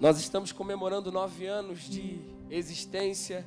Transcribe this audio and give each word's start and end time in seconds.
Nós 0.00 0.18
estamos 0.18 0.50
comemorando 0.50 1.12
nove 1.12 1.44
anos 1.44 1.80
de 1.80 2.22
existência 2.48 3.46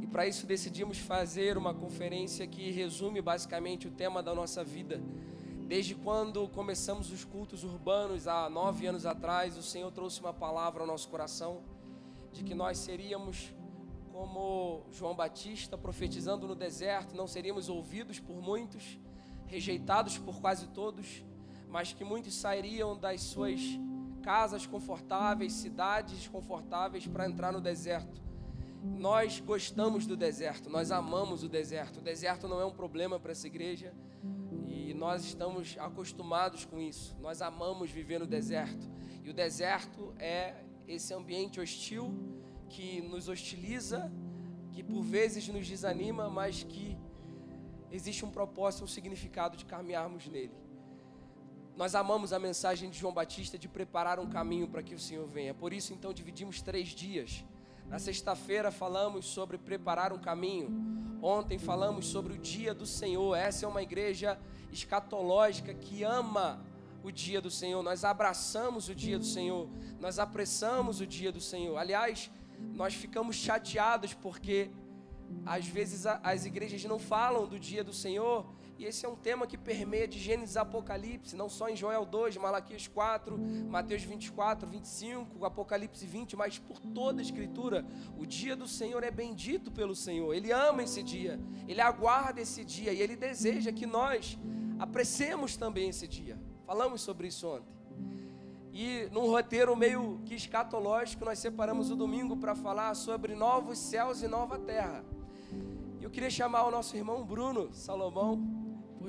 e 0.00 0.06
para 0.06 0.26
isso 0.26 0.46
decidimos 0.46 0.96
fazer 0.96 1.58
uma 1.58 1.74
conferência 1.74 2.46
que 2.46 2.70
resume 2.70 3.20
basicamente 3.20 3.86
o 3.86 3.90
tema 3.90 4.22
da 4.22 4.34
nossa 4.34 4.64
vida. 4.64 4.98
Desde 5.68 5.94
quando 5.94 6.48
começamos 6.48 7.12
os 7.12 7.22
cultos 7.22 7.64
urbanos 7.64 8.26
há 8.26 8.48
nove 8.48 8.86
anos 8.86 9.04
atrás, 9.04 9.58
o 9.58 9.62
Senhor 9.62 9.92
trouxe 9.92 10.20
uma 10.20 10.32
palavra 10.32 10.80
ao 10.80 10.86
nosso 10.86 11.06
coração 11.10 11.60
de 12.32 12.42
que 12.44 12.54
nós 12.54 12.78
seríamos 12.78 13.52
como 14.10 14.86
João 14.90 15.14
Batista 15.14 15.76
profetizando 15.76 16.48
no 16.48 16.54
deserto, 16.54 17.14
não 17.14 17.26
seríamos 17.26 17.68
ouvidos 17.68 18.18
por 18.18 18.40
muitos, 18.40 18.98
rejeitados 19.46 20.16
por 20.16 20.40
quase 20.40 20.66
todos, 20.68 21.22
mas 21.68 21.92
que 21.92 22.04
muitos 22.04 22.34
sairiam 22.36 22.96
das 22.96 23.20
suas 23.20 23.60
casas 24.22 24.66
confortáveis, 24.66 25.52
cidades 25.52 26.28
confortáveis 26.28 27.06
para 27.06 27.26
entrar 27.26 27.52
no 27.52 27.60
deserto. 27.60 28.20
Nós 28.82 29.40
gostamos 29.40 30.06
do 30.06 30.16
deserto, 30.16 30.70
nós 30.70 30.90
amamos 30.90 31.42
o 31.42 31.48
deserto. 31.48 31.98
O 31.98 32.02
deserto 32.02 32.48
não 32.48 32.60
é 32.60 32.64
um 32.64 32.72
problema 32.72 33.18
para 33.20 33.32
essa 33.32 33.46
igreja 33.46 33.92
e 34.66 34.94
nós 34.94 35.24
estamos 35.24 35.76
acostumados 35.78 36.64
com 36.64 36.80
isso. 36.80 37.16
Nós 37.20 37.42
amamos 37.42 37.90
viver 37.90 38.20
no 38.20 38.26
deserto. 38.26 38.88
E 39.22 39.28
o 39.28 39.34
deserto 39.34 40.14
é 40.18 40.64
esse 40.88 41.12
ambiente 41.12 41.60
hostil 41.60 42.14
que 42.68 43.02
nos 43.02 43.28
hostiliza, 43.28 44.10
que 44.72 44.82
por 44.82 45.02
vezes 45.02 45.46
nos 45.48 45.66
desanima, 45.68 46.30
mas 46.30 46.62
que 46.62 46.96
existe 47.90 48.24
um 48.24 48.30
propósito, 48.30 48.84
um 48.84 48.86
significado 48.86 49.56
de 49.56 49.64
caminharmos 49.64 50.26
nele. 50.26 50.59
Nós 51.80 51.94
amamos 51.94 52.34
a 52.34 52.38
mensagem 52.38 52.90
de 52.90 52.98
João 52.98 53.10
Batista 53.10 53.58
de 53.58 53.66
preparar 53.66 54.20
um 54.20 54.28
caminho 54.28 54.68
para 54.68 54.82
que 54.82 54.94
o 54.94 54.98
Senhor 54.98 55.26
venha. 55.26 55.54
Por 55.54 55.72
isso, 55.72 55.94
então, 55.94 56.12
dividimos 56.12 56.60
três 56.60 56.88
dias. 56.88 57.42
Na 57.88 57.98
sexta-feira 57.98 58.70
falamos 58.70 59.24
sobre 59.24 59.56
preparar 59.56 60.12
um 60.12 60.18
caminho. 60.18 60.68
Ontem 61.22 61.58
falamos 61.58 62.04
sobre 62.06 62.34
o 62.34 62.38
dia 62.38 62.74
do 62.74 62.84
Senhor. 62.84 63.34
Essa 63.34 63.64
é 63.64 63.68
uma 63.70 63.80
igreja 63.80 64.38
escatológica 64.70 65.72
que 65.72 66.02
ama 66.02 66.62
o 67.02 67.10
dia 67.10 67.40
do 67.40 67.50
Senhor. 67.50 67.82
Nós 67.82 68.04
abraçamos 68.04 68.90
o 68.90 68.94
dia 68.94 69.18
do 69.18 69.24
Senhor. 69.24 69.66
Nós 69.98 70.18
apressamos 70.18 71.00
o 71.00 71.06
dia 71.06 71.32
do 71.32 71.40
Senhor. 71.40 71.78
Aliás, 71.78 72.30
nós 72.74 72.92
ficamos 72.92 73.36
chateados 73.36 74.12
porque 74.12 74.70
às 75.46 75.66
vezes 75.66 76.04
as 76.04 76.44
igrejas 76.44 76.84
não 76.84 76.98
falam 76.98 77.46
do 77.46 77.58
dia 77.58 77.82
do 77.82 77.94
Senhor 77.94 78.44
e 78.80 78.86
esse 78.86 79.04
é 79.04 79.08
um 79.10 79.14
tema 79.14 79.46
que 79.46 79.58
permeia 79.58 80.08
de 80.08 80.18
Gênesis 80.18 80.56
a 80.56 80.62
Apocalipse, 80.62 81.36
não 81.36 81.50
só 81.50 81.68
em 81.68 81.76
Joel 81.76 82.06
2, 82.06 82.38
Malaquias 82.38 82.88
4, 82.88 83.38
Mateus 83.68 84.02
24, 84.04 84.66
25, 84.66 85.44
Apocalipse 85.44 86.06
20, 86.06 86.34
mas 86.34 86.58
por 86.58 86.80
toda 86.80 87.20
a 87.20 87.22
Escritura. 87.22 87.84
O 88.16 88.24
dia 88.24 88.56
do 88.56 88.66
Senhor 88.66 89.04
é 89.04 89.10
bendito 89.10 89.70
pelo 89.70 89.94
Senhor, 89.94 90.32
Ele 90.32 90.50
ama 90.50 90.82
esse 90.82 91.02
dia, 91.02 91.38
Ele 91.68 91.82
aguarda 91.82 92.40
esse 92.40 92.64
dia 92.64 92.90
e 92.90 93.02
Ele 93.02 93.16
deseja 93.16 93.70
que 93.70 93.84
nós 93.84 94.38
apreciemos 94.78 95.58
também 95.58 95.90
esse 95.90 96.08
dia. 96.08 96.40
Falamos 96.64 97.02
sobre 97.02 97.28
isso 97.28 97.46
ontem. 97.48 97.74
E 98.72 99.10
num 99.12 99.26
roteiro 99.26 99.76
meio 99.76 100.22
que 100.24 100.34
escatológico, 100.34 101.26
nós 101.26 101.38
separamos 101.38 101.90
o 101.90 101.96
domingo 101.96 102.34
para 102.34 102.54
falar 102.54 102.94
sobre 102.94 103.34
novos 103.34 103.78
céus 103.78 104.22
e 104.22 104.26
nova 104.26 104.58
terra. 104.58 105.04
E 106.00 106.04
eu 106.04 106.08
queria 106.08 106.30
chamar 106.30 106.64
o 106.64 106.70
nosso 106.70 106.96
irmão 106.96 107.22
Bruno 107.22 107.74
Salomão 107.74 108.59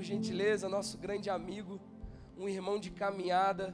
por 0.01 0.05
gentileza, 0.05 0.67
nosso 0.67 0.97
grande 0.97 1.29
amigo, 1.29 1.79
um 2.35 2.49
irmão 2.49 2.79
de 2.79 2.89
caminhada, 2.89 3.71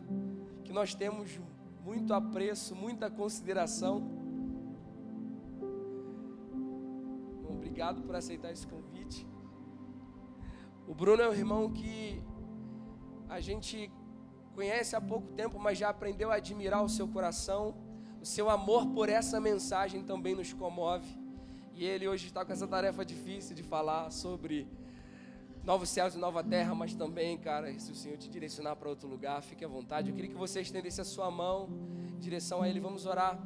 que 0.65 0.73
nós 0.73 0.93
temos 0.93 1.39
muito 1.85 2.13
apreço, 2.13 2.75
muita 2.75 3.09
consideração. 3.09 4.05
Obrigado 7.49 8.01
por 8.01 8.13
aceitar 8.13 8.51
esse 8.51 8.67
convite. 8.67 9.25
O 10.85 10.93
Bruno 10.93 11.21
é 11.21 11.29
um 11.29 11.33
irmão 11.33 11.71
que 11.71 12.21
a 13.29 13.39
gente 13.39 13.89
conhece 14.53 14.97
há 14.97 14.99
pouco 14.99 15.31
tempo, 15.31 15.57
mas 15.57 15.77
já 15.77 15.87
aprendeu 15.87 16.29
a 16.29 16.35
admirar 16.35 16.83
o 16.83 16.89
seu 16.89 17.07
coração. 17.07 17.73
O 18.21 18.25
seu 18.25 18.49
amor 18.49 18.87
por 18.87 19.07
essa 19.07 19.39
mensagem 19.39 20.03
também 20.03 20.35
nos 20.35 20.51
comove. 20.51 21.07
E 21.73 21.85
ele 21.85 22.05
hoje 22.05 22.27
está 22.27 22.43
com 22.43 22.51
essa 22.51 22.67
tarefa 22.67 23.05
difícil 23.05 23.55
de 23.55 23.63
falar 23.63 24.11
sobre 24.11 24.67
novos 25.67 25.89
céus 25.89 26.15
e 26.15 26.17
nova 26.17 26.41
terra, 26.41 26.73
mas 26.73 26.95
também, 26.95 27.37
cara, 27.37 27.77
se 27.77 27.91
o 27.91 27.95
Senhor 27.95 28.17
te 28.17 28.29
direcionar 28.29 28.77
para 28.77 28.87
outro 28.87 29.05
lugar, 29.05 29.41
fique 29.41 29.65
à 29.65 29.67
vontade. 29.67 30.09
Eu 30.09 30.15
queria 30.15 30.31
que 30.31 30.37
você 30.37 30.61
estendesse 30.61 31.01
a 31.01 31.03
sua 31.03 31.29
mão 31.29 31.67
em 32.15 32.17
direção 32.19 32.61
a 32.61 32.69
Ele. 32.69 32.79
Vamos 32.79 33.05
orar. 33.05 33.37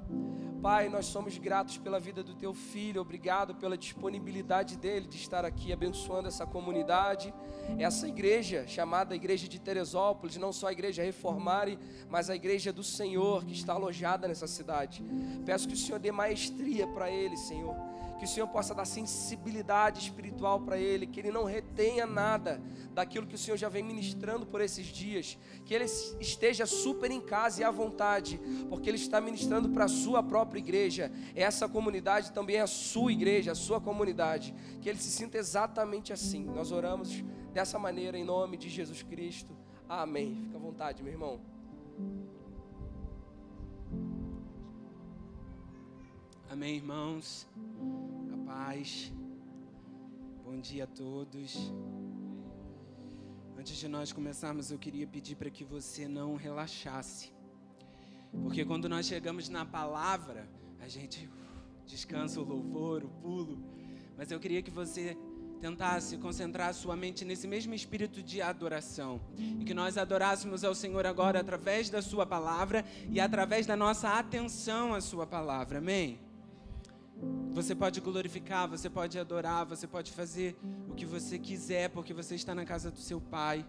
Pai, 0.62 0.88
nós 0.88 1.08
somos 1.08 1.40
gratos 1.40 1.80
pela 1.80 2.00
vida 2.00 2.22
do 2.22 2.36
teu 2.36 2.54
filho, 2.54 3.02
obrigado 3.02 3.56
pela 3.56 3.76
disponibilidade 3.76 4.78
dele 4.78 5.08
de 5.08 5.18
estar 5.18 5.44
aqui 5.44 5.74
abençoando 5.74 6.28
essa 6.28 6.46
comunidade, 6.46 7.34
essa 7.80 8.08
igreja 8.08 8.68
chamada 8.68 9.16
Igreja 9.16 9.48
de 9.48 9.60
Teresópolis, 9.60 10.38
não 10.38 10.54
só 10.54 10.68
a 10.68 10.72
igreja 10.72 11.02
Reformare, 11.02 11.80
mas 12.08 12.30
a 12.30 12.36
igreja 12.36 12.72
do 12.72 12.84
Senhor 12.84 13.44
que 13.44 13.54
está 13.54 13.74
alojada 13.74 14.28
nessa 14.28 14.46
cidade. 14.46 15.04
Peço 15.44 15.68
que 15.68 15.74
o 15.74 15.78
Senhor 15.78 15.98
dê 15.98 16.12
maestria 16.12 16.86
para 16.86 17.10
ele, 17.10 17.36
Senhor 17.36 17.91
que 18.22 18.26
o 18.26 18.28
Senhor 18.28 18.46
possa 18.46 18.76
dar 18.76 18.86
sensibilidade 18.86 20.00
espiritual 20.00 20.60
para 20.60 20.78
ele, 20.78 21.08
que 21.08 21.20
ele 21.20 21.32
não 21.32 21.44
retenha 21.44 22.06
nada 22.06 22.62
daquilo 22.94 23.26
que 23.26 23.34
o 23.34 23.38
Senhor 23.38 23.58
já 23.58 23.68
vem 23.68 23.82
ministrando 23.82 24.46
por 24.46 24.62
esses 24.62 24.86
dias, 24.86 25.40
que 25.66 25.74
ele 25.74 25.86
esteja 25.86 26.68
super 26.68 27.10
em 27.10 27.20
casa 27.20 27.62
e 27.62 27.64
à 27.64 27.72
vontade, 27.72 28.40
porque 28.70 28.88
ele 28.88 28.98
está 29.00 29.20
ministrando 29.20 29.70
para 29.70 29.86
a 29.86 29.88
sua 29.88 30.22
própria 30.22 30.60
igreja. 30.60 31.12
Essa 31.34 31.68
comunidade 31.68 32.32
também 32.32 32.58
é 32.58 32.62
a 32.62 32.68
sua 32.68 33.12
igreja, 33.12 33.54
a 33.54 33.56
sua 33.56 33.82
comunidade, 33.82 34.54
que 34.80 34.88
ele 34.88 35.00
se 35.00 35.10
sinta 35.10 35.40
exatamente 35.40 36.14
assim. 36.14 36.44
Nós 36.46 36.72
oramos 36.72 37.24
dessa 37.52 37.80
maneira 37.80 38.20
em 38.20 38.24
nome 38.24 38.56
de 38.56 38.70
Jesus 38.70 39.02
Cristo. 39.02 39.58
Amém. 39.90 40.36
Fica 40.44 40.58
à 40.58 40.62
vontade, 40.62 41.02
meu 41.02 41.12
irmão. 41.12 41.42
Amém, 46.48 46.76
irmãos. 46.76 47.48
Paz. 48.52 49.14
Bom 50.44 50.60
dia 50.60 50.84
a 50.84 50.88
todos. 50.88 51.72
Antes 53.58 53.78
de 53.78 53.88
nós 53.88 54.12
começarmos, 54.12 54.72
eu 54.72 54.78
queria 54.78 55.08
pedir 55.08 55.36
para 55.36 55.50
que 55.50 55.64
você 55.64 56.06
não 56.06 56.36
relaxasse. 56.36 57.32
Porque 58.44 58.66
quando 58.66 58.90
nós 58.90 59.06
chegamos 59.06 59.48
na 59.48 59.64
palavra, 59.66 60.50
a 60.82 60.88
gente 60.90 61.30
descansa 61.86 62.42
o 62.42 62.44
louvor, 62.44 63.06
o 63.06 63.10
pulo. 63.24 63.58
Mas 64.18 64.32
eu 64.32 64.40
queria 64.40 64.62
que 64.62 64.72
você 64.72 65.18
tentasse 65.62 66.18
concentrar 66.18 66.74
sua 66.74 66.96
mente 66.98 67.24
nesse 67.24 67.48
mesmo 67.48 67.74
espírito 67.74 68.22
de 68.22 68.42
adoração. 68.42 69.22
E 69.62 69.64
que 69.64 69.74
nós 69.74 69.98
adorássemos 69.98 70.66
ao 70.66 70.76
Senhor 70.76 71.06
agora 71.06 71.40
através 71.40 71.90
da 71.90 72.02
Sua 72.02 72.26
palavra 72.26 72.84
e 73.10 73.18
através 73.18 73.66
da 73.66 73.78
nossa 73.78 74.20
atenção 74.20 74.94
à 74.94 75.00
Sua 75.00 75.26
palavra. 75.26 75.78
Amém? 75.78 76.20
Você 77.52 77.76
pode 77.76 78.00
glorificar, 78.00 78.68
você 78.68 78.90
pode 78.90 79.20
adorar, 79.20 79.66
você 79.66 79.86
pode 79.86 80.12
fazer 80.12 80.58
o 80.90 80.94
que 80.94 81.06
você 81.06 81.38
quiser, 81.38 81.90
porque 81.90 82.14
você 82.14 82.36
está 82.36 82.56
na 82.56 82.66
casa 82.66 82.90
do 82.90 83.00
seu 83.00 83.20
Pai. 83.20 83.66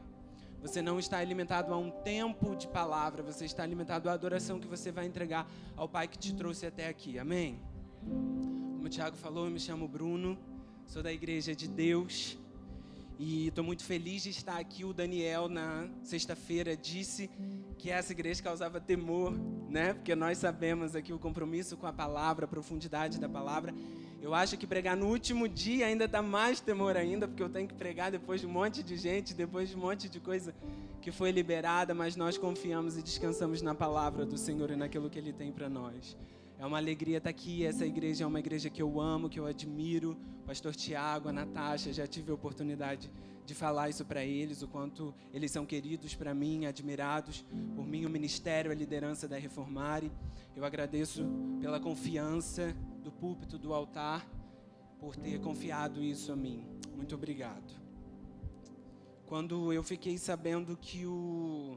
Você 0.60 0.80
não 0.80 0.98
está 0.98 1.18
alimentado 1.18 1.74
a 1.74 1.76
um 1.76 1.90
tempo 1.90 2.54
de 2.54 2.68
palavra, 2.68 3.22
você 3.22 3.44
está 3.44 3.64
alimentado 3.64 4.08
à 4.08 4.12
adoração 4.12 4.60
que 4.60 4.68
você 4.68 4.92
vai 4.92 5.06
entregar 5.06 5.50
ao 5.76 5.88
Pai 5.88 6.06
que 6.06 6.16
te 6.16 6.32
trouxe 6.34 6.66
até 6.66 6.88
aqui. 6.88 7.18
Amém? 7.18 7.60
Como 8.00 8.86
o 8.86 8.88
Tiago 8.88 9.16
falou, 9.16 9.46
eu 9.46 9.50
me 9.50 9.58
chamo 9.58 9.88
Bruno, 9.88 10.38
sou 10.86 11.02
da 11.02 11.12
Igreja 11.12 11.54
de 11.54 11.66
Deus 11.66 12.38
e 13.24 13.46
estou 13.46 13.62
muito 13.62 13.84
feliz 13.84 14.24
de 14.24 14.30
estar 14.30 14.58
aqui. 14.58 14.84
O 14.84 14.92
Daniel, 14.92 15.48
na 15.48 15.88
sexta-feira, 16.02 16.76
disse 16.76 17.30
que 17.78 17.88
essa 17.88 18.10
igreja 18.10 18.42
causava 18.42 18.80
temor, 18.80 19.32
né? 19.70 19.94
Porque 19.94 20.12
nós 20.16 20.38
sabemos 20.38 20.96
aqui 20.96 21.12
o 21.12 21.20
compromisso 21.20 21.76
com 21.76 21.86
a 21.86 21.92
palavra, 21.92 22.46
a 22.46 22.48
profundidade 22.48 23.20
da 23.20 23.28
palavra. 23.28 23.72
Eu 24.20 24.34
acho 24.34 24.56
que 24.58 24.66
pregar 24.66 24.96
no 24.96 25.06
último 25.06 25.48
dia 25.48 25.86
ainda 25.86 26.08
dá 26.08 26.20
mais 26.20 26.60
temor 26.60 26.96
ainda, 26.96 27.28
porque 27.28 27.44
eu 27.44 27.48
tenho 27.48 27.68
que 27.68 27.74
pregar 27.74 28.10
depois 28.10 28.40
de 28.40 28.46
um 28.48 28.50
monte 28.50 28.82
de 28.82 28.96
gente, 28.96 29.34
depois 29.34 29.68
de 29.68 29.76
um 29.76 29.80
monte 29.80 30.08
de 30.08 30.18
coisa 30.18 30.52
que 31.00 31.12
foi 31.12 31.30
liberada, 31.30 31.94
mas 31.94 32.16
nós 32.16 32.36
confiamos 32.36 32.96
e 32.96 33.02
descansamos 33.02 33.62
na 33.62 33.72
palavra 33.74 34.26
do 34.26 34.36
Senhor 34.36 34.68
e 34.72 34.76
naquilo 34.76 35.08
que 35.08 35.18
Ele 35.18 35.32
tem 35.32 35.52
para 35.52 35.68
nós. 35.68 36.16
É 36.62 36.64
uma 36.64 36.78
alegria 36.78 37.18
estar 37.18 37.28
aqui. 37.28 37.66
Essa 37.66 37.84
igreja 37.84 38.22
é 38.22 38.26
uma 38.26 38.38
igreja 38.38 38.70
que 38.70 38.80
eu 38.80 39.00
amo, 39.00 39.28
que 39.28 39.40
eu 39.40 39.46
admiro. 39.46 40.16
O 40.42 40.46
pastor 40.46 40.72
Tiago, 40.76 41.28
a 41.28 41.32
Natasha, 41.32 41.92
já 41.92 42.06
tive 42.06 42.30
a 42.30 42.34
oportunidade 42.34 43.10
de 43.44 43.52
falar 43.52 43.88
isso 43.88 44.04
para 44.04 44.24
eles, 44.24 44.62
o 44.62 44.68
quanto 44.68 45.12
eles 45.34 45.50
são 45.50 45.66
queridos 45.66 46.14
para 46.14 46.32
mim, 46.32 46.64
admirados 46.64 47.44
por 47.74 47.84
mim, 47.84 48.04
o 48.04 48.08
ministério, 48.08 48.70
a 48.70 48.74
liderança 48.76 49.26
da 49.26 49.36
Reformare. 49.36 50.12
Eu 50.54 50.64
agradeço 50.64 51.26
pela 51.60 51.80
confiança 51.80 52.72
do 53.02 53.10
púlpito, 53.10 53.58
do 53.58 53.74
altar, 53.74 54.24
por 55.00 55.16
ter 55.16 55.40
confiado 55.40 56.00
isso 56.00 56.30
a 56.30 56.36
mim. 56.36 56.64
Muito 56.94 57.16
obrigado. 57.16 57.74
Quando 59.26 59.72
eu 59.72 59.82
fiquei 59.82 60.16
sabendo 60.16 60.76
que 60.76 61.06
o 61.06 61.76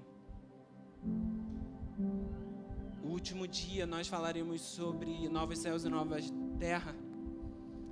o 3.05 3.11
último 3.11 3.47
dia 3.47 3.85
nós 3.85 4.07
falaremos 4.07 4.61
sobre 4.61 5.29
novos 5.29 5.59
céus 5.59 5.85
e 5.85 5.89
nova 5.89 6.17
terra. 6.59 6.95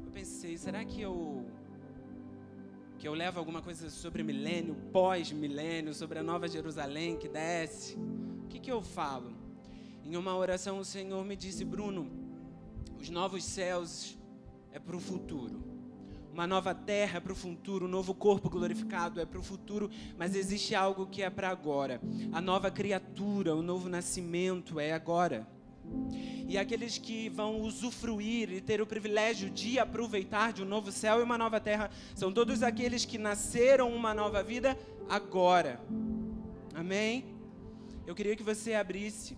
Eu 0.03 0.11
pensei, 0.11 0.57
será 0.57 0.83
que 0.83 0.99
eu 1.01 1.45
que 2.97 3.07
eu 3.07 3.13
levo 3.13 3.37
alguma 3.37 3.61
coisa 3.61 3.89
sobre 3.89 4.23
milênio, 4.23 4.75
pós-milênio, 4.91 5.93
sobre 5.93 6.17
a 6.19 6.23
nova 6.23 6.47
Jerusalém 6.47 7.17
que 7.17 7.27
desce? 7.27 7.95
O 8.43 8.47
que, 8.47 8.59
que 8.59 8.71
eu 8.71 8.81
falo? 8.81 9.35
Em 10.03 10.15
uma 10.15 10.35
oração, 10.35 10.79
o 10.79 10.85
Senhor 10.85 11.23
me 11.23 11.35
disse, 11.35 11.63
Bruno, 11.63 12.09
os 12.99 13.09
novos 13.09 13.43
céus 13.43 14.17
é 14.71 14.79
para 14.79 14.95
o 14.95 14.99
futuro. 14.99 15.72
Uma 16.33 16.47
nova 16.47 16.73
terra 16.73 17.21
para 17.21 17.31
o 17.31 17.35
futuro, 17.35 17.85
um 17.85 17.87
novo 17.87 18.11
corpo 18.15 18.49
glorificado 18.49 19.21
é 19.21 19.25
para 19.25 19.37
o 19.37 19.43
futuro, 19.43 19.91
mas 20.17 20.35
existe 20.35 20.73
algo 20.73 21.05
que 21.05 21.21
é 21.21 21.29
para 21.29 21.47
agora. 21.47 22.01
A 22.31 22.41
nova 22.41 22.71
criatura, 22.71 23.55
o 23.55 23.61
novo 23.61 23.87
nascimento 23.87 24.79
é 24.79 24.93
agora. 24.93 25.47
E 26.47 26.57
aqueles 26.57 26.97
que 26.97 27.29
vão 27.29 27.61
usufruir 27.61 28.51
e 28.51 28.59
ter 28.59 28.81
o 28.81 28.87
privilégio 28.87 29.47
de 29.47 29.77
aproveitar 29.77 30.51
de 30.51 30.63
um 30.63 30.65
novo 30.65 30.91
céu 30.91 31.19
e 31.19 31.23
uma 31.23 31.37
nova 31.37 31.59
terra 31.59 31.91
são 32.15 32.33
todos 32.33 32.63
aqueles 32.63 33.05
que 33.05 33.19
nasceram 33.19 33.93
uma 33.93 34.11
nova 34.11 34.41
vida 34.41 34.75
agora. 35.07 35.79
Amém? 36.73 37.25
Eu 38.07 38.15
queria 38.15 38.35
que 38.35 38.41
você 38.41 38.73
abrisse 38.73 39.37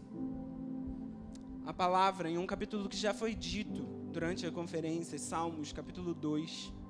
a 1.66 1.74
palavra 1.74 2.30
em 2.30 2.38
um 2.38 2.48
capítulo 2.48 2.88
que 2.88 2.96
já 2.96 3.14
foi 3.14 3.36
dito 3.36 3.84
durante 4.14 4.46
a 4.46 4.52
conferência, 4.52 5.20
Salmos, 5.20 5.74
capítulo 5.74 6.14
2. 6.14 6.85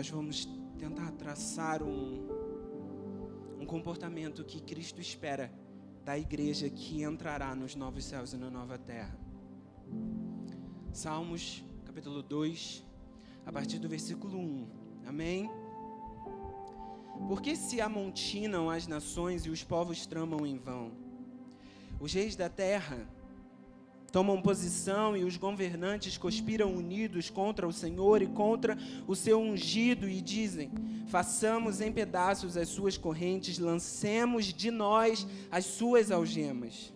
Nós 0.00 0.08
vamos 0.08 0.48
tentar 0.78 1.10
traçar 1.10 1.82
um, 1.82 2.26
um 3.60 3.66
comportamento 3.66 4.42
que 4.42 4.58
Cristo 4.58 4.98
espera 4.98 5.52
da 6.06 6.18
igreja 6.18 6.70
que 6.70 7.02
entrará 7.02 7.54
nos 7.54 7.74
novos 7.74 8.06
céus 8.06 8.32
e 8.32 8.38
na 8.38 8.48
nova 8.48 8.78
terra. 8.78 9.14
Salmos, 10.90 11.62
capítulo 11.84 12.22
2, 12.22 12.82
a 13.44 13.52
partir 13.52 13.78
do 13.78 13.90
versículo 13.90 14.38
1. 14.38 14.68
Amém? 15.06 15.50
Porque 17.28 17.54
se 17.54 17.78
amontinam 17.82 18.70
as 18.70 18.86
nações 18.86 19.44
e 19.44 19.50
os 19.50 19.62
povos 19.62 20.06
tramam 20.06 20.46
em 20.46 20.56
vão? 20.56 20.92
Os 22.00 22.14
reis 22.14 22.36
da 22.36 22.48
terra 22.48 23.06
tomam 24.10 24.40
posição 24.40 25.16
e 25.16 25.24
os 25.24 25.36
governantes 25.36 26.18
conspiram 26.18 26.74
unidos 26.74 27.30
contra 27.30 27.66
o 27.66 27.72
Senhor 27.72 28.22
e 28.22 28.26
contra 28.26 28.76
o 29.06 29.14
seu 29.14 29.40
ungido 29.40 30.08
e 30.08 30.20
dizem: 30.20 30.70
façamos 31.08 31.80
em 31.80 31.92
pedaços 31.92 32.56
as 32.56 32.68
suas 32.68 32.96
correntes, 32.96 33.58
lancemos 33.58 34.46
de 34.46 34.70
nós 34.70 35.26
as 35.50 35.64
suas 35.64 36.10
algemas. 36.10 36.92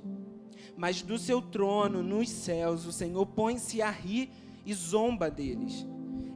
Mas 0.76 1.02
do 1.02 1.18
seu 1.18 1.40
trono 1.40 2.02
nos 2.02 2.28
céus 2.28 2.84
o 2.84 2.92
Senhor 2.92 3.24
põe-se 3.26 3.80
a 3.80 3.90
rir 3.90 4.30
e 4.66 4.74
zomba 4.74 5.30
deles. 5.30 5.86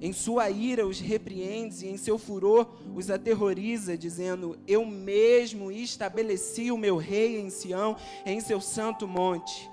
Em 0.01 0.13
sua 0.13 0.49
ira 0.49 0.87
os 0.87 1.01
repreende 1.01 1.85
e 1.85 1.89
em 1.89 1.97
seu 1.97 2.19
furor 2.19 2.69
os 2.95 3.11
aterroriza, 3.11 3.99
dizendo: 3.99 4.57
Eu 4.67 4.87
mesmo 4.87 5.73
estabeleci 5.73 6.71
o 6.71 6.79
meu 6.79 6.97
rei 6.97 7.41
em 7.41 7.51
Sião, 7.51 7.97
em 8.25 8.39
seu 8.41 8.61
santo 8.61 9.09
monte. 9.09 9.69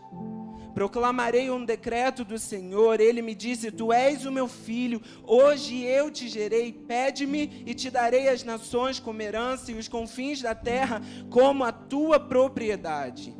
Proclamarei 0.75 1.49
um 1.49 1.63
decreto 1.63 2.25
do 2.25 2.37
Senhor. 2.37 2.99
Ele 2.99 3.21
me 3.21 3.33
disse: 3.33 3.71
Tu 3.71 3.93
és 3.93 4.25
o 4.25 4.31
meu 4.31 4.45
filho, 4.45 5.01
hoje 5.23 5.81
eu 5.81 6.11
te 6.11 6.27
gerei. 6.27 6.73
Pede-me 6.73 7.63
e 7.65 7.73
te 7.73 7.89
darei 7.89 8.27
as 8.27 8.43
nações 8.43 8.99
como 8.99 9.21
herança 9.21 9.71
e 9.71 9.75
os 9.75 9.87
confins 9.87 10.41
da 10.41 10.53
terra 10.53 11.01
como 11.29 11.63
a 11.63 11.71
tua 11.71 12.19
propriedade. 12.19 13.33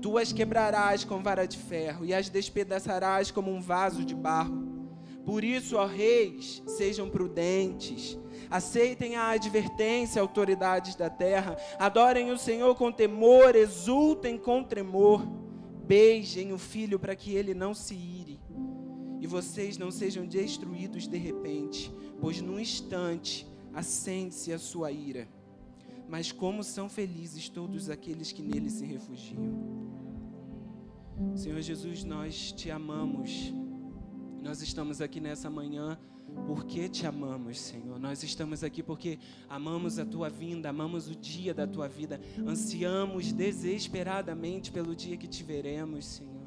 Tu 0.00 0.16
as 0.16 0.32
quebrarás 0.32 1.02
com 1.02 1.20
vara 1.20 1.44
de 1.44 1.58
ferro 1.58 2.04
e 2.04 2.14
as 2.14 2.28
despedaçarás 2.28 3.32
como 3.32 3.50
um 3.50 3.60
vaso 3.60 4.04
de 4.04 4.14
barro. 4.14 4.70
Por 5.26 5.42
isso, 5.42 5.76
ó 5.76 5.86
reis, 5.86 6.62
sejam 6.68 7.10
prudentes. 7.10 8.16
Aceitem 8.48 9.16
a 9.16 9.30
advertência, 9.30 10.22
autoridades 10.22 10.94
da 10.94 11.10
terra. 11.10 11.56
Adorem 11.80 12.30
o 12.30 12.38
Senhor 12.38 12.76
com 12.76 12.92
temor, 12.92 13.56
exultem 13.56 14.38
com 14.38 14.62
tremor 14.62 15.39
beijem 15.90 16.52
o 16.52 16.58
filho 16.58 17.00
para 17.00 17.16
que 17.16 17.34
ele 17.34 17.52
não 17.52 17.74
se 17.74 17.96
ire 17.96 18.38
e 19.20 19.26
vocês 19.26 19.76
não 19.76 19.90
sejam 19.90 20.24
destruídos 20.24 21.08
de 21.08 21.18
repente, 21.18 21.92
pois 22.20 22.40
num 22.40 22.60
instante 22.60 23.44
acende-se 23.74 24.52
a 24.52 24.58
sua 24.58 24.92
ira. 24.92 25.28
Mas 26.08 26.30
como 26.30 26.62
são 26.62 26.88
felizes 26.88 27.48
todos 27.48 27.90
aqueles 27.90 28.30
que 28.30 28.40
nele 28.40 28.70
se 28.70 28.84
refugiam. 28.84 29.52
Senhor 31.34 31.60
Jesus, 31.60 32.04
nós 32.04 32.52
te 32.52 32.70
amamos. 32.70 33.52
Nós 34.40 34.62
estamos 34.62 35.00
aqui 35.00 35.20
nessa 35.20 35.50
manhã 35.50 35.98
porque 36.46 36.88
te 36.88 37.06
amamos, 37.06 37.60
Senhor. 37.60 37.98
Nós 37.98 38.22
estamos 38.22 38.64
aqui 38.64 38.82
porque 38.82 39.18
amamos 39.48 39.98
a 39.98 40.04
tua 40.04 40.28
vinda, 40.28 40.68
amamos 40.68 41.08
o 41.08 41.14
dia 41.14 41.54
da 41.54 41.66
tua 41.66 41.88
vida, 41.88 42.20
ansiamos 42.46 43.32
desesperadamente 43.32 44.72
pelo 44.72 44.94
dia 44.94 45.16
que 45.16 45.28
te 45.28 45.42
veremos, 45.42 46.04
Senhor. 46.06 46.39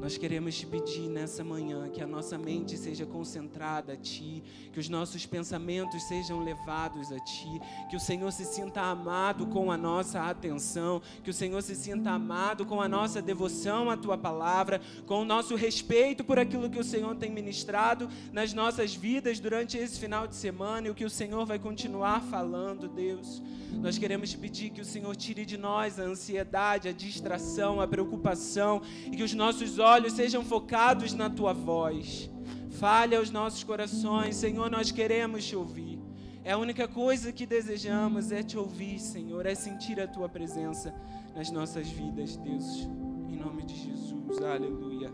Nós 0.00 0.18
queremos 0.18 0.54
te 0.54 0.66
pedir 0.66 1.08
nessa 1.08 1.42
manhã 1.42 1.88
que 1.88 2.02
a 2.02 2.06
nossa 2.06 2.36
mente 2.36 2.76
seja 2.76 3.06
concentrada 3.06 3.94
a 3.94 3.96
Ti, 3.96 4.42
que 4.72 4.78
os 4.78 4.88
nossos 4.88 5.24
pensamentos 5.24 6.02
sejam 6.04 6.44
levados 6.44 7.10
a 7.10 7.18
Ti, 7.20 7.60
que 7.88 7.96
o 7.96 8.00
Senhor 8.00 8.30
se 8.30 8.44
sinta 8.44 8.82
amado 8.82 9.46
com 9.46 9.70
a 9.70 9.76
nossa 9.76 10.20
atenção, 10.22 11.00
que 11.22 11.30
o 11.30 11.34
Senhor 11.34 11.62
se 11.62 11.74
sinta 11.74 12.10
amado 12.10 12.66
com 12.66 12.80
a 12.80 12.88
nossa 12.88 13.22
devoção 13.22 13.88
à 13.88 13.96
Tua 13.96 14.18
palavra, 14.18 14.80
com 15.06 15.22
o 15.22 15.24
nosso 15.24 15.54
respeito 15.54 16.22
por 16.22 16.38
aquilo 16.38 16.68
que 16.68 16.78
o 16.78 16.84
Senhor 16.84 17.14
tem 17.16 17.30
ministrado 17.30 18.08
nas 18.32 18.52
nossas 18.52 18.94
vidas 18.94 19.40
durante 19.40 19.78
esse 19.78 19.98
final 19.98 20.26
de 20.26 20.36
semana 20.36 20.88
e 20.88 20.90
o 20.90 20.94
que 20.94 21.04
o 21.04 21.10
Senhor 21.10 21.46
vai 21.46 21.58
continuar 21.58 22.20
falando, 22.20 22.88
Deus. 22.88 23.42
Nós 23.80 23.98
queremos 23.98 24.30
te 24.30 24.38
pedir 24.38 24.70
que 24.70 24.80
o 24.80 24.84
Senhor 24.84 25.14
tire 25.16 25.44
de 25.44 25.56
nós 25.56 25.98
a 25.98 26.04
ansiedade, 26.04 26.88
a 26.88 26.92
distração, 26.92 27.80
a 27.80 27.86
preocupação 27.86 28.80
e 29.06 29.16
que 29.16 29.22
os 29.22 29.34
nossos 29.34 29.78
olhos 29.78 29.93
sejam 30.10 30.44
focados 30.44 31.12
na 31.14 31.30
tua 31.30 31.52
voz. 31.52 32.30
Fale 32.70 33.14
aos 33.14 33.30
nossos 33.30 33.62
corações, 33.62 34.36
Senhor, 34.36 34.70
nós 34.70 34.90
queremos 34.90 35.46
te 35.46 35.54
ouvir. 35.54 36.00
É 36.42 36.52
a 36.52 36.58
única 36.58 36.88
coisa 36.88 37.32
que 37.32 37.46
desejamos 37.46 38.32
é 38.32 38.42
te 38.42 38.58
ouvir, 38.58 38.98
Senhor, 38.98 39.46
é 39.46 39.54
sentir 39.54 40.00
a 40.00 40.06
tua 40.06 40.28
presença 40.28 40.94
nas 41.34 41.50
nossas 41.50 41.88
vidas, 41.88 42.36
Deus. 42.36 42.88
Em 43.30 43.36
nome 43.36 43.62
de 43.64 43.74
Jesus, 43.74 44.42
aleluia. 44.42 45.12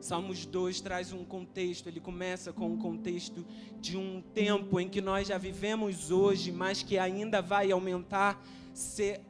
Salmos 0.00 0.46
2 0.46 0.80
traz 0.80 1.12
um 1.12 1.24
contexto, 1.24 1.88
ele 1.88 1.98
começa 1.98 2.52
com 2.52 2.66
um 2.66 2.76
contexto 2.76 3.44
de 3.80 3.96
um 3.96 4.22
tempo 4.22 4.78
em 4.78 4.88
que 4.88 5.00
nós 5.00 5.28
já 5.28 5.38
vivemos 5.38 6.10
hoje, 6.10 6.52
mas 6.52 6.82
que 6.82 6.98
ainda 6.98 7.42
vai 7.42 7.72
aumentar, 7.72 8.42
ser, 8.72 9.20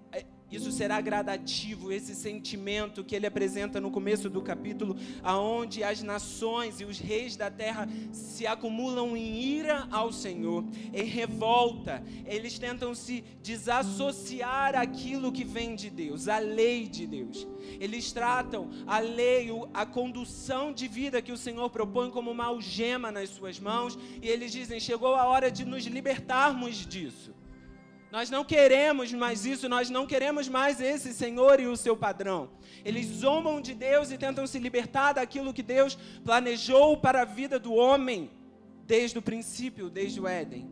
isso 0.55 0.71
será 0.71 1.01
gradativo, 1.01 1.93
esse 1.93 2.15
sentimento 2.15 3.05
que 3.05 3.15
ele 3.15 3.27
apresenta 3.27 3.81
no 3.81 3.91
começo 3.91 4.31
do 4.31 4.41
capítulo, 4.41 4.97
aonde 5.23 5.83
as 5.83 6.03
nações 6.03 6.81
e 6.81 6.85
os 6.85 6.99
reis 6.99 7.37
da 7.37 7.51
terra 7.51 7.89
se 8.13 8.47
acumulam 8.47 9.17
em 9.17 9.43
ira 9.43 9.87
ao 9.91 10.13
Senhor, 10.13 10.65
em 10.93 11.05
revolta. 11.05 12.03
Eles 12.27 12.59
tentam 12.59 12.95
se 12.95 13.25
desassociar 13.43 14.75
aquilo 14.77 15.33
que 15.33 15.45
vem 15.45 15.75
de 15.75 15.91
Deus, 15.91 16.29
a 16.29 16.39
lei 16.39 16.87
de 16.89 17.07
Deus. 17.07 17.47
Eles 17.81 18.13
tratam 18.13 18.71
a 18.87 18.99
lei, 18.99 19.49
a 19.73 19.85
condução 19.85 20.73
de 20.73 20.87
vida 20.87 21.23
que 21.23 21.33
o 21.33 21.37
Senhor 21.37 21.69
propõe 21.71 22.11
como 22.11 22.31
uma 22.31 22.47
algema 22.47 23.11
nas 23.11 23.31
suas 23.31 23.59
mãos, 23.59 23.99
e 24.23 24.29
eles 24.29 24.53
dizem: 24.53 24.79
chegou 24.79 25.15
a 25.15 25.27
hora 25.27 25.51
de 25.51 25.65
nos 25.65 25.85
libertarmos 25.85 26.87
disso. 26.87 27.33
Nós 28.14 28.30
não 28.30 28.44
queremos 28.44 29.12
mais 29.12 29.44
isso, 29.44 29.68
nós 29.68 29.90
não 29.90 30.06
queremos 30.06 30.49
mais 30.49 30.80
esse 30.80 31.12
Senhor 31.12 31.59
e 31.59 31.66
o 31.66 31.76
seu 31.76 31.97
padrão. 31.97 32.49
Eles 32.85 33.06
zombam 33.06 33.61
de 33.61 33.75
Deus 33.75 34.12
e 34.12 34.16
tentam 34.16 34.47
se 34.47 34.61
libertar 34.61 35.14
daquilo 35.14 35.52
que 35.52 35.64
Deus 35.64 35.99
planejou 36.23 36.97
para 36.97 37.23
a 37.23 37.25
vida 37.25 37.59
do 37.59 37.75
homem 37.75 38.30
desde 38.87 39.18
o 39.18 39.23
princípio, 39.30 39.90
desde 39.90 40.21
o 40.21 40.28
Éden. 40.28 40.71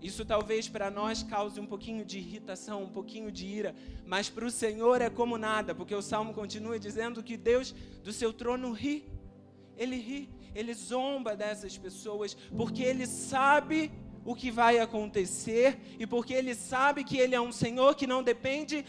Isso 0.00 0.24
talvez 0.24 0.66
para 0.66 0.90
nós 0.90 1.22
cause 1.22 1.60
um 1.60 1.66
pouquinho 1.66 2.06
de 2.06 2.16
irritação, 2.16 2.84
um 2.84 2.94
pouquinho 2.98 3.30
de 3.30 3.44
ira, 3.46 3.74
mas 4.06 4.30
para 4.30 4.46
o 4.46 4.50
Senhor 4.50 5.02
é 5.02 5.10
como 5.10 5.36
nada, 5.36 5.74
porque 5.74 5.94
o 5.94 6.00
salmo 6.00 6.32
continua 6.32 6.78
dizendo 6.78 7.22
que 7.22 7.36
Deus 7.36 7.74
do 8.02 8.14
seu 8.14 8.32
trono 8.32 8.72
ri. 8.72 9.04
Ele 9.76 9.96
ri, 9.96 10.30
ele 10.54 10.72
zomba 10.72 11.36
dessas 11.36 11.76
pessoas, 11.76 12.32
porque 12.56 12.82
ele 12.82 13.06
sabe 13.06 13.92
o 14.28 14.34
que 14.34 14.50
vai 14.50 14.78
acontecer 14.78 15.78
e 15.98 16.06
porque 16.06 16.34
ele 16.34 16.54
sabe 16.54 17.02
que 17.02 17.16
ele 17.16 17.34
é 17.34 17.40
um 17.40 17.50
Senhor 17.50 17.94
que 17.94 18.06
não 18.06 18.22
depende 18.22 18.84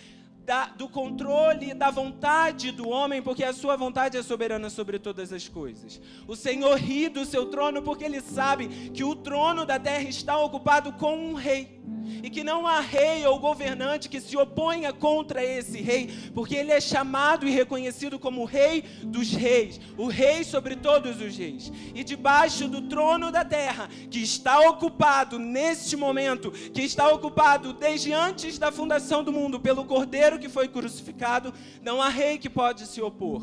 da, 0.46 0.66
do 0.66 0.90
controle 0.90 1.74
da 1.74 1.90
vontade 1.90 2.74
do 2.74 2.90
homem, 2.90 3.22
porque 3.22 3.46
a 3.46 3.54
sua 3.54 3.78
vontade 3.78 4.18
é 4.18 4.22
soberana 4.22 4.70
sobre 4.70 5.00
todas 5.00 5.32
as 5.32 5.48
coisas. 5.48 6.02
O 6.28 6.36
Senhor 6.36 6.76
ri 6.76 7.08
do 7.08 7.24
seu 7.24 7.46
trono 7.46 7.82
porque 7.82 8.04
ele 8.04 8.20
sabe 8.20 8.68
que 8.90 9.02
o 9.02 9.16
trono 9.16 9.66
da 9.66 9.80
terra 9.80 10.10
está 10.10 10.38
ocupado 10.38 10.92
com 10.92 11.16
um 11.16 11.34
rei 11.36 11.80
e 12.24 12.30
que 12.30 12.44
não 12.44 12.66
há 12.66 12.80
rei 12.80 13.26
ou 13.26 13.40
governante 13.40 14.10
que 14.10 14.20
se 14.20 14.36
oponha 14.38 14.92
contra 14.94 15.44
esse 15.44 15.82
rei, 15.82 16.10
porque 16.34 16.56
ele 16.56 16.72
é 16.72 16.82
chamado 16.82 17.48
e 17.48 17.52
reconhecido 17.52 18.20
como 18.20 18.42
o 18.42 18.46
rei 18.46 18.84
dos 19.04 19.32
reis, 19.32 19.80
o 19.98 20.08
rei 20.08 20.44
sobre 20.44 20.76
todos 20.76 21.22
os 21.22 21.38
reis. 21.38 21.72
E 21.94 22.04
debaixo 22.04 22.68
do 22.68 22.82
trono 22.84 23.32
da 23.32 23.46
terra, 23.46 23.90
que 24.10 24.20
está 24.20 24.60
ocupado 24.62 25.40
neste 25.40 25.96
momento, 25.96 26.52
que 26.52 26.82
está 26.82 27.10
ocupado 27.10 27.74
desde 27.74 28.14
antes 28.14 28.58
da 28.58 28.72
fundação 28.72 29.24
do 29.24 29.32
mundo 29.32 29.60
pelo 29.60 29.86
cordeiro 29.86 30.40
que 30.40 30.50
foi 30.50 30.68
crucificado, 30.68 31.54
não 31.82 32.02
há 32.02 32.10
rei 32.10 32.38
que 32.38 32.50
pode 32.50 32.86
se 32.86 33.02
opor. 33.02 33.42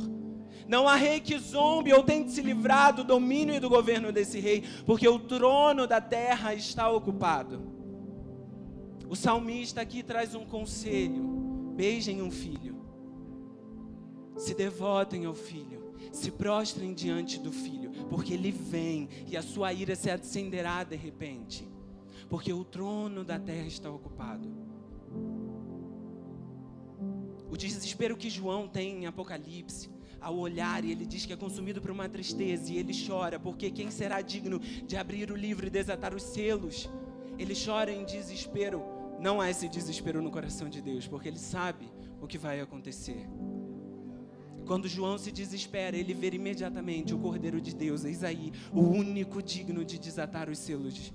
Não 0.68 0.88
há 0.88 0.96
rei 0.96 1.20
que 1.20 1.38
zombe 1.38 1.92
ou 1.92 2.02
tente 2.02 2.32
se 2.32 2.42
livrar 2.42 2.92
do 2.92 3.04
domínio 3.04 3.54
e 3.54 3.60
do 3.60 3.68
governo 3.68 4.10
desse 4.10 4.40
rei, 4.40 4.64
porque 4.84 5.06
o 5.06 5.18
trono 5.18 5.86
da 5.86 6.00
terra 6.00 6.54
está 6.54 6.90
ocupado. 6.90 7.75
O 9.08 9.14
salmista 9.14 9.80
aqui 9.80 10.02
traz 10.02 10.34
um 10.34 10.44
conselho: 10.44 11.22
beijem 11.76 12.22
um 12.22 12.30
filho, 12.30 12.76
se 14.36 14.54
devotem 14.54 15.24
ao 15.24 15.34
filho, 15.34 15.94
se 16.12 16.30
prostrem 16.30 16.92
diante 16.92 17.38
do 17.38 17.52
filho, 17.52 17.90
porque 18.08 18.34
ele 18.34 18.50
vem 18.50 19.08
e 19.26 19.36
a 19.36 19.42
sua 19.42 19.72
ira 19.72 19.94
se 19.94 20.10
acenderá 20.10 20.82
de 20.82 20.96
repente, 20.96 21.68
porque 22.28 22.52
o 22.52 22.64
trono 22.64 23.24
da 23.24 23.38
terra 23.38 23.66
está 23.66 23.90
ocupado. 23.90 24.48
O 27.48 27.56
desespero 27.56 28.16
que 28.16 28.28
João 28.28 28.66
tem 28.66 29.04
em 29.04 29.06
Apocalipse, 29.06 29.88
ao 30.20 30.36
olhar 30.36 30.84
e 30.84 30.90
ele 30.90 31.06
diz 31.06 31.24
que 31.24 31.32
é 31.32 31.36
consumido 31.36 31.80
por 31.80 31.92
uma 31.92 32.08
tristeza 32.08 32.72
e 32.72 32.78
ele 32.78 32.92
chora, 33.06 33.38
porque 33.38 33.70
quem 33.70 33.90
será 33.90 34.20
digno 34.20 34.58
de 34.58 34.96
abrir 34.96 35.30
o 35.30 35.36
livro 35.36 35.68
e 35.68 35.70
desatar 35.70 36.12
os 36.12 36.24
selos? 36.24 36.90
Ele 37.38 37.54
chora 37.54 37.92
em 37.92 38.04
desespero 38.04 38.95
não 39.26 39.40
há 39.40 39.50
esse 39.50 39.68
desespero 39.68 40.22
no 40.22 40.30
coração 40.30 40.68
de 40.68 40.80
Deus, 40.80 41.08
porque 41.08 41.26
Ele 41.26 41.38
sabe 41.38 41.90
o 42.20 42.28
que 42.28 42.38
vai 42.38 42.60
acontecer. 42.60 43.26
Quando 44.64 44.86
João 44.86 45.18
se 45.18 45.32
desespera, 45.32 45.96
ele 45.96 46.14
vê 46.14 46.28
imediatamente 46.28 47.12
o 47.12 47.18
Cordeiro 47.18 47.60
de 47.60 47.74
Deus, 47.74 48.04
eis 48.04 48.22
aí, 48.22 48.52
o 48.72 48.82
único 48.82 49.42
digno 49.42 49.84
de 49.84 49.98
desatar 49.98 50.48
os 50.48 50.58
selos. 50.58 51.12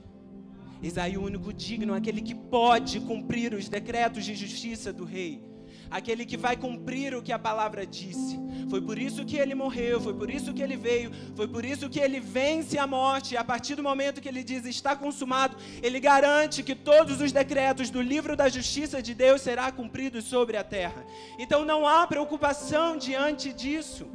Eis 0.84 0.98
aí 0.98 1.18
o 1.18 1.24
único 1.24 1.54
digno, 1.54 1.94
aquele 1.94 2.22
que 2.22 2.36
pode 2.36 3.00
cumprir 3.00 3.54
os 3.54 3.70
decretos 3.70 4.26
de 4.26 4.36
justiça 4.36 4.92
do 4.92 5.06
Rei 5.06 5.51
aquele 5.92 6.26
que 6.26 6.38
vai 6.38 6.56
cumprir 6.56 7.14
o 7.14 7.22
que 7.22 7.34
a 7.34 7.38
palavra 7.38 7.86
disse. 7.86 8.40
Foi 8.70 8.82
por 8.82 8.98
isso 8.98 9.26
que 9.26 9.36
ele 9.36 9.54
morreu, 9.54 10.00
foi 10.00 10.14
por 10.14 10.30
isso 10.30 10.54
que 10.54 10.62
ele 10.62 10.78
veio, 10.78 11.12
foi 11.36 11.48
por 11.48 11.66
isso 11.66 11.90
que 11.90 12.00
ele 12.00 12.22
vence 12.22 12.78
a 12.78 12.88
morte. 12.88 13.34
E 13.34 13.38
a 13.38 13.44
partir 13.44 13.76
do 13.76 13.84
momento 13.84 14.22
que 14.22 14.30
ele 14.30 14.44
diz 14.44 14.66
está 14.66 14.96
consumado, 14.96 15.58
ele 15.84 16.00
garante 16.00 16.64
que 16.64 16.74
todos 16.74 17.20
os 17.20 17.34
decretos 17.34 17.90
do 17.90 18.02
livro 18.02 18.36
da 18.36 18.48
justiça 18.48 19.02
de 19.02 19.14
Deus 19.14 19.42
será 19.42 19.70
cumpridos 19.72 20.24
sobre 20.24 20.56
a 20.56 20.64
terra. 20.64 21.06
Então 21.38 21.66
não 21.66 21.86
há 21.86 22.08
preocupação 22.08 22.96
diante 22.98 23.52
disso. 23.52 24.08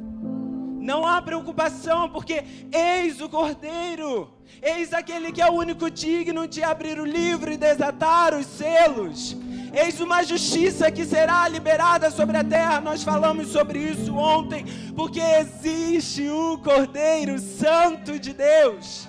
Não 0.79 1.05
há 1.05 1.21
preocupação, 1.21 2.09
porque 2.09 2.45
eis 2.71 3.19
o 3.19 3.27
Cordeiro, 3.27 4.33
eis 4.61 4.93
aquele 4.93 5.33
que 5.33 5.41
é 5.41 5.49
o 5.49 5.53
único 5.53 5.91
digno 5.91 6.47
de 6.47 6.63
abrir 6.63 6.97
o 6.97 7.05
livro 7.05 7.51
e 7.51 7.57
desatar 7.57 8.33
os 8.33 8.45
selos. 8.45 9.35
Eis 9.73 9.99
uma 9.99 10.23
justiça 10.23 10.91
que 10.91 11.05
será 11.05 11.47
liberada 11.47 12.09
sobre 12.11 12.37
a 12.37 12.43
terra. 12.43 12.81
Nós 12.81 13.03
falamos 13.03 13.49
sobre 13.49 13.79
isso 13.79 14.15
ontem, 14.15 14.65
porque 14.95 15.19
existe 15.19 16.27
o 16.29 16.57
Cordeiro 16.57 17.39
Santo 17.39 18.19
de 18.19 18.33
Deus. 18.33 19.07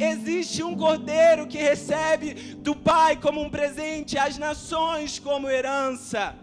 Existe 0.00 0.62
um 0.62 0.74
cordeiro 0.76 1.46
que 1.46 1.58
recebe 1.58 2.54
do 2.56 2.74
Pai 2.74 3.16
como 3.16 3.42
um 3.42 3.50
presente, 3.50 4.16
as 4.16 4.38
nações 4.38 5.18
como 5.18 5.50
herança. 5.50 6.34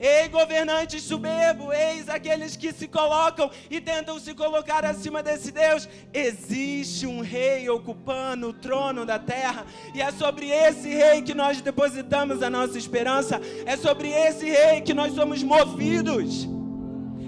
Ei, 0.00 0.28
governantes 0.28 1.02
soberbos, 1.02 1.74
eis 1.74 2.08
aqueles 2.08 2.56
que 2.56 2.72
se 2.72 2.86
colocam 2.86 3.50
e 3.68 3.80
tentam 3.80 4.20
se 4.20 4.32
colocar 4.32 4.84
acima 4.84 5.24
desse 5.24 5.50
Deus. 5.50 5.88
Existe 6.14 7.04
um 7.04 7.20
rei 7.20 7.68
ocupando 7.68 8.50
o 8.50 8.52
trono 8.52 9.04
da 9.04 9.18
terra, 9.18 9.66
e 9.92 10.00
é 10.00 10.12
sobre 10.12 10.50
esse 10.50 10.88
rei 10.88 11.22
que 11.22 11.34
nós 11.34 11.60
depositamos 11.60 12.42
a 12.44 12.48
nossa 12.48 12.78
esperança, 12.78 13.40
é 13.66 13.76
sobre 13.76 14.08
esse 14.10 14.48
rei 14.48 14.80
que 14.82 14.94
nós 14.94 15.14
somos 15.14 15.42
movidos. 15.42 16.48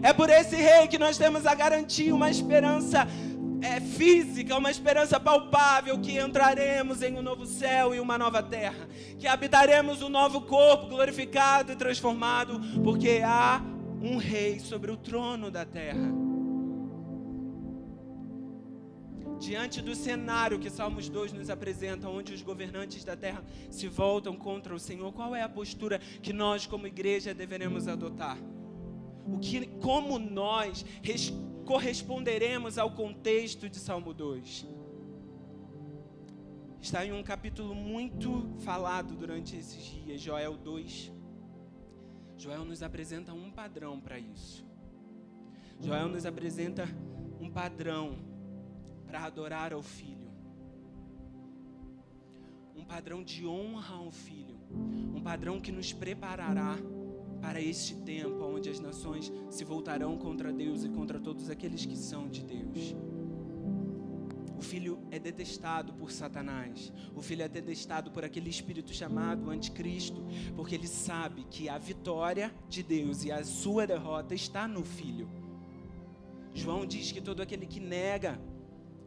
É 0.03 0.13
por 0.13 0.31
esse 0.31 0.57
rei 0.57 0.87
que 0.87 0.99
nós 0.99 1.19
temos 1.19 1.47
a 1.47 1.55
garantia, 1.55 2.15
uma 2.15 2.31
esperança 2.31 3.07
é, 3.63 3.81
física, 3.81 4.57
uma 4.57 4.71
esperança 4.71 5.19
palpável 5.21 5.99
que 5.99 6.19
entraremos 6.19 7.03
em 7.03 7.17
um 7.17 7.23
novo 7.23 7.47
céu 7.47 7.95
e 7.95 8.01
uma 8.01 8.17
nova 8.17 8.43
terra, 8.43 8.89
que 9.19 9.27
habitaremos 9.27 10.03
um 10.03 10.09
novo 10.09 10.43
corpo 10.43 10.87
glorificado 10.87 11.73
e 11.73 11.77
transformado, 11.77 12.61
porque 12.83 13.21
há 13.25 13.63
um 14.01 14.17
rei 14.17 14.59
sobre 14.59 14.91
o 14.91 14.97
trono 14.97 15.51
da 15.51 15.65
terra. 15.65 16.11
Diante 19.39 19.81
do 19.81 19.95
cenário 19.95 20.59
que 20.59 20.69
Salmos 20.69 21.09
2 21.09 21.33
nos 21.33 21.49
apresenta, 21.49 22.09
onde 22.09 22.35
os 22.35 22.43
governantes 22.43 23.05
da 23.05 23.17
terra 23.17 23.43
se 23.71 23.89
voltam 23.89 24.37
contra 24.37 24.75
o 24.75 24.79
Senhor, 24.79 25.11
qual 25.13 25.35
é 25.35 25.43
a 25.43 25.49
postura 25.49 25.99
que 26.23 26.33
nós, 26.33 26.67
como 26.67 26.87
igreja, 26.87 27.33
deveremos 27.33 27.89
adotar? 27.89 28.37
O 29.27 29.39
que, 29.39 29.67
como 29.81 30.19
nós 30.19 30.85
corresponderemos 31.71 32.79
ao 32.79 32.91
contexto 32.91 33.69
de 33.69 33.77
Salmo 33.77 34.13
2. 34.13 34.67
Está 36.81 37.07
em 37.07 37.13
um 37.13 37.23
capítulo 37.23 37.77
muito 37.77 38.51
falado 38.65 39.15
durante 39.15 39.55
esses 39.57 39.85
dias, 39.85 40.21
Joel 40.21 40.57
2. 40.57 41.13
Joel 42.37 42.65
nos 42.65 42.83
apresenta 42.83 43.33
um 43.33 43.53
padrão 43.53 44.01
para 44.01 44.19
isso. 44.19 44.67
Joel 45.79 46.09
nos 46.09 46.27
apresenta 46.27 46.89
um 47.41 47.49
padrão 47.49 48.19
para 49.07 49.23
adorar 49.23 49.73
ao 49.73 49.81
filho. 49.81 50.29
Um 52.75 52.85
padrão 52.85 53.23
de 53.23 53.47
honra 53.47 53.95
ao 53.95 54.11
filho. 54.11 54.59
Um 55.15 55.23
padrão 55.23 55.61
que 55.61 55.71
nos 55.71 55.93
preparará 55.93 56.77
para 57.41 57.61
este 57.61 57.95
tempo 57.97 58.45
onde 58.45 58.69
as 58.69 58.81
nações 58.81 59.33
se 59.49 59.65
voltarão 59.65 60.17
contra 60.17 60.53
Deus 60.53 60.85
e 60.85 60.89
contra 60.89 61.19
todos 61.19 61.49
aqueles 61.51 61.85
que 61.87 61.97
são 61.97 62.29
de 62.29 62.43
Deus. 62.43 62.95
O 64.61 64.63
filho 64.63 64.99
é 65.11 65.19
detestado 65.19 65.95
por 65.95 66.13
Satanás. 66.13 66.93
O 67.17 67.23
filho 67.23 67.43
é 67.43 67.49
detestado 67.49 68.11
por 68.11 68.27
aquele 68.27 68.51
espírito 68.51 68.93
chamado 68.93 69.49
anticristo, 69.49 70.23
porque 70.55 70.75
ele 70.75 70.87
sabe 70.87 71.47
que 71.51 71.67
a 71.67 71.79
vitória 71.79 72.53
de 72.69 72.83
Deus 72.83 73.25
e 73.25 73.33
a 73.33 73.43
sua 73.43 73.87
derrota 73.87 74.35
está 74.35 74.69
no 74.69 74.85
filho. 74.85 75.27
João 76.53 76.85
diz 76.85 77.11
que 77.11 77.23
todo 77.23 77.41
aquele 77.41 77.65
que 77.65 77.81
nega 77.81 78.39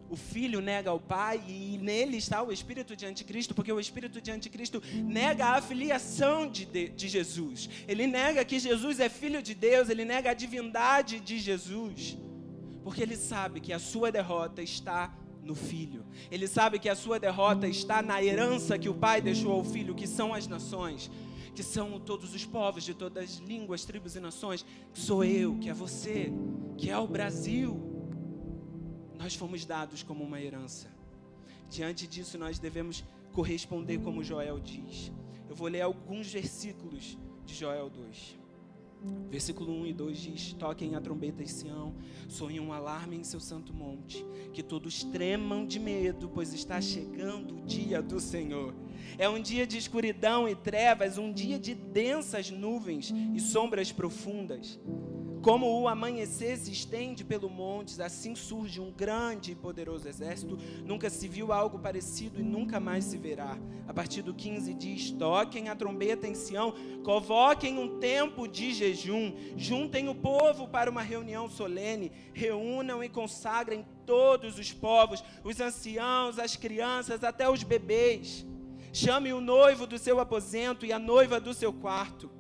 o 0.10 0.16
filho 0.16 0.62
nega 0.62 0.94
o 0.94 1.00
pai 1.00 1.44
e 1.48 1.78
nele 1.80 2.18
está 2.18 2.44
o 2.44 2.52
espírito 2.52 2.96
de 2.96 3.06
anticristo, 3.06 3.56
porque 3.56 3.72
o 3.72 3.80
espírito 3.80 4.22
de 4.22 4.32
anticristo 4.32 4.82
nega 5.04 5.48
a 5.48 5.62
filiação 5.62 6.48
de, 6.50 6.66
de, 6.66 6.90
de, 6.90 7.08
Jesus. 7.08 7.70
Ele 7.88 8.06
nega 8.06 8.46
que 8.46 8.60
Jesus 8.60 9.00
é 9.00 9.10
filho 9.10 9.42
de 9.42 9.56
Deus, 9.56 9.90
ele 9.90 10.06
nega 10.06 10.32
a 10.32 10.34
divindade 10.34 11.20
de 11.20 11.40
Jesus, 11.40 12.18
porque 12.84 13.02
ele 13.02 13.16
sabe 13.16 13.60
que 13.60 13.74
a 13.74 13.80
sua 13.80 14.12
derrota 14.12 14.62
está 14.62 15.12
no 15.42 15.56
filho. 15.56 16.06
Ele 16.30 16.48
sabe 16.48 16.80
que 16.80 16.90
a 16.90 16.96
sua 16.96 17.20
derrota 17.20 17.68
está 17.68 18.02
na 18.02 18.24
herança 18.24 18.78
que 18.78 18.90
o 18.90 18.94
pai 18.94 19.22
deixou 19.22 19.52
ao 19.52 19.64
filho, 19.64 19.96
que 19.96 20.08
são 20.08 20.34
as 20.34 20.48
nações 20.48 21.10
que 21.56 21.62
são 21.62 22.00
todos 22.00 22.34
os 22.34 22.44
povos 22.44 22.84
de 22.84 22.96
todas 22.96 23.24
as 23.24 23.36
línguas, 23.38 23.86
tribos 23.86 24.16
e 24.16 24.20
nações, 24.20 24.66
que 24.92 25.00
sou 25.00 25.24
eu, 25.24 25.56
que 25.60 25.70
é 25.70 25.74
você, 25.74 26.34
que 26.80 26.90
é 26.90 26.98
o 26.98 27.06
Brasil 27.06 27.93
nós 29.18 29.36
fomos 29.36 29.66
dados 29.66 30.04
como 30.04 30.24
uma 30.24 30.42
herança. 30.42 30.90
Diante 31.70 32.08
disso, 32.08 32.38
nós 32.38 32.60
devemos 32.60 33.04
corresponder 33.32 34.00
como 34.00 34.24
Joel 34.24 34.60
diz. 34.60 35.12
Eu 35.50 35.56
vou 35.56 35.68
ler 35.68 35.82
alguns 35.82 36.32
versículos 36.32 37.18
de 37.46 37.54
Joel 37.54 37.90
2. 37.90 38.40
Versículo 39.30 39.74
1 39.82 39.88
e 39.88 39.94
2 39.94 40.18
diz: 40.18 40.54
Toquem 40.54 40.96
a 40.96 41.02
trombeta 41.02 41.44
em 41.44 41.48
Sião, 41.48 41.94
soem 42.30 42.60
um 42.60 42.72
alarme 42.72 43.18
em 43.18 43.24
seu 43.24 43.40
santo 43.40 43.74
monte, 43.74 44.26
que 44.54 44.64
todos 44.64 45.04
tremam 45.04 45.66
de 45.66 45.78
medo, 45.78 46.30
pois 46.30 46.54
está 46.54 46.80
chegando 46.80 47.58
o 47.58 47.66
dia 47.66 48.02
do 48.02 48.20
Senhor. 48.20 48.74
É 49.18 49.28
um 49.28 49.42
dia 49.42 49.68
de 49.68 49.78
escuridão 49.78 50.48
e 50.48 50.56
trevas, 50.56 51.18
um 51.18 51.34
dia 51.34 51.60
de 51.60 51.76
densas 51.76 52.50
nuvens 52.50 53.14
e 53.36 53.40
sombras 53.42 53.92
profundas 53.92 54.80
Como 55.44 55.82
o 55.82 55.90
amanhecer 55.90 56.58
se 56.58 56.72
estende 56.72 57.22
pelo 57.22 57.50
monte, 57.50 58.02
assim 58.02 58.34
surge 58.34 58.80
um 58.80 58.90
grande 58.90 59.52
e 59.52 59.56
poderoso 59.56 60.08
exército. 60.08 60.58
Nunca 60.86 61.10
se 61.10 61.28
viu 61.28 61.52
algo 61.52 61.78
parecido 61.78 62.40
e 62.40 62.44
nunca 62.44 62.80
mais 62.80 63.04
se 63.04 63.18
verá. 63.18 63.58
A 63.86 63.94
partir 63.94 64.22
do 64.22 64.34
15 64.34 64.74
diz: 64.74 65.12
Toquem 65.12 65.68
a 65.68 65.76
trombeta 65.76 66.26
em 66.26 66.34
Sião, 66.34 66.74
convoquem 67.04 67.78
um 67.78 68.00
tempo 68.00 68.48
de 68.48 68.72
jejum, 68.72 69.34
juntem 69.58 70.08
o 70.08 70.16
povo 70.16 70.66
para 70.66 70.90
uma 70.90 71.02
reunião 71.02 71.50
solene, 71.50 72.14
reúnam 72.34 73.04
e 73.04 73.10
consagrem 73.10 73.86
todos 74.06 74.58
os 74.58 74.72
povos, 74.72 75.22
os 75.44 75.60
anciãos, 75.60 76.40
as 76.40 76.56
crianças, 76.56 77.22
até 77.22 77.50
os 77.50 77.64
bebês. 77.64 78.46
Chame 78.94 79.34
o 79.34 79.42
noivo 79.42 79.86
do 79.86 80.00
seu 80.00 80.22
aposento 80.22 80.86
e 80.86 80.94
a 80.94 81.00
noiva 81.00 81.38
do 81.38 81.54
seu 81.54 81.74
quarto 81.74 82.32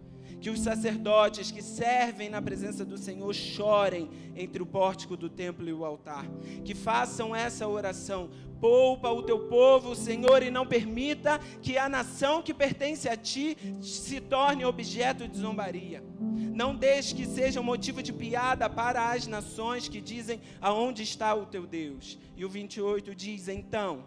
que 0.43 0.49
os 0.49 0.59
sacerdotes 0.59 1.51
que 1.51 1.61
servem 1.61 2.29
na 2.29 2.41
presença 2.41 2.83
do 2.83 2.97
Senhor 2.97 3.33
chorem 3.33 4.09
entre 4.35 4.61
o 4.61 4.65
pórtico 4.65 5.15
do 5.15 5.29
templo 5.29 5.69
e 5.69 5.71
o 5.71 5.85
altar. 5.85 6.27
Que 6.65 6.75
façam 6.75 7.33
essa 7.33 7.65
oração. 7.65 8.29
Poupa 8.59 9.09
o 9.09 9.23
teu 9.23 9.47
povo, 9.47 9.95
Senhor, 9.95 10.43
e 10.43 10.51
não 10.51 10.67
permita 10.67 11.39
que 11.61 11.77
a 11.77 11.87
nação 11.87 12.43
que 12.43 12.53
pertence 12.53 13.07
a 13.07 13.15
ti 13.15 13.57
se 13.81 14.19
torne 14.19 14.65
objeto 14.65 15.29
de 15.29 15.37
zombaria. 15.37 16.03
Não 16.19 16.75
deixe 16.75 17.15
que 17.15 17.25
seja 17.25 17.61
motivo 17.61 18.03
de 18.03 18.11
piada 18.11 18.69
para 18.69 19.13
as 19.13 19.25
nações 19.25 19.87
que 19.87 20.01
dizem 20.01 20.41
aonde 20.59 21.03
está 21.03 21.33
o 21.33 21.45
teu 21.45 21.65
Deus. 21.65 22.19
E 22.35 22.43
o 22.43 22.49
28 22.49 23.15
diz: 23.15 23.47
Então, 23.47 24.03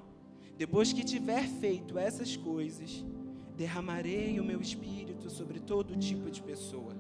depois 0.59 0.93
que 0.93 1.03
tiver 1.03 1.49
feito 1.49 1.99
essas 1.99 2.37
coisas, 2.37 3.03
derramarei 3.57 4.39
o 4.39 4.45
meu 4.45 4.61
espírito 4.61 5.16
sobre 5.31 5.61
todo 5.61 5.97
tipo 5.97 6.31
de 6.31 6.43
pessoa. 6.43 6.95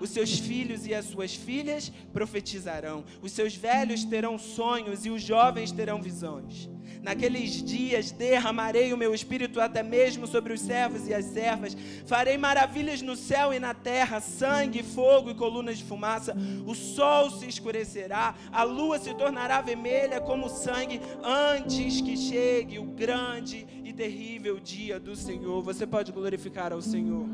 Os 0.00 0.10
seus 0.10 0.38
filhos 0.38 0.86
e 0.86 0.94
as 0.94 1.06
suas 1.06 1.34
filhas 1.34 1.92
profetizarão, 2.12 3.04
os 3.22 3.32
seus 3.32 3.54
velhos 3.54 4.04
terão 4.04 4.38
sonhos 4.38 5.04
e 5.06 5.10
os 5.10 5.22
jovens 5.22 5.70
terão 5.70 6.00
visões. 6.00 6.68
Naqueles 7.02 7.62
dias 7.62 8.10
derramarei 8.10 8.92
o 8.92 8.96
meu 8.96 9.14
espírito 9.14 9.60
até 9.60 9.82
mesmo 9.82 10.26
sobre 10.26 10.52
os 10.52 10.60
servos 10.60 11.08
e 11.08 11.14
as 11.14 11.24
servas. 11.26 11.76
Farei 12.04 12.36
maravilhas 12.36 13.00
no 13.00 13.16
céu 13.16 13.54
e 13.54 13.58
na 13.58 13.72
terra, 13.72 14.20
sangue, 14.20 14.82
fogo 14.82 15.30
e 15.30 15.34
colunas 15.34 15.78
de 15.78 15.84
fumaça. 15.84 16.36
O 16.66 16.74
sol 16.74 17.30
se 17.30 17.46
escurecerá, 17.46 18.34
a 18.52 18.62
lua 18.64 18.98
se 18.98 19.14
tornará 19.14 19.62
vermelha 19.62 20.20
como 20.20 20.48
sangue 20.48 21.00
antes 21.22 22.00
que 22.00 22.16
chegue 22.16 22.78
o 22.78 22.84
grande 22.84 23.66
e 23.82 23.92
terrível 23.92 24.60
dia 24.60 25.00
do 25.00 25.16
Senhor. 25.16 25.62
Você 25.62 25.86
pode 25.86 26.12
glorificar 26.12 26.72
ao 26.72 26.82
Senhor. 26.82 27.26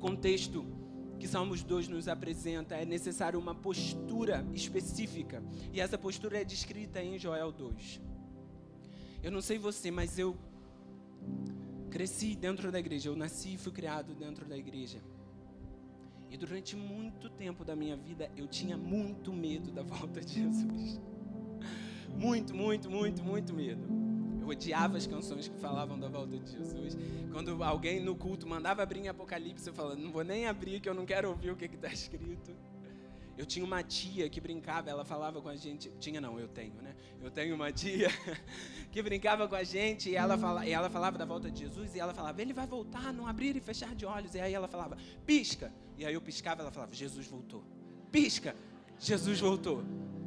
Contexto 0.00 0.64
que 1.18 1.28
Salmos 1.28 1.62
2 1.62 1.86
nos 1.88 2.08
apresenta, 2.08 2.74
é 2.74 2.84
necessário 2.84 3.38
uma 3.38 3.54
postura 3.54 4.44
específica. 4.54 5.42
E 5.72 5.80
essa 5.80 5.98
postura 5.98 6.40
é 6.40 6.44
descrita 6.44 7.02
em 7.02 7.18
Joel 7.18 7.52
2. 7.52 8.00
Eu 9.22 9.30
não 9.30 9.42
sei 9.42 9.58
você, 9.58 9.90
mas 9.90 10.18
eu 10.18 10.34
cresci 11.90 12.34
dentro 12.34 12.72
da 12.72 12.80
igreja. 12.80 13.10
Eu 13.10 13.16
nasci 13.16 13.54
e 13.54 13.58
fui 13.58 13.70
criado 13.70 14.14
dentro 14.14 14.46
da 14.46 14.56
igreja. 14.56 14.98
E 16.30 16.38
durante 16.38 16.74
muito 16.74 17.28
tempo 17.28 17.64
da 17.64 17.76
minha 17.76 17.96
vida, 17.96 18.30
eu 18.34 18.48
tinha 18.48 18.78
muito 18.78 19.30
medo 19.30 19.70
da 19.70 19.82
volta 19.82 20.22
de 20.22 20.34
Jesus. 20.40 20.98
Muito, 22.16 22.54
muito, 22.54 22.90
muito, 22.90 23.22
muito 23.22 23.52
medo 23.52 24.09
odiava 24.50 24.96
as 24.96 25.06
canções 25.06 25.48
que 25.48 25.58
falavam 25.58 25.98
da 25.98 26.08
volta 26.08 26.38
de 26.38 26.52
Jesus. 26.52 26.96
Quando 27.32 27.62
alguém 27.62 28.00
no 28.00 28.14
culto 28.14 28.46
mandava 28.46 28.82
abrir 28.82 29.00
em 29.00 29.08
Apocalipse, 29.08 29.66
eu 29.66 29.74
falava, 29.74 29.96
não 29.96 30.10
vou 30.10 30.24
nem 30.24 30.46
abrir 30.46 30.80
que 30.80 30.88
eu 30.88 30.94
não 30.94 31.06
quero 31.06 31.28
ouvir 31.30 31.50
o 31.50 31.56
que 31.56 31.64
está 31.66 31.88
escrito. 31.88 32.54
Eu 33.40 33.46
tinha 33.46 33.64
uma 33.64 33.82
tia 33.82 34.28
que 34.28 34.38
brincava, 34.38 34.90
ela 34.90 35.02
falava 35.02 35.40
com 35.40 35.48
a 35.48 35.56
gente. 35.56 35.90
Tinha 35.98 36.20
não, 36.20 36.38
eu 36.38 36.46
tenho, 36.46 36.74
né? 36.82 36.94
Eu 37.22 37.30
tenho 37.30 37.54
uma 37.54 37.72
tia 37.72 38.10
que 38.92 39.02
brincava 39.02 39.48
com 39.48 39.54
a 39.54 39.64
gente 39.64 40.10
e 40.10 40.14
ela, 40.14 40.36
fala, 40.36 40.66
e 40.66 40.72
ela 40.72 40.90
falava 40.90 41.16
da 41.16 41.24
volta 41.24 41.50
de 41.50 41.60
Jesus 41.60 41.94
e 41.94 42.00
ela 42.00 42.12
falava, 42.12 42.42
ele 42.42 42.52
vai 42.52 42.66
voltar, 42.66 43.14
não 43.14 43.26
abrir 43.26 43.56
e 43.56 43.60
fechar 43.60 43.94
de 43.94 44.04
olhos. 44.04 44.34
E 44.34 44.40
aí 44.40 44.52
ela 44.52 44.68
falava, 44.68 44.98
pisca. 45.24 45.72
E 45.96 46.04
aí 46.04 46.12
eu 46.12 46.20
piscava, 46.20 46.60
ela 46.60 46.70
falava, 46.70 46.94
Jesus 46.94 47.26
voltou. 47.26 47.64
Pisca, 48.12 48.54
Jesus 48.98 49.40
voltou. 49.40 49.82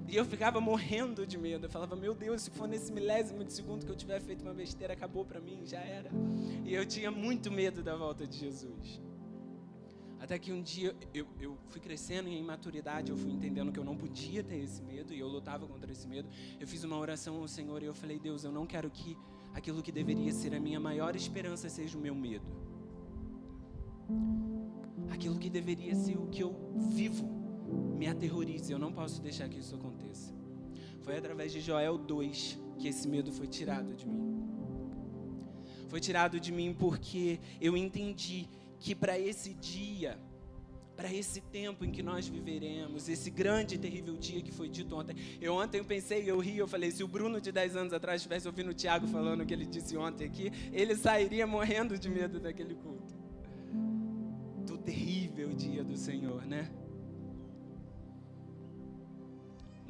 E 0.07 0.15
eu 0.15 0.25
ficava 0.25 0.59
morrendo 0.59 1.25
de 1.25 1.37
medo. 1.37 1.65
Eu 1.65 1.69
falava, 1.69 1.95
meu 1.95 2.13
Deus, 2.13 2.43
se 2.43 2.51
for 2.51 2.67
nesse 2.67 2.91
milésimo 2.91 3.43
de 3.43 3.53
segundo 3.53 3.85
que 3.85 3.91
eu 3.91 3.95
tiver 3.95 4.19
feito 4.21 4.41
uma 4.41 4.53
besteira, 4.53 4.93
acabou 4.93 5.25
para 5.25 5.39
mim, 5.39 5.61
já 5.65 5.79
era. 5.79 6.09
E 6.65 6.73
eu 6.73 6.85
tinha 6.85 7.09
muito 7.09 7.51
medo 7.51 7.81
da 7.81 7.95
volta 7.95 8.27
de 8.27 8.37
Jesus. 8.37 9.01
Até 10.19 10.39
que 10.39 10.53
um 10.53 10.61
dia 10.61 10.95
eu, 11.13 11.27
eu 11.39 11.57
fui 11.67 11.81
crescendo 11.81 12.29
e 12.29 12.33
em 12.33 12.43
maturidade 12.43 13.11
eu 13.11 13.17
fui 13.17 13.29
entendendo 13.29 13.73
que 13.73 13.79
eu 13.79 13.83
não 13.83 13.97
podia 13.97 14.41
ter 14.41 14.55
esse 14.55 14.81
medo 14.81 15.13
e 15.13 15.19
eu 15.19 15.27
lutava 15.27 15.67
contra 15.67 15.91
esse 15.91 16.07
medo. 16.07 16.29
Eu 16.59 16.65
fiz 16.65 16.83
uma 16.85 16.97
oração 16.97 17.41
ao 17.41 17.47
Senhor 17.47 17.83
e 17.83 17.87
eu 17.87 17.93
falei, 17.93 18.19
Deus, 18.19 18.45
eu 18.45 18.51
não 18.51 18.65
quero 18.65 18.89
que 18.89 19.17
aquilo 19.53 19.83
que 19.83 19.91
deveria 19.91 20.31
ser 20.31 20.53
a 20.55 20.59
minha 20.61 20.79
maior 20.79 21.13
esperança 21.13 21.67
seja 21.67 21.97
o 21.97 22.01
meu 22.01 22.15
medo. 22.15 22.45
Aquilo 25.11 25.37
que 25.37 25.49
deveria 25.49 25.93
ser 25.93 26.17
o 26.17 26.27
que 26.27 26.41
eu 26.41 26.55
vivo 26.89 27.32
me 27.73 28.07
aterrorize. 28.07 28.71
Eu 28.71 28.79
não 28.79 28.91
posso 28.91 29.21
deixar 29.21 29.49
que 29.49 29.59
isso 29.59 29.75
aconteça. 29.75 30.33
Foi 31.01 31.17
através 31.17 31.51
de 31.51 31.59
Joel 31.59 31.97
2 31.97 32.59
que 32.79 32.87
esse 32.87 33.07
medo 33.07 33.31
foi 33.31 33.47
tirado 33.47 33.93
de 33.93 34.07
mim. 34.07 34.43
Foi 35.87 35.99
tirado 35.99 36.39
de 36.39 36.51
mim 36.51 36.75
porque 36.77 37.39
eu 37.61 37.77
entendi 37.77 38.49
que 38.79 38.95
para 38.95 39.19
esse 39.19 39.53
dia, 39.53 40.17
para 40.95 41.13
esse 41.13 41.39
tempo 41.39 41.85
em 41.85 41.91
que 41.91 42.01
nós 42.01 42.27
viveremos, 42.27 43.07
esse 43.07 43.29
grande 43.29 43.75
e 43.75 43.77
terrível 43.77 44.15
dia 44.17 44.41
que 44.41 44.51
foi 44.51 44.69
dito 44.69 44.95
ontem. 44.95 45.15
Eu 45.41 45.53
ontem 45.55 45.79
eu 45.79 45.85
pensei, 45.85 46.29
eu 46.29 46.39
ri, 46.39 46.57
eu 46.57 46.67
falei, 46.67 46.91
se 46.91 47.03
o 47.03 47.07
Bruno 47.07 47.39
de 47.39 47.51
10 47.51 47.75
anos 47.75 47.93
atrás 47.93 48.21
estivesse 48.21 48.47
ouvindo 48.47 48.71
o 48.71 48.73
Tiago 48.73 49.07
falando 49.07 49.41
o 49.41 49.45
que 49.45 49.53
ele 49.53 49.65
disse 49.65 49.95
ontem 49.95 50.25
aqui, 50.25 50.51
ele 50.71 50.95
sairia 50.95 51.45
morrendo 51.45 51.97
de 51.97 52.09
medo 52.09 52.39
daquele 52.39 52.75
culto. 52.75 53.15
Do 54.65 54.77
terrível 54.77 55.53
dia 55.53 55.83
do 55.83 55.95
Senhor, 55.95 56.45
né? 56.45 56.71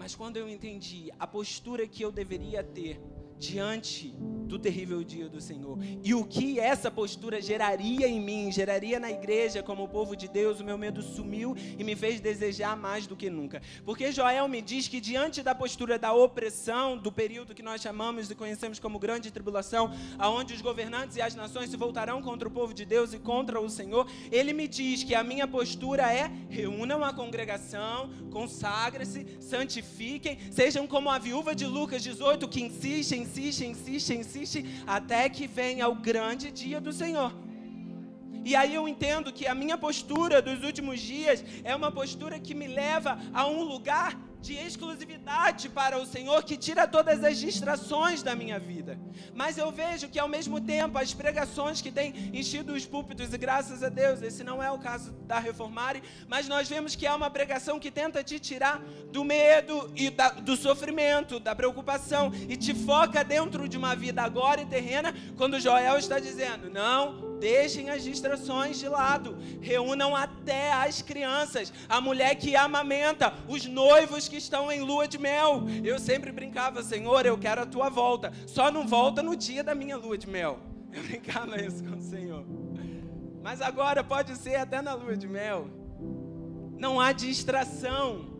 Mas 0.03 0.15
quando 0.15 0.35
eu 0.35 0.49
entendi 0.49 1.09
a 1.17 1.25
postura 1.25 1.87
que 1.87 2.03
eu 2.03 2.11
deveria 2.11 2.61
ter 2.61 2.99
diante 3.43 4.15
do 4.47 4.57
terrível 4.57 5.03
dia 5.03 5.27
do 5.27 5.41
Senhor. 5.41 5.77
E 6.03 6.13
o 6.13 6.23
que 6.23 6.59
essa 6.59 6.89
postura 6.89 7.41
geraria 7.41 8.07
em 8.07 8.21
mim, 8.21 8.51
geraria 8.51 8.99
na 8.99 9.11
igreja 9.11 9.61
como 9.61 9.87
povo 9.87 10.15
de 10.15 10.27
Deus, 10.27 10.59
o 10.59 10.63
meu 10.63 10.77
medo 10.77 11.01
sumiu 11.01 11.55
e 11.77 11.83
me 11.83 11.95
fez 11.95 12.21
desejar 12.21 12.77
mais 12.77 13.05
do 13.05 13.15
que 13.15 13.29
nunca. 13.29 13.61
Porque 13.83 14.11
Joel 14.11 14.47
me 14.47 14.61
diz 14.61 14.87
que 14.87 15.01
diante 15.01 15.41
da 15.41 15.53
postura 15.53 15.99
da 15.99 16.13
opressão, 16.13 16.97
do 16.97 17.11
período 17.11 17.53
que 17.53 17.63
nós 17.63 17.81
chamamos 17.81 18.29
e 18.29 18.35
conhecemos 18.35 18.79
como 18.79 18.99
grande 18.99 19.31
tribulação, 19.31 19.91
aonde 20.17 20.53
os 20.53 20.61
governantes 20.61 21.17
e 21.17 21.21
as 21.21 21.35
nações 21.35 21.69
se 21.69 21.77
voltarão 21.77 22.21
contra 22.21 22.47
o 22.47 22.51
povo 22.51 22.73
de 22.73 22.85
Deus 22.85 23.13
e 23.13 23.19
contra 23.19 23.59
o 23.59 23.69
Senhor, 23.69 24.07
ele 24.31 24.53
me 24.53 24.67
diz 24.67 25.03
que 25.03 25.15
a 25.15 25.23
minha 25.23 25.47
postura 25.47 26.13
é: 26.13 26.31
reúnam 26.49 27.03
a 27.03 27.11
congregação, 27.11 28.09
consagrem-se, 28.31 29.25
santifiquem, 29.41 30.37
sejam 30.51 30.87
como 30.87 31.09
a 31.09 31.17
viúva 31.17 31.53
de 31.53 31.65
Lucas 31.65 32.01
18 32.01 32.47
que 32.47 32.61
insiste, 32.61 33.15
insiste, 33.15 33.32
insiste, 33.37 33.65
insiste 33.65 34.13
insiste 34.13 34.65
até 34.85 35.29
que 35.29 35.47
venha 35.47 35.87
o 35.87 35.95
grande 35.95 36.51
dia 36.51 36.79
do 36.79 36.91
Senhor. 36.91 37.33
E 38.45 38.55
aí 38.55 38.75
eu 38.75 38.87
entendo 38.87 39.31
que 39.31 39.47
a 39.47 39.55
minha 39.55 39.77
postura 39.77 40.41
dos 40.41 40.63
últimos 40.63 40.99
dias 40.99 41.43
é 41.63 41.73
uma 41.75 41.91
postura 41.91 42.39
que 42.39 42.53
me 42.53 42.67
leva 42.67 43.17
a 43.33 43.47
um 43.47 43.63
lugar 43.63 44.19
de 44.43 44.55
exclusividade 44.55 45.69
para 45.69 45.97
o 45.97 46.05
Senhor 46.05 46.43
que 46.43 46.57
tira 46.57 46.85
todas 46.85 47.23
as 47.23 47.37
distrações 47.37 48.21
da 48.21 48.35
minha 48.35 48.59
vida. 48.59 48.99
Mas 49.33 49.57
eu 49.57 49.71
vejo 49.71 50.09
que 50.09 50.19
ao 50.19 50.27
mesmo 50.27 50.59
tempo 50.59 50.97
as 50.97 51.13
pregações 51.13 51.81
que 51.81 51.89
têm 51.89 52.13
enchido 52.33 52.73
os 52.73 52.85
púlpitos, 52.85 53.33
e 53.33 53.37
graças 53.37 53.81
a 53.81 53.87
Deus, 53.87 54.21
esse 54.21 54.43
não 54.43 54.61
é 54.61 54.69
o 54.69 54.77
caso 54.77 55.13
da 55.25 55.39
Reformare, 55.39 56.03
mas 56.27 56.49
nós 56.49 56.67
vemos 56.67 56.93
que 56.93 57.07
é 57.07 57.13
uma 57.13 57.29
pregação 57.29 57.79
que 57.79 57.89
tenta 57.89 58.21
te 58.21 58.37
tirar 58.37 58.81
do 59.13 59.23
medo 59.23 59.89
e 59.95 60.09
da, 60.09 60.31
do 60.31 60.57
sofrimento, 60.57 61.39
da 61.39 61.55
preocupação 61.55 62.29
e 62.49 62.57
te 62.57 62.73
foca 62.73 63.23
dentro 63.23 63.69
de 63.69 63.77
uma 63.77 63.95
vida 63.95 64.21
agora 64.21 64.61
e 64.61 64.65
terrena, 64.65 65.15
quando 65.37 65.57
Joel 65.57 65.97
está 65.97 66.19
dizendo: 66.19 66.69
não, 66.69 67.32
Deixem 67.43 67.89
as 67.89 68.01
distrações 68.01 68.79
de 68.79 68.87
lado. 68.87 69.37
Reúnam 69.59 70.15
até 70.15 70.71
as 70.71 71.01
crianças, 71.01 71.73
a 71.89 71.99
mulher 71.99 72.35
que 72.35 72.55
amamenta, 72.55 73.33
os 73.49 73.65
noivos 73.65 74.29
que 74.29 74.37
estão 74.37 74.71
em 74.71 74.79
lua 74.79 75.09
de 75.09 75.17
mel. 75.17 75.63
Eu 75.83 75.99
sempre 75.99 76.31
brincava, 76.31 76.81
Senhor, 76.81 77.25
eu 77.25 77.37
quero 77.37 77.63
a 77.63 77.65
tua 77.65 77.89
volta. 77.89 78.31
Só 78.47 78.71
não 78.71 78.87
volta 78.87 79.21
no 79.21 79.35
dia 79.35 79.61
da 79.61 79.75
minha 79.75 79.97
lua 79.97 80.17
de 80.17 80.29
mel. 80.29 80.57
Eu 80.93 81.03
brincava 81.03 81.59
isso 81.59 81.83
com 81.83 81.97
o 81.97 82.01
Senhor. 82.01 82.45
Mas 83.41 83.61
agora 83.61 84.03
pode 84.03 84.37
ser 84.37 84.55
até 84.55 84.79
na 84.79 84.93
lua 84.93 85.17
de 85.17 85.27
mel. 85.27 85.67
Não 86.77 87.01
há 87.01 87.11
distração. 87.11 88.31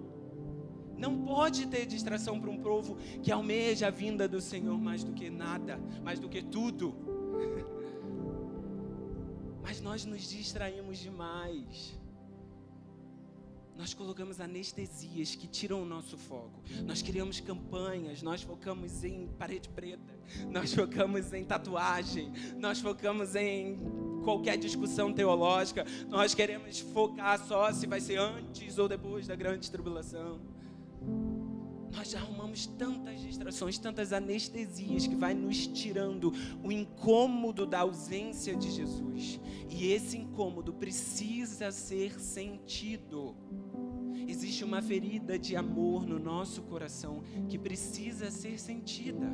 Não 0.96 1.26
pode 1.26 1.66
ter 1.68 1.86
distração 1.86 2.40
para 2.40 2.50
um 2.52 2.60
povo 2.62 2.96
que 3.22 3.32
almeja 3.32 3.88
a 3.88 3.90
vinda 3.90 4.28
do 4.28 4.40
Senhor 4.40 4.80
mais 4.80 5.04
do 5.04 5.12
que 5.12 5.30
nada, 5.30 5.78
mais 6.04 6.20
do 6.20 6.30
que 6.30 6.42
tudo. 6.42 7.13
Mas 9.64 9.80
nós 9.80 10.06
nos 10.06 10.30
distraímos 10.30 11.00
demais. 11.00 11.98
Nós 13.76 13.94
colocamos 13.94 14.40
anestesias 14.40 15.34
que 15.34 15.48
tiram 15.48 15.82
o 15.82 15.86
nosso 15.86 16.16
foco. 16.16 16.62
Nós 16.86 17.02
criamos 17.02 17.40
campanhas, 17.40 18.22
nós 18.22 18.44
focamos 18.44 19.04
em 19.04 19.28
parede 19.40 19.68
preta, 19.70 20.14
nós 20.52 20.74
focamos 20.74 21.34
em 21.34 21.44
tatuagem, 21.44 22.32
nós 22.60 22.80
focamos 22.80 23.36
em 23.36 23.80
qualquer 24.24 24.58
discussão 24.58 25.12
teológica. 25.12 25.86
Nós 26.08 26.36
queremos 26.36 26.80
focar 26.80 27.44
só 27.48 27.72
se 27.72 27.88
vai 27.88 28.00
ser 28.00 28.20
antes 28.20 28.78
ou 28.78 28.88
depois 28.88 29.26
da 29.26 29.36
grande 29.36 29.72
tribulação. 29.72 30.40
Nós 31.94 32.16
arrumamos 32.16 32.66
tantas 32.66 33.22
distrações, 33.22 33.78
tantas 33.78 34.12
anestesias 34.12 35.06
que 35.06 35.16
vai 35.16 35.34
nos 35.36 35.68
tirando 35.68 36.34
o 36.64 36.72
incômodo 36.72 37.66
da 37.68 37.82
ausência 37.82 38.56
de 38.56 38.72
Jesus. 38.72 39.40
E 39.70 39.92
esse 39.92 40.18
incômodo 40.18 40.74
precisa 40.74 41.72
ser 41.72 42.20
sentido. 42.20 43.36
Existe 44.28 44.64
uma 44.64 44.82
ferida 44.82 45.38
de 45.38 45.56
amor 45.56 46.06
no 46.06 46.18
nosso 46.18 46.64
coração 46.64 47.22
que 47.48 47.60
precisa 47.60 48.32
ser 48.32 48.60
sentida. 48.60 49.32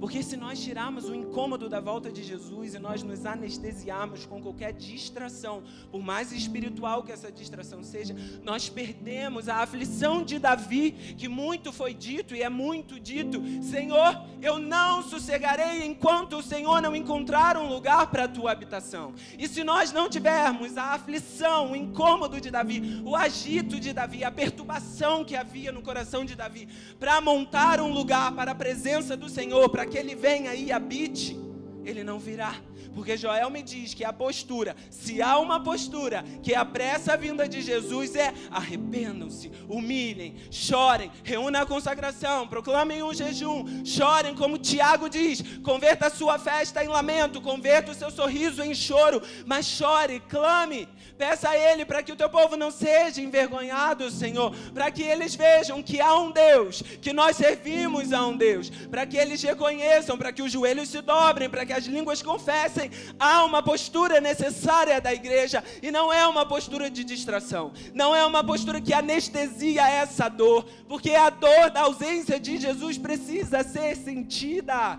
Porque 0.00 0.22
se 0.22 0.36
nós 0.36 0.60
tirarmos 0.60 1.08
o 1.08 1.14
incômodo 1.14 1.68
da 1.68 1.80
volta 1.80 2.10
de 2.10 2.22
Jesus 2.22 2.74
e 2.74 2.78
nós 2.78 3.02
nos 3.02 3.24
anestesiarmos 3.26 4.26
com 4.26 4.40
qualquer 4.42 4.72
distração, 4.72 5.62
por 5.90 6.02
mais 6.02 6.32
espiritual 6.32 7.02
que 7.02 7.12
essa 7.12 7.30
distração 7.30 7.82
seja, 7.82 8.14
nós 8.42 8.68
perdemos 8.68 9.48
a 9.48 9.56
aflição 9.56 10.22
de 10.24 10.38
Davi, 10.38 10.92
que 11.16 11.28
muito 11.28 11.72
foi 11.72 11.94
dito 11.94 12.34
e 12.34 12.42
é 12.42 12.48
muito 12.48 12.98
dito: 13.00 13.42
Senhor, 13.62 14.20
eu 14.42 14.58
não 14.58 15.02
sossegarei 15.02 15.84
enquanto 15.84 16.36
o 16.36 16.42
Senhor 16.42 16.80
não 16.80 16.94
encontrar 16.94 17.56
um 17.56 17.68
lugar 17.68 18.10
para 18.10 18.24
a 18.24 18.28
tua 18.28 18.52
habitação. 18.52 19.14
E 19.38 19.48
se 19.48 19.64
nós 19.64 19.92
não 19.92 20.08
tivermos 20.08 20.76
a 20.76 20.92
aflição, 20.92 21.72
o 21.72 21.76
incômodo 21.76 22.40
de 22.40 22.50
Davi, 22.50 23.02
o 23.04 23.16
agito 23.16 23.78
de 23.80 23.92
Davi, 23.92 24.24
a 24.24 24.30
perturbação 24.30 25.24
que 25.24 25.36
havia 25.36 25.72
no 25.72 25.82
coração 25.82 26.24
de 26.24 26.34
Davi, 26.34 26.68
para 26.98 27.20
montar 27.20 27.80
um 27.80 27.92
lugar 27.92 28.32
para 28.32 28.52
a 28.52 28.54
presença 28.54 29.16
do 29.16 29.28
Senhor, 29.28 29.65
Senhor, 29.66 29.70
para 29.70 29.86
que 29.86 29.98
ele 29.98 30.14
venha 30.14 30.54
e 30.54 30.70
habite, 30.70 31.36
ele 31.84 32.04
não 32.04 32.18
virá. 32.18 32.54
Porque 32.94 33.16
Joel 33.16 33.50
me 33.50 33.62
diz 33.62 33.94
que 33.94 34.04
a 34.04 34.12
postura, 34.12 34.76
se 34.90 35.20
há 35.20 35.38
uma 35.38 35.62
postura 35.62 36.24
que 36.42 36.54
apressa 36.54 37.12
a 37.12 37.16
vinda 37.16 37.48
de 37.48 37.60
Jesus, 37.60 38.14
é 38.14 38.32
arrependam-se, 38.50 39.50
humilhem, 39.68 40.36
chorem, 40.50 41.10
reúna 41.22 41.62
a 41.62 41.66
consagração, 41.66 42.46
proclamem 42.46 43.02
um 43.02 43.12
jejum, 43.12 43.84
chorem, 43.84 44.34
como 44.34 44.58
Tiago 44.58 45.08
diz, 45.08 45.42
converta 45.62 46.06
a 46.06 46.10
sua 46.10 46.38
festa 46.38 46.84
em 46.84 46.88
lamento, 46.88 47.40
converta 47.40 47.92
o 47.92 47.94
seu 47.94 48.10
sorriso 48.10 48.62
em 48.62 48.74
choro, 48.74 49.22
mas 49.44 49.66
chore, 49.66 50.20
clame, 50.28 50.88
peça 51.16 51.50
a 51.50 51.56
Ele 51.56 51.84
para 51.84 52.02
que 52.02 52.12
o 52.12 52.16
teu 52.16 52.28
povo 52.28 52.56
não 52.56 52.70
seja 52.70 53.20
envergonhado, 53.20 54.10
Senhor, 54.10 54.54
para 54.72 54.90
que 54.90 55.02
eles 55.02 55.34
vejam 55.34 55.82
que 55.82 56.00
há 56.00 56.14
um 56.14 56.30
Deus, 56.30 56.82
que 57.00 57.12
nós 57.12 57.36
servimos 57.36 58.12
a 58.12 58.26
um 58.26 58.36
Deus, 58.36 58.70
para 58.70 59.06
que 59.06 59.16
eles 59.16 59.42
reconheçam, 59.42 60.18
para 60.18 60.32
que 60.32 60.42
os 60.42 60.52
joelhos 60.52 60.88
se 60.88 61.00
dobrem, 61.00 61.48
para 61.48 61.64
que 61.64 61.72
as 61.72 61.84
línguas 61.84 62.22
confessem 62.22 62.75
há 63.18 63.44
uma 63.44 63.62
postura 63.62 64.20
necessária 64.20 65.00
da 65.00 65.12
igreja 65.12 65.62
e 65.82 65.90
não 65.90 66.12
é 66.12 66.26
uma 66.26 66.46
postura 66.46 66.90
de 66.90 67.04
distração, 67.04 67.72
não 67.94 68.14
é 68.14 68.24
uma 68.24 68.42
postura 68.44 68.80
que 68.80 68.92
anestesia 68.92 69.88
essa 69.88 70.28
dor, 70.28 70.66
porque 70.88 71.10
a 71.10 71.30
dor 71.30 71.70
da 71.70 71.82
ausência 71.82 72.38
de 72.38 72.58
Jesus 72.58 72.98
precisa 72.98 73.62
ser 73.62 73.96
sentida. 73.96 74.98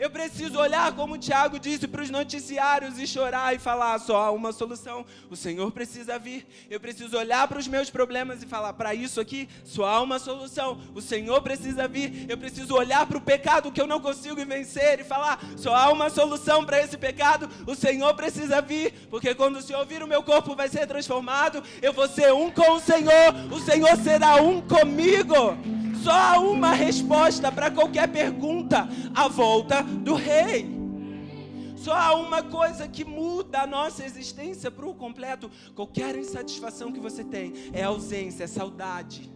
Eu 0.00 0.08
preciso 0.08 0.58
olhar, 0.58 0.90
como 0.92 1.12
o 1.12 1.18
Tiago 1.18 1.58
disse, 1.58 1.86
para 1.86 2.00
os 2.00 2.08
noticiários 2.08 2.98
e 2.98 3.06
chorar 3.06 3.54
e 3.54 3.58
falar 3.58 3.98
só 3.98 4.16
há 4.16 4.30
uma 4.30 4.50
solução. 4.50 5.04
O 5.28 5.36
Senhor 5.36 5.70
precisa 5.70 6.18
vir. 6.18 6.46
Eu 6.70 6.80
preciso 6.80 7.18
olhar 7.18 7.46
para 7.46 7.58
os 7.58 7.68
meus 7.68 7.90
problemas 7.90 8.42
e 8.42 8.46
falar 8.46 8.72
para 8.72 8.94
isso 8.94 9.20
aqui 9.20 9.46
só 9.62 9.84
há 9.84 10.00
uma 10.00 10.18
solução. 10.18 10.80
O 10.94 11.02
Senhor 11.02 11.42
precisa 11.42 11.86
vir. 11.86 12.24
Eu 12.30 12.38
preciso 12.38 12.74
olhar 12.74 13.04
para 13.04 13.18
o 13.18 13.20
pecado 13.20 13.70
que 13.70 13.78
eu 13.78 13.86
não 13.86 14.00
consigo 14.00 14.42
vencer 14.46 15.00
e 15.00 15.04
falar 15.04 15.38
só 15.58 15.76
há 15.76 15.92
uma 15.92 16.08
solução 16.08 16.64
para 16.64 16.80
esse 16.80 16.96
pecado. 16.96 17.46
O 17.66 17.74
Senhor 17.74 18.14
precisa 18.14 18.62
vir, 18.62 18.94
porque 19.10 19.34
quando 19.34 19.56
o 19.56 19.62
Senhor 19.62 19.84
vir, 19.84 20.02
o 20.02 20.08
meu 20.08 20.22
corpo 20.22 20.56
vai 20.56 20.70
ser 20.70 20.86
transformado. 20.86 21.62
Eu 21.82 21.92
vou 21.92 22.08
ser 22.08 22.32
um 22.32 22.50
com 22.50 22.72
o 22.72 22.80
Senhor. 22.80 23.34
O 23.52 23.60
Senhor 23.60 23.94
será 23.98 24.36
um 24.36 24.62
comigo. 24.62 25.58
Só 26.02 26.50
uma 26.50 26.72
resposta 26.72 27.52
para 27.52 27.70
qualquer 27.70 28.08
pergunta: 28.08 28.88
a 29.14 29.28
volta 29.28 29.82
do 29.82 30.14
rei. 30.14 30.80
Só 31.76 31.94
há 31.94 32.14
uma 32.14 32.42
coisa 32.42 32.86
que 32.86 33.04
muda 33.04 33.62
a 33.62 33.66
nossa 33.66 34.04
existência 34.04 34.70
para 34.70 34.86
o 34.86 34.94
completo. 34.94 35.50
Qualquer 35.74 36.14
insatisfação 36.14 36.92
que 36.92 37.00
você 37.00 37.24
tem 37.24 37.54
é 37.72 37.82
ausência, 37.82 38.44
é 38.44 38.46
saudade. 38.46 39.30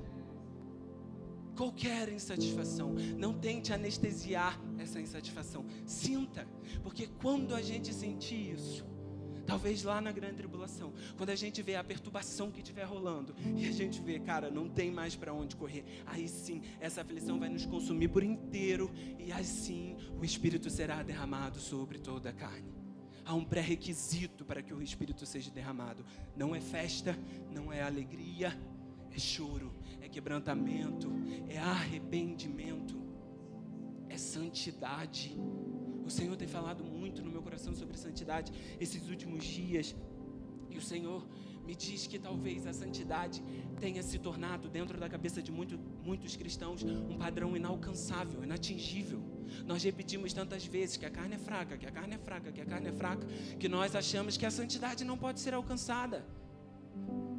Qualquer 1.57 2.09
insatisfação, 2.13 2.95
não 3.17 3.33
tente 3.33 3.73
anestesiar 3.73 4.61
essa 4.79 5.01
insatisfação. 5.01 5.65
Sinta, 5.87 6.47
porque 6.83 7.07
quando 7.23 7.55
a 7.55 7.63
gente 7.63 7.95
sentir 7.95 8.53
isso, 8.53 8.85
Talvez 9.47 9.83
lá 9.83 10.01
na 10.01 10.11
grande 10.11 10.37
tribulação, 10.37 10.93
quando 11.17 11.31
a 11.31 11.35
gente 11.35 11.63
vê 11.63 11.77
a 11.77 11.85
perturbação 11.85 12.51
que 12.51 12.61
estiver 12.61 12.85
rolando 12.85 13.35
e 13.57 13.67
a 13.67 13.73
gente 13.73 14.01
vê, 14.01 14.19
cara, 14.19 14.51
não 14.51 14.69
tem 14.69 14.91
mais 14.91 15.15
para 15.15 15.33
onde 15.33 15.55
correr, 15.55 15.85
aí 16.07 16.27
sim, 16.27 16.63
essa 16.81 17.03
aflição 17.03 17.39
vai 17.39 17.49
nos 17.49 17.67
consumir 17.67 18.09
por 18.09 18.23
inteiro 18.23 18.91
e 19.19 19.31
assim 19.31 19.97
o 20.19 20.25
Espírito 20.25 20.71
será 20.71 21.03
derramado 21.03 21.61
sobre 21.61 21.99
toda 21.99 22.31
a 22.31 22.33
carne. 22.33 22.73
Há 23.25 23.35
um 23.35 23.45
pré-requisito 23.45 24.45
para 24.45 24.63
que 24.63 24.75
o 24.75 24.83
Espírito 24.83 25.25
seja 25.25 25.51
derramado. 25.51 26.05
Não 26.37 26.55
é 26.55 26.61
festa, 26.61 27.19
não 27.51 27.73
é 27.73 27.83
alegria, 27.83 28.55
é 29.11 29.19
choro, 29.19 29.75
é 30.01 30.09
quebrantamento, 30.09 31.11
é 31.49 31.59
arrependimento, 31.59 33.01
é 34.09 34.19
santidade. 34.19 35.35
O 36.05 36.11
Senhor 36.11 36.37
tem 36.37 36.47
falado 36.47 36.85
muito 36.85 37.23
no 37.23 37.31
meu 37.31 37.43
coração 37.43 37.75
sobre 37.75 37.97
santidade 37.97 38.53
esses 38.79 39.09
últimos 39.09 39.45
dias. 39.45 39.95
E 40.71 40.77
o 40.77 40.83
Senhor 40.83 41.27
me 41.67 41.75
diz 41.75 42.07
que 42.07 42.19
talvez 42.19 42.67
a 42.67 42.73
santidade 42.73 43.43
tenha 43.81 44.03
se 44.03 44.19
tornado, 44.19 44.69
dentro 44.69 44.99
da 44.99 45.09
cabeça 45.09 45.43
de 45.43 45.51
muito, 45.51 45.79
muitos 46.05 46.37
cristãos, 46.37 46.83
um 46.83 47.17
padrão 47.17 47.57
inalcançável, 47.57 48.43
inatingível. 48.45 49.23
Nós 49.67 49.83
repetimos 49.83 50.33
tantas 50.33 50.67
vezes 50.67 50.97
que 50.97 51.07
a 51.07 51.11
carne 51.11 51.37
é 51.37 51.39
fraca, 51.39 51.79
que 51.79 51.87
a 51.87 51.91
carne 51.91 52.15
é 52.15 52.19
fraca, 52.19 52.53
que 52.53 52.61
a 52.61 52.67
carne 52.67 52.89
é 52.89 52.93
fraca, 52.93 53.27
que 53.59 53.69
nós 53.69 53.95
achamos 53.95 54.37
que 54.37 54.45
a 54.45 54.51
santidade 54.51 55.05
não 55.05 55.17
pode 55.17 55.41
ser 55.41 55.55
alcançada 55.55 56.25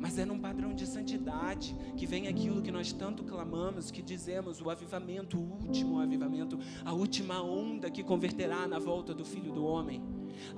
mas 0.05 0.19
é 0.19 0.23
num 0.23 0.37
padrão 0.37 0.71
de 0.71 0.85
santidade 0.85 1.75
que 1.97 2.05
vem 2.05 2.27
aquilo 2.27 2.61
que 2.61 2.71
nós 2.71 2.93
tanto 2.93 3.23
clamamos, 3.23 3.89
que 3.89 4.03
dizemos, 4.03 4.61
o 4.61 4.69
avivamento, 4.69 5.35
o 5.35 5.65
último 5.65 5.99
avivamento, 5.99 6.59
a 6.85 6.93
última 6.93 7.41
onda 7.41 7.89
que 7.89 8.03
converterá 8.03 8.67
na 8.67 8.77
volta 8.77 9.15
do 9.15 9.25
Filho 9.25 9.51
do 9.51 9.65
Homem. 9.65 10.03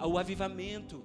O 0.05 0.17
avivamento, 0.17 1.01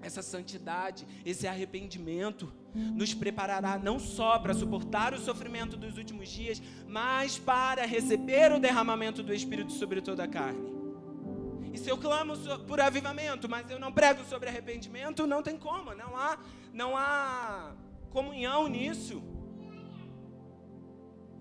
essa 0.00 0.22
santidade, 0.22 1.04
esse 1.26 1.48
arrependimento, 1.48 2.52
nos 2.72 3.12
preparará 3.12 3.76
não 3.76 3.98
só 3.98 4.38
para 4.38 4.54
suportar 4.54 5.12
o 5.12 5.18
sofrimento 5.18 5.76
dos 5.76 5.98
últimos 5.98 6.28
dias, 6.28 6.62
mas 6.86 7.40
para 7.40 7.84
receber 7.84 8.52
o 8.52 8.60
derramamento 8.60 9.20
do 9.20 9.34
Espírito 9.34 9.72
sobre 9.72 10.00
toda 10.00 10.22
a 10.22 10.28
carne. 10.28 10.73
E 11.74 11.76
se 11.76 11.90
eu 11.90 11.98
clamo 11.98 12.34
por 12.68 12.80
avivamento, 12.80 13.48
mas 13.48 13.68
eu 13.68 13.80
não 13.80 13.90
prego 13.90 14.22
sobre 14.26 14.48
arrependimento, 14.48 15.26
não 15.26 15.42
tem 15.42 15.58
como, 15.58 15.92
não 15.92 16.16
há, 16.16 16.38
não 16.72 16.96
há 16.96 17.72
comunhão 18.10 18.68
nisso. 18.68 19.20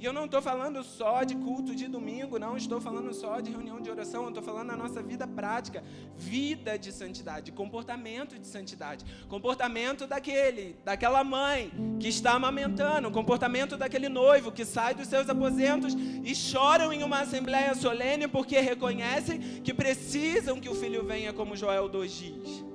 E 0.04 0.06
eu 0.06 0.12
não 0.12 0.26
estou 0.26 0.42
falando 0.42 0.84
só 0.84 1.24
de 1.24 1.34
culto 1.34 1.74
de 1.74 1.88
domingo, 1.88 2.38
não. 2.38 2.58
Estou 2.58 2.82
falando 2.82 3.14
só 3.14 3.40
de 3.40 3.50
reunião 3.50 3.80
de 3.80 3.90
oração, 3.90 4.24
eu 4.24 4.28
estou 4.28 4.44
falando 4.44 4.68
da 4.68 4.76
nossa 4.76 5.02
vida 5.02 5.26
prática, 5.26 5.82
vida 6.14 6.78
de 6.78 6.92
santidade, 6.92 7.54
comportamento 7.54 8.38
de 8.38 8.46
santidade, 8.46 9.06
comportamento 9.30 10.06
daquele, 10.06 10.76
daquela 10.84 11.24
mãe 11.24 11.72
que 12.02 12.10
está 12.10 12.34
amamentando, 12.34 13.10
comportamento 13.12 13.78
daquele 13.78 14.10
noivo 14.10 14.52
que 14.52 14.66
sai 14.66 14.94
dos 14.94 15.08
seus 15.08 15.30
aposentos 15.30 15.94
e 15.94 16.36
choram 16.36 16.92
em 16.92 17.02
uma 17.02 17.22
assembleia 17.22 17.74
solene 17.74 18.28
porque 18.28 18.60
reconhecem 18.60 19.40
que 19.64 19.74
precisam 19.74 20.60
que 20.60 20.68
o 20.68 20.76
filho 20.76 21.06
venha, 21.06 21.32
como 21.32 21.56
Joel 21.56 21.88
2 21.88 22.12
diz 22.12 22.73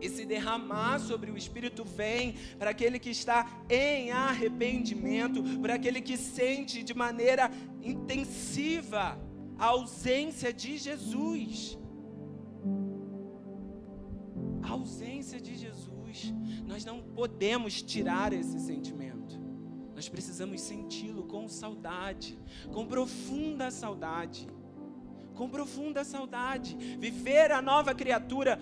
esse 0.00 0.24
derramar 0.24 0.98
sobre 1.00 1.30
o 1.30 1.36
Espírito 1.36 1.84
vem 1.84 2.34
para 2.58 2.70
aquele 2.70 2.98
que 2.98 3.10
está 3.10 3.62
em 3.68 4.10
arrependimento, 4.12 5.42
para 5.60 5.74
aquele 5.74 6.00
que 6.00 6.16
sente 6.16 6.82
de 6.82 6.94
maneira 6.94 7.50
intensiva 7.82 9.18
a 9.58 9.66
ausência 9.66 10.52
de 10.52 10.78
Jesus. 10.78 11.78
A 14.62 14.70
ausência 14.70 15.40
de 15.40 15.56
Jesus. 15.56 16.32
Nós 16.66 16.84
não 16.84 17.02
podemos 17.02 17.82
tirar 17.82 18.32
esse 18.32 18.58
sentimento. 18.60 19.40
Nós 19.94 20.08
precisamos 20.08 20.60
senti-lo 20.60 21.24
com 21.24 21.48
saudade, 21.48 22.38
com 22.72 22.86
profunda 22.86 23.70
saudade 23.70 24.48
com 25.38 25.48
profunda 25.48 26.02
saudade. 26.02 26.76
Viver 26.98 27.52
a 27.52 27.62
nova 27.62 27.94
criatura. 27.94 28.60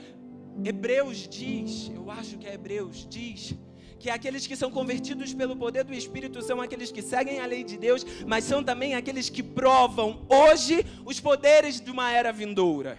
Hebreus 0.64 1.28
diz, 1.28 1.90
eu 1.94 2.10
acho 2.10 2.38
que 2.38 2.46
é 2.46 2.54
Hebreus, 2.54 3.06
diz 3.08 3.54
que 3.98 4.10
aqueles 4.10 4.46
que 4.46 4.56
são 4.56 4.70
convertidos 4.70 5.32
pelo 5.32 5.56
poder 5.56 5.84
do 5.84 5.94
Espírito 5.94 6.42
são 6.42 6.60
aqueles 6.60 6.92
que 6.92 7.02
seguem 7.02 7.40
a 7.40 7.46
lei 7.46 7.64
de 7.64 7.76
Deus, 7.76 8.04
mas 8.26 8.44
são 8.44 8.62
também 8.62 8.94
aqueles 8.94 9.28
que 9.28 9.42
provam 9.42 10.24
hoje 10.28 10.84
os 11.04 11.18
poderes 11.18 11.80
de 11.80 11.90
uma 11.90 12.12
era 12.12 12.32
vindoura. 12.32 12.98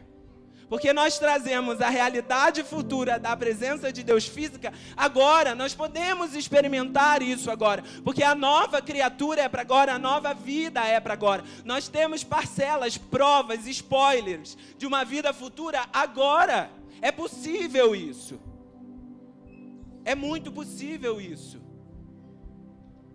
Porque 0.69 0.91
nós 0.91 1.17
trazemos 1.17 1.79
a 1.79 1.87
realidade 1.87 2.61
futura 2.61 3.17
da 3.17 3.37
presença 3.37 3.91
de 3.91 4.03
Deus 4.03 4.27
física 4.27 4.73
agora, 4.97 5.55
nós 5.55 5.73
podemos 5.73 6.35
experimentar 6.35 7.21
isso 7.21 7.49
agora, 7.49 7.83
porque 8.03 8.21
a 8.21 8.35
nova 8.35 8.81
criatura 8.81 9.43
é 9.43 9.49
para 9.49 9.61
agora, 9.61 9.93
a 9.93 9.99
nova 9.99 10.33
vida 10.33 10.85
é 10.85 10.99
para 10.99 11.13
agora. 11.13 11.43
Nós 11.63 11.87
temos 11.87 12.21
parcelas, 12.21 12.97
provas, 12.97 13.65
spoilers 13.65 14.57
de 14.77 14.85
uma 14.85 15.05
vida 15.05 15.31
futura 15.31 15.85
agora. 15.93 16.69
É 17.01 17.11
possível 17.11 17.95
isso. 17.95 18.39
É 20.03 20.15
muito 20.15 20.51
possível 20.51 21.19
isso. 21.19 21.61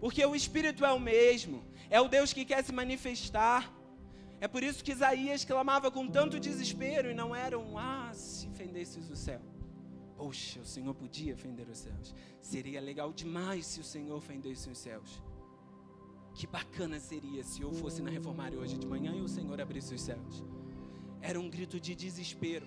Porque 0.00 0.24
o 0.24 0.34
Espírito 0.34 0.84
é 0.84 0.92
o 0.92 0.98
mesmo, 0.98 1.64
é 1.88 2.00
o 2.00 2.08
Deus 2.08 2.32
que 2.32 2.44
quer 2.44 2.62
se 2.64 2.72
manifestar. 2.72 3.72
É 4.40 4.48
por 4.48 4.62
isso 4.62 4.82
que 4.82 4.90
Isaías 4.90 5.44
clamava 5.44 5.90
com 5.90 6.08
tanto 6.08 6.40
desespero 6.40 7.10
e 7.10 7.14
não 7.14 7.34
era 7.34 7.56
um 7.58 7.78
ah, 7.78 8.10
se 8.12 8.48
fendesses 8.50 9.08
o 9.08 9.14
céu. 9.14 9.40
Poxa, 10.16 10.60
o 10.60 10.66
Senhor 10.66 10.94
podia 10.94 11.36
fender 11.36 11.68
os 11.68 11.78
céus. 11.78 12.14
Seria 12.40 12.80
legal 12.80 13.12
demais 13.12 13.64
se 13.66 13.80
o 13.80 13.84
Senhor 13.84 14.20
fendesse 14.20 14.68
os 14.68 14.78
céus. 14.78 15.22
Que 16.34 16.46
bacana 16.46 16.98
seria 16.98 17.44
se 17.44 17.62
eu 17.62 17.72
fosse 17.72 18.02
na 18.02 18.10
reformária 18.10 18.58
hoje 18.58 18.76
de 18.76 18.86
manhã 18.86 19.14
e 19.14 19.20
o 19.20 19.28
Senhor 19.28 19.60
abrisse 19.60 19.94
os 19.94 20.02
céus. 20.02 20.44
Era 21.20 21.38
um 21.38 21.48
grito 21.48 21.78
de 21.78 21.94
desespero. 21.94 22.66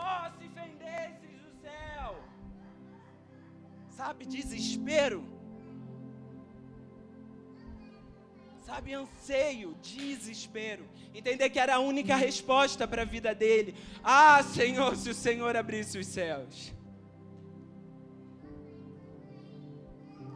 Oh, 0.00 0.24
se 0.38 0.46
fendesses 0.58 1.36
o 1.48 1.52
céu! 1.62 2.10
Sabe, 3.90 4.26
desespero. 4.26 5.20
sabe, 8.74 8.92
anseio, 8.92 9.76
desespero. 9.80 10.84
Entender 11.14 11.48
que 11.50 11.60
era 11.60 11.76
a 11.76 11.78
única 11.78 12.16
resposta 12.16 12.88
para 12.88 13.02
a 13.02 13.04
vida 13.04 13.32
dele. 13.32 13.74
Ah, 14.02 14.42
Senhor, 14.42 14.96
se 14.96 15.10
o 15.10 15.14
Senhor 15.14 15.56
abrisse 15.56 15.96
os 15.98 16.06
céus. 16.06 16.74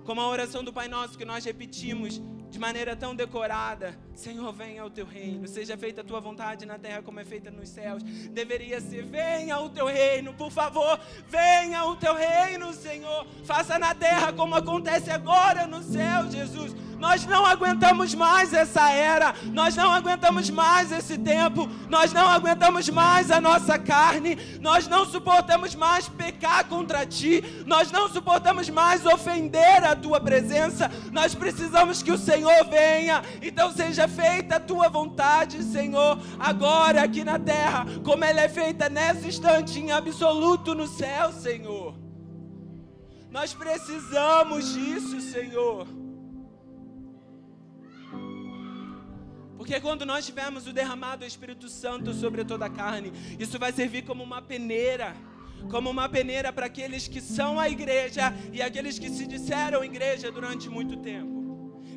Como 0.04 0.20
a 0.20 0.28
oração 0.28 0.62
do 0.62 0.72
Pai 0.72 0.88
Nosso 0.88 1.18
que 1.18 1.24
nós 1.24 1.44
repetimos 1.44 2.20
de 2.50 2.58
maneira 2.58 2.96
tão 2.96 3.14
decorada. 3.14 3.94
Senhor, 4.14 4.52
venha 4.52 4.84
o 4.84 4.90
teu 4.90 5.06
reino, 5.06 5.46
seja 5.46 5.76
feita 5.76 6.00
a 6.00 6.04
tua 6.04 6.20
vontade 6.20 6.66
na 6.66 6.78
terra 6.78 7.02
como 7.02 7.20
é 7.20 7.24
feita 7.24 7.50
nos 7.50 7.68
céus. 7.68 8.02
Deveria 8.02 8.80
ser: 8.80 9.04
venha 9.04 9.58
o 9.60 9.68
teu 9.70 9.86
reino, 9.86 10.34
por 10.34 10.50
favor, 10.50 10.98
venha 11.28 11.84
o 11.84 11.96
teu 11.96 12.14
reino, 12.14 12.72
Senhor. 12.72 13.26
Faça 13.44 13.78
na 13.78 13.94
terra 13.94 14.32
como 14.32 14.54
acontece 14.54 15.10
agora 15.10 15.66
no 15.66 15.82
céu, 15.82 16.30
Jesus. 16.30 16.74
Nós 16.98 17.24
não 17.24 17.46
aguentamos 17.46 18.14
mais 18.14 18.52
essa 18.52 18.90
era, 18.90 19.34
nós 19.52 19.76
não 19.76 19.92
aguentamos 19.92 20.50
mais 20.50 20.90
esse 20.90 21.16
tempo, 21.16 21.68
nós 21.88 22.12
não 22.12 22.28
aguentamos 22.28 22.88
mais 22.88 23.30
a 23.30 23.40
nossa 23.40 23.78
carne, 23.78 24.36
nós 24.60 24.88
não 24.88 25.06
suportamos 25.06 25.76
mais 25.76 26.08
pecar 26.08 26.64
contra 26.64 27.06
ti, 27.06 27.62
nós 27.66 27.92
não 27.92 28.08
suportamos 28.08 28.68
mais 28.68 29.06
ofender 29.06 29.84
a 29.84 29.94
tua 29.94 30.20
presença. 30.20 30.90
Nós 31.12 31.34
precisamos 31.34 32.02
que 32.02 32.10
o 32.10 32.18
Senhor 32.18 32.64
venha. 32.68 33.22
Então 33.40 33.72
seja 33.72 34.08
feita 34.08 34.56
a 34.56 34.60
tua 34.60 34.88
vontade, 34.88 35.62
Senhor, 35.62 36.18
agora 36.38 37.02
aqui 37.02 37.22
na 37.22 37.38
terra, 37.38 37.86
como 38.04 38.24
ela 38.24 38.40
é 38.40 38.48
feita 38.48 38.88
nesse 38.88 39.28
instante 39.28 39.78
em 39.78 39.92
absoluto 39.92 40.74
no 40.74 40.88
céu, 40.88 41.32
Senhor. 41.32 41.94
Nós 43.30 43.54
precisamos 43.54 44.72
disso, 44.72 45.20
Senhor. 45.20 46.07
Porque 49.58 49.80
quando 49.80 50.06
nós 50.06 50.24
tivermos 50.24 50.68
o 50.68 50.72
derramado 50.72 51.24
do 51.24 51.26
Espírito 51.26 51.68
Santo 51.68 52.14
sobre 52.14 52.44
toda 52.44 52.64
a 52.66 52.70
carne, 52.70 53.12
isso 53.38 53.58
vai 53.58 53.72
servir 53.72 54.02
como 54.02 54.22
uma 54.22 54.40
peneira 54.40 55.14
como 55.68 55.90
uma 55.90 56.08
peneira 56.08 56.52
para 56.52 56.66
aqueles 56.66 57.08
que 57.08 57.20
são 57.20 57.58
a 57.58 57.68
igreja 57.68 58.32
e 58.52 58.62
aqueles 58.62 58.96
que 58.96 59.10
se 59.10 59.26
disseram 59.26 59.84
igreja 59.84 60.30
durante 60.30 60.68
muito 60.68 60.96
tempo. 60.98 61.37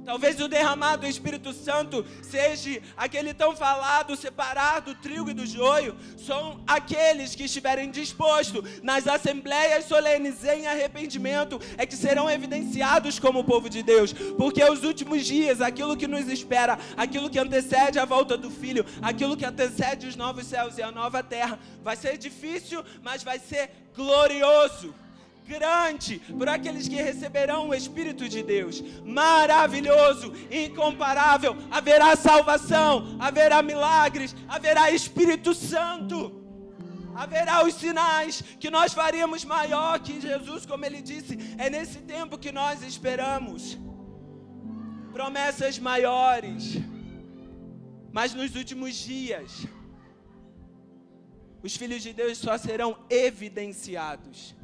Talvez 0.05 0.39
o 0.39 0.47
derramado 0.47 1.03
do 1.03 1.07
Espírito 1.07 1.53
Santo 1.53 2.05
seja 2.21 2.81
aquele 2.97 3.33
tão 3.33 3.55
falado, 3.55 4.15
separar 4.15 4.81
do 4.81 4.95
trigo 4.95 5.29
e 5.29 5.33
do 5.33 5.45
joio. 5.45 5.95
São 6.17 6.63
aqueles 6.65 7.35
que 7.35 7.43
estiverem 7.43 7.91
dispostos 7.91 8.81
nas 8.81 9.07
assembleias 9.07 9.85
solenes 9.85 10.43
em 10.43 10.65
arrependimento, 10.67 11.59
é 11.77 11.85
que 11.85 11.95
serão 11.95 12.29
evidenciados 12.29 13.19
como 13.19 13.43
povo 13.43 13.69
de 13.69 13.83
Deus. 13.83 14.11
Porque 14.13 14.63
os 14.63 14.83
últimos 14.83 15.25
dias, 15.25 15.61
aquilo 15.61 15.95
que 15.95 16.07
nos 16.07 16.27
espera, 16.27 16.79
aquilo 16.97 17.29
que 17.29 17.39
antecede 17.39 17.99
a 17.99 18.05
volta 18.05 18.35
do 18.35 18.49
Filho, 18.49 18.85
aquilo 19.01 19.37
que 19.37 19.45
antecede 19.45 20.07
os 20.07 20.15
novos 20.15 20.47
céus 20.47 20.77
e 20.77 20.81
a 20.81 20.91
nova 20.91 21.21
terra, 21.21 21.59
vai 21.83 21.95
ser 21.95 22.17
difícil, 22.17 22.83
mas 23.03 23.23
vai 23.23 23.37
ser 23.37 23.69
glorioso 23.95 24.95
grande 25.47 26.19
por 26.37 26.47
aqueles 26.47 26.87
que 26.87 26.95
receberão 26.95 27.69
o 27.69 27.73
Espírito 27.73 28.27
de 28.27 28.41
Deus. 28.43 28.81
Maravilhoso, 29.03 30.33
incomparável. 30.51 31.55
Haverá 31.69 32.15
salvação, 32.15 33.17
haverá 33.19 33.61
milagres, 33.61 34.35
haverá 34.47 34.91
Espírito 34.91 35.53
Santo. 35.53 36.39
Haverá 37.13 37.65
os 37.65 37.73
sinais 37.73 38.41
que 38.59 38.69
nós 38.69 38.93
faríamos 38.93 39.43
maior 39.43 39.99
que 39.99 40.21
Jesus, 40.21 40.65
como 40.65 40.85
ele 40.85 41.01
disse, 41.01 41.37
é 41.57 41.69
nesse 41.69 41.99
tempo 41.99 42.37
que 42.37 42.51
nós 42.51 42.81
esperamos. 42.83 43.77
Promessas 45.11 45.77
maiores. 45.77 46.77
Mas 48.13 48.33
nos 48.33 48.55
últimos 48.55 48.95
dias, 48.95 49.65
os 51.61 51.75
filhos 51.75 52.01
de 52.01 52.13
Deus 52.13 52.37
só 52.37 52.57
serão 52.57 52.97
evidenciados 53.09 54.55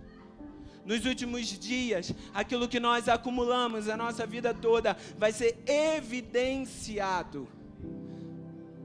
nos 0.88 1.06
últimos 1.06 1.48
dias, 1.60 2.14
aquilo 2.34 2.68
que 2.68 2.80
nós 2.80 3.10
acumulamos 3.10 3.90
a 3.90 3.98
nossa 3.98 4.26
vida 4.26 4.54
toda 4.54 4.96
vai 5.18 5.32
ser 5.34 5.58
evidenciado. 5.68 7.57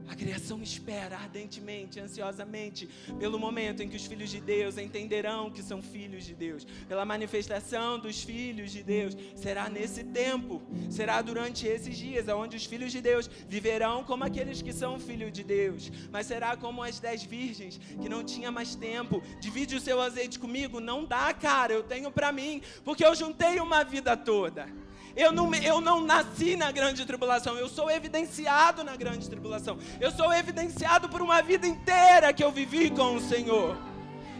A 0.07 0.15
criação 0.15 0.61
espera 0.61 1.17
ardentemente, 1.17 1.99
ansiosamente, 1.99 2.87
pelo 3.19 3.39
momento 3.39 3.81
em 3.81 3.89
que 3.89 3.95
os 3.95 4.05
filhos 4.05 4.29
de 4.29 4.39
Deus 4.39 4.77
entenderão 4.77 5.49
que 5.49 5.61
são 5.61 5.81
filhos 5.81 6.25
de 6.25 6.35
Deus, 6.35 6.65
pela 6.87 7.05
manifestação 7.05 7.97
dos 7.97 8.21
filhos 8.21 8.71
de 8.71 8.83
Deus. 8.83 9.15
Será 9.35 9.69
nesse 9.69 10.03
tempo, 10.03 10.61
será 10.89 11.21
durante 11.21 11.65
esses 11.65 11.97
dias, 11.97 12.27
onde 12.27 12.57
os 12.57 12.65
filhos 12.65 12.91
de 12.91 13.01
Deus 13.01 13.29
viverão 13.47 14.03
como 14.03 14.23
aqueles 14.23 14.61
que 14.61 14.73
são 14.73 14.99
filhos 14.99 15.31
de 15.31 15.43
Deus, 15.43 15.91
mas 16.11 16.27
será 16.27 16.55
como 16.55 16.83
as 16.83 16.99
dez 16.99 17.23
virgens 17.23 17.79
que 18.01 18.09
não 18.09 18.23
tinha 18.23 18.51
mais 18.51 18.75
tempo. 18.75 19.21
Divide 19.39 19.75
o 19.75 19.81
seu 19.81 20.01
azeite 20.01 20.37
comigo? 20.37 20.79
Não 20.79 21.05
dá, 21.05 21.33
cara, 21.33 21.73
eu 21.73 21.83
tenho 21.83 22.11
para 22.11 22.31
mim, 22.31 22.61
porque 22.83 23.05
eu 23.05 23.15
juntei 23.15 23.59
uma 23.59 23.83
vida 23.83 24.15
toda. 24.17 24.67
Eu 25.15 25.31
não, 25.31 25.53
eu 25.53 25.79
não 25.79 26.01
nasci 26.01 26.55
na 26.55 26.71
grande 26.71 27.05
tribulação, 27.05 27.55
eu 27.55 27.69
sou 27.69 27.89
evidenciado 27.89 28.83
na 28.83 28.95
grande 28.95 29.29
tribulação. 29.29 29.77
Eu 29.99 30.11
sou 30.11 30.33
evidenciado 30.33 31.07
por 31.07 31.21
uma 31.21 31.41
vida 31.41 31.67
inteira 31.67 32.33
que 32.33 32.43
eu 32.43 32.51
vivi 32.51 32.89
com 32.89 33.15
o 33.15 33.21
Senhor. 33.21 33.77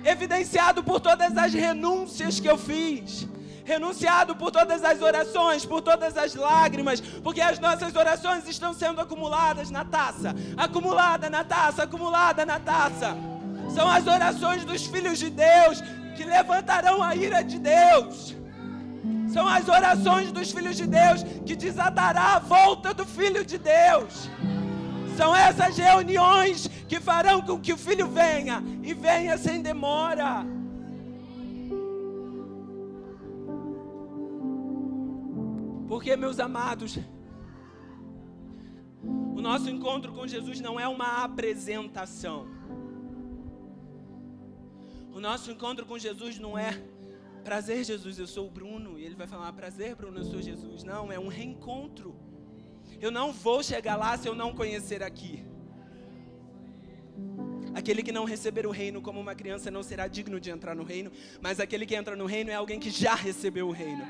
Evidenciado 0.03 0.83
por 0.83 0.99
todas 0.99 1.37
as 1.37 1.53
renúncias 1.53 2.39
que 2.39 2.49
eu 2.49 2.57
fiz 2.57 3.27
renunciado 3.65 4.35
por 4.35 4.51
todas 4.51 4.83
as 4.83 5.01
orações, 5.01 5.65
por 5.65 5.81
todas 5.81 6.17
as 6.17 6.35
lágrimas, 6.35 6.99
porque 6.99 7.41
as 7.41 7.59
nossas 7.59 7.95
orações 7.95 8.47
estão 8.47 8.73
sendo 8.73 8.99
acumuladas 8.99 9.71
na 9.71 9.85
taça, 9.85 10.35
acumulada 10.57 11.29
na 11.29 11.43
taça, 11.43 11.83
acumulada 11.83 12.45
na 12.45 12.59
taça. 12.59 13.15
São 13.73 13.87
as 13.87 14.05
orações 14.05 14.65
dos 14.65 14.85
filhos 14.85 15.17
de 15.17 15.29
Deus 15.29 15.81
que 16.15 16.23
levantarão 16.23 17.01
a 17.01 17.15
ira 17.15 17.41
de 17.41 17.57
Deus. 17.57 18.35
São 19.33 19.47
as 19.47 19.67
orações 19.67 20.31
dos 20.31 20.51
filhos 20.51 20.77
de 20.77 20.85
Deus 20.85 21.23
que 21.43 21.55
desatará 21.55 22.35
a 22.35 22.39
volta 22.39 22.93
do 22.93 23.03
Filho 23.03 23.43
de 23.43 23.57
Deus. 23.57 24.29
São 25.17 25.35
essas 25.35 25.75
reuniões 25.75 26.67
que 26.87 26.99
farão 26.99 27.41
com 27.41 27.59
que 27.59 27.73
o 27.73 27.77
filho 27.77 28.07
venha 28.07 28.63
e 28.83 28.93
venha 28.93 29.35
sem 29.37 29.61
demora. 29.61 30.45
Porque, 35.87 36.15
meus 36.15 36.39
amados, 36.39 36.99
o 39.03 39.41
nosso 39.41 39.67
encontro 39.69 40.11
com 40.11 40.27
Jesus 40.27 40.59
não 40.61 40.79
é 40.79 40.87
uma 40.87 41.23
apresentação. 41.23 42.47
O 45.11 45.19
nosso 45.19 45.51
encontro 45.51 45.85
com 45.85 45.97
Jesus 45.97 46.39
não 46.39 46.57
é 46.57 46.92
Prazer, 47.43 47.83
Jesus, 47.83 48.17
eu 48.17 48.27
sou 48.27 48.47
o 48.47 48.51
Bruno. 48.51 48.97
E 48.97 49.03
ele 49.03 49.15
vai 49.15 49.27
falar: 49.27 49.51
Prazer, 49.53 49.95
Bruno, 49.95 50.19
eu 50.19 50.23
sou 50.23 50.41
Jesus. 50.41 50.83
Não, 50.83 51.11
é 51.11 51.19
um 51.19 51.27
reencontro. 51.27 52.15
Eu 52.99 53.11
não 53.11 53.33
vou 53.33 53.61
chegar 53.61 53.95
lá 53.95 54.17
se 54.17 54.27
eu 54.27 54.35
não 54.35 54.55
conhecer 54.55 55.03
aqui. 55.03 55.45
Aquele 57.73 58.03
que 58.03 58.11
não 58.11 58.23
receber 58.23 58.65
o 58.67 58.71
reino 58.71 59.01
como 59.01 59.19
uma 59.19 59.35
criança 59.35 59.71
não 59.71 59.81
será 59.81 60.07
digno 60.07 60.39
de 60.39 60.51
entrar 60.51 60.75
no 60.75 60.83
reino, 60.83 61.11
mas 61.41 61.59
aquele 61.59 61.85
que 61.85 61.95
entra 61.95 62.15
no 62.15 62.25
reino 62.25 62.51
é 62.51 62.53
alguém 62.53 62.79
que 62.79 62.91
já 62.91 63.15
recebeu 63.15 63.67
o 63.67 63.71
reino. 63.71 64.05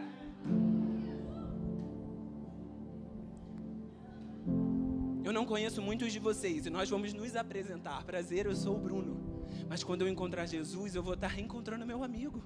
Eu 5.24 5.32
não 5.32 5.46
conheço 5.46 5.82
muitos 5.82 6.12
de 6.12 6.20
vocês 6.20 6.66
e 6.66 6.70
nós 6.70 6.90
vamos 6.90 7.14
nos 7.14 7.36
apresentar. 7.36 8.04
Prazer, 8.04 8.46
eu 8.46 8.56
sou 8.56 8.76
o 8.76 8.80
Bruno. 8.80 9.48
Mas 9.70 9.84
quando 9.84 10.02
eu 10.02 10.10
encontrar 10.10 10.46
Jesus, 10.46 10.94
eu 10.94 11.02
vou 11.02 11.14
estar 11.14 11.28
reencontrando 11.28 11.86
meu 11.86 12.04
amigo. 12.04 12.44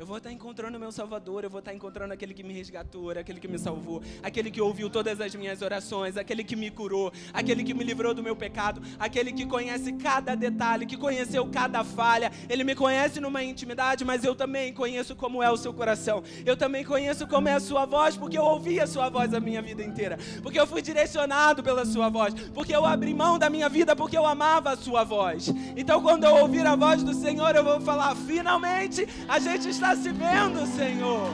Eu 0.00 0.06
vou 0.06 0.16
estar 0.16 0.32
encontrando 0.32 0.78
o 0.78 0.80
meu 0.80 0.90
Salvador, 0.90 1.44
eu 1.44 1.50
vou 1.50 1.58
estar 1.58 1.74
encontrando 1.74 2.14
aquele 2.14 2.32
que 2.32 2.42
me 2.42 2.54
resgatou, 2.54 3.10
aquele 3.10 3.38
que 3.38 3.46
me 3.46 3.58
salvou, 3.58 4.02
aquele 4.22 4.50
que 4.50 4.58
ouviu 4.58 4.88
todas 4.88 5.20
as 5.20 5.34
minhas 5.34 5.60
orações, 5.60 6.16
aquele 6.16 6.42
que 6.42 6.56
me 6.56 6.70
curou, 6.70 7.12
aquele 7.34 7.62
que 7.62 7.74
me 7.74 7.84
livrou 7.84 8.14
do 8.14 8.22
meu 8.22 8.34
pecado, 8.34 8.80
aquele 8.98 9.30
que 9.30 9.44
conhece 9.44 9.92
cada 9.92 10.34
detalhe, 10.34 10.86
que 10.86 10.96
conheceu 10.96 11.46
cada 11.48 11.84
falha. 11.84 12.32
Ele 12.48 12.64
me 12.64 12.74
conhece 12.74 13.20
numa 13.20 13.44
intimidade, 13.44 14.02
mas 14.02 14.24
eu 14.24 14.34
também 14.34 14.72
conheço 14.72 15.14
como 15.14 15.42
é 15.42 15.50
o 15.50 15.56
seu 15.58 15.74
coração. 15.74 16.24
Eu 16.46 16.56
também 16.56 16.82
conheço 16.82 17.26
como 17.26 17.48
é 17.48 17.52
a 17.52 17.60
sua 17.60 17.84
voz, 17.84 18.16
porque 18.16 18.38
eu 18.38 18.44
ouvi 18.44 18.80
a 18.80 18.86
sua 18.86 19.10
voz 19.10 19.34
a 19.34 19.38
minha 19.38 19.60
vida 19.60 19.84
inteira, 19.84 20.18
porque 20.42 20.58
eu 20.58 20.66
fui 20.66 20.80
direcionado 20.80 21.62
pela 21.62 21.84
sua 21.84 22.08
voz, 22.08 22.32
porque 22.54 22.74
eu 22.74 22.86
abri 22.86 23.12
mão 23.12 23.38
da 23.38 23.50
minha 23.50 23.68
vida 23.68 23.94
porque 23.94 24.16
eu 24.16 24.24
amava 24.24 24.70
a 24.70 24.76
sua 24.78 25.04
voz. 25.04 25.52
Então, 25.76 26.00
quando 26.00 26.24
eu 26.24 26.36
ouvir 26.36 26.66
a 26.66 26.74
voz 26.74 27.02
do 27.02 27.12
Senhor, 27.12 27.54
eu 27.54 27.62
vou 27.62 27.82
falar: 27.82 28.16
finalmente 28.16 29.06
a 29.28 29.38
gente 29.38 29.68
está 29.68 29.89
vendo, 29.98 30.66
Senhor. 30.66 31.30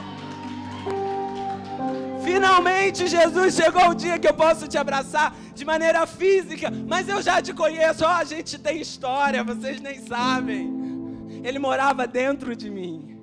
Finalmente, 2.23 3.07
Jesus, 3.07 3.55
chegou 3.55 3.89
o 3.89 3.93
dia 3.95 4.19
que 4.19 4.27
eu 4.27 4.33
posso 4.33 4.67
te 4.67 4.77
abraçar 4.77 5.35
de 5.53 5.63
maneira 5.63 6.05
física, 6.05 6.69
mas 6.69 7.07
eu 7.07 7.21
já 7.21 7.41
te 7.41 7.53
conheço. 7.53 8.03
Oh, 8.03 8.07
a 8.07 8.23
gente 8.23 8.59
tem 8.59 8.81
história, 8.81 9.43
vocês 9.43 9.79
nem 9.79 9.99
sabem. 10.01 11.41
Ele 11.43 11.57
morava 11.57 12.05
dentro 12.05 12.55
de 12.55 12.69
mim, 12.69 13.17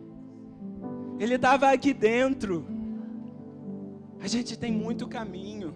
ele 1.18 1.34
estava 1.34 1.70
aqui 1.70 1.92
dentro. 1.92 2.66
A 4.20 4.26
gente 4.26 4.58
tem 4.58 4.72
muito 4.72 5.06
caminho, 5.06 5.74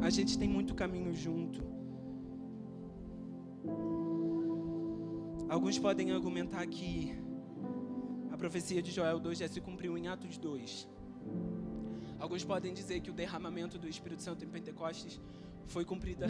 a 0.00 0.10
gente 0.10 0.36
tem 0.36 0.48
muito 0.48 0.74
caminho 0.74 1.14
junto. 1.14 1.71
Alguns 5.52 5.78
podem 5.78 6.10
argumentar 6.10 6.66
que 6.66 7.12
a 8.30 8.38
profecia 8.38 8.80
de 8.80 8.90
Joel 8.90 9.20
2 9.20 9.36
já 9.36 9.46
se 9.46 9.60
cumpriu 9.60 9.98
em 9.98 10.08
Atos 10.08 10.38
2. 10.38 10.88
Alguns 12.18 12.42
podem 12.42 12.72
dizer 12.72 13.00
que 13.02 13.10
o 13.10 13.12
derramamento 13.12 13.78
do 13.78 13.86
Espírito 13.86 14.22
Santo 14.22 14.46
em 14.46 14.48
Pentecostes 14.48 15.20
foi 15.66 15.84
cumprida 15.84 16.28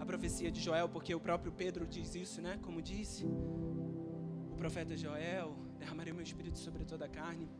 a 0.00 0.06
profecia 0.06 0.50
de 0.50 0.58
Joel, 0.58 0.88
porque 0.88 1.14
o 1.14 1.20
próprio 1.20 1.52
Pedro 1.52 1.86
diz 1.86 2.14
isso, 2.14 2.40
né? 2.40 2.58
Como 2.62 2.80
disse 2.80 3.26
o 3.26 4.56
profeta 4.56 4.96
Joel: 4.96 5.54
derramarei 5.78 6.14
meu 6.14 6.22
espírito 6.22 6.58
sobre 6.58 6.82
toda 6.86 7.04
a 7.04 7.10
carne. 7.10 7.50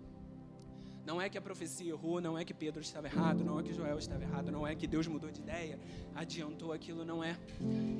Não 1.07 1.23
é 1.23 1.29
que 1.29 1.39
a 1.39 1.41
profecia 1.41 1.93
errou, 1.93 2.21
não 2.21 2.37
é 2.37 2.45
que 2.45 2.53
Pedro 2.53 2.83
estava 2.83 3.07
errado, 3.07 3.45
não 3.45 3.61
é 3.61 3.63
que 3.63 3.73
Joel 3.73 3.97
estava 3.97 4.25
errado, 4.25 4.51
não 4.51 4.67
é 4.67 4.75
que 4.75 4.89
Deus 4.89 5.07
mudou 5.07 5.31
de 5.31 5.41
ideia, 5.41 5.79
adiantou 6.13 6.73
aquilo, 6.73 7.05
não 7.05 7.23
é. 7.23 7.39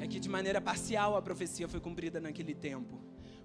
É 0.01 0.09
que 0.09 0.19
de 0.19 0.29
maneira 0.29 0.61
parcial 0.61 1.17
a 1.17 1.23
profecia 1.23 1.69
foi 1.69 1.79
cumprida 1.79 2.21
naquele 2.21 2.53
tempo. 2.53 3.01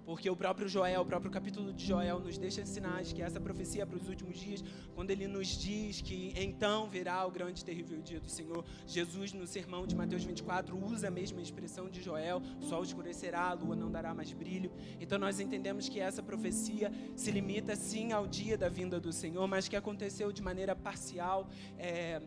Porque 0.06 0.30
o 0.30 0.36
próprio 0.36 0.68
Joel, 0.68 1.02
o 1.02 1.06
próprio 1.06 1.32
capítulo 1.32 1.72
de 1.74 1.86
Joel 1.86 2.20
nos 2.20 2.38
deixa 2.38 2.66
sinais 2.66 3.14
que 3.14 3.22
essa 3.22 3.40
profecia 3.40 3.86
para 3.86 3.98
os 3.98 4.08
últimos 4.08 4.40
dias, 4.40 4.64
quando 4.96 5.12
ele 5.12 5.28
nos 5.28 5.48
diz 5.48 6.02
que 6.02 6.34
então 6.36 6.90
virá 6.90 7.26
o 7.26 7.32
grande 7.32 7.62
e 7.62 7.66
terrível 7.66 8.02
dia 8.02 8.20
do 8.20 8.30
Senhor, 8.30 8.66
Jesus 8.88 9.34
no 9.34 9.46
sermão 9.46 9.86
de 9.86 9.96
Mateus 9.96 10.24
24 10.24 10.78
usa 10.84 11.08
a 11.08 11.12
mesma 11.12 11.42
expressão 11.42 11.90
de 11.90 12.02
Joel, 12.02 12.42
o 12.60 12.64
sol 12.64 12.84
escurecerá, 12.84 13.50
a 13.50 13.54
lua 13.54 13.76
não 13.76 13.92
dará 13.92 14.14
mais 14.14 14.32
brilho. 14.34 14.72
Então 15.00 15.18
nós 15.20 15.40
entendemos 15.40 15.88
que 15.88 16.00
essa 16.00 16.24
profecia 16.24 16.92
se 17.16 17.32
limita 17.32 17.76
sim 17.76 18.12
ao 18.12 18.28
dia 18.28 18.58
da 18.58 18.70
vinda 18.70 19.00
do 19.00 19.12
Senhor, 19.12 19.48
mas 19.48 19.68
que 19.68 19.76
aconteceu 19.76 20.32
de 20.32 20.42
maneira 20.42 20.76
parcial 20.76 21.48
é, 21.78 22.22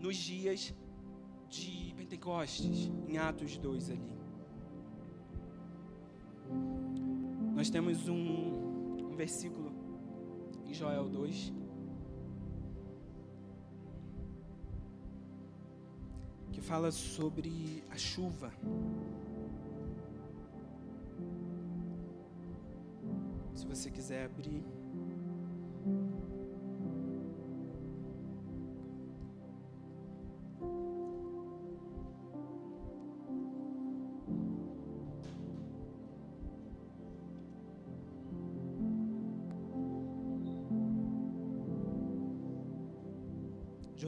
nos 0.00 0.16
dias 0.16 0.74
de 1.48 1.94
Pentecostes, 1.96 2.90
em 3.06 3.18
Atos 3.18 3.58
2 3.58 3.90
ali. 3.90 4.22
Nós 7.54 7.68
temos 7.68 8.08
um, 8.08 9.10
um 9.10 9.14
versículo 9.14 9.70
em 10.66 10.72
Joel 10.72 11.08
2. 11.08 11.52
Que 16.50 16.60
fala 16.60 16.90
sobre 16.90 17.84
a 17.90 17.96
chuva. 17.96 18.50
Se 23.54 23.66
você 23.66 23.90
quiser 23.90 24.24
abrir. 24.24 24.64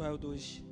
Joel 0.04 0.18
2, 0.18 0.62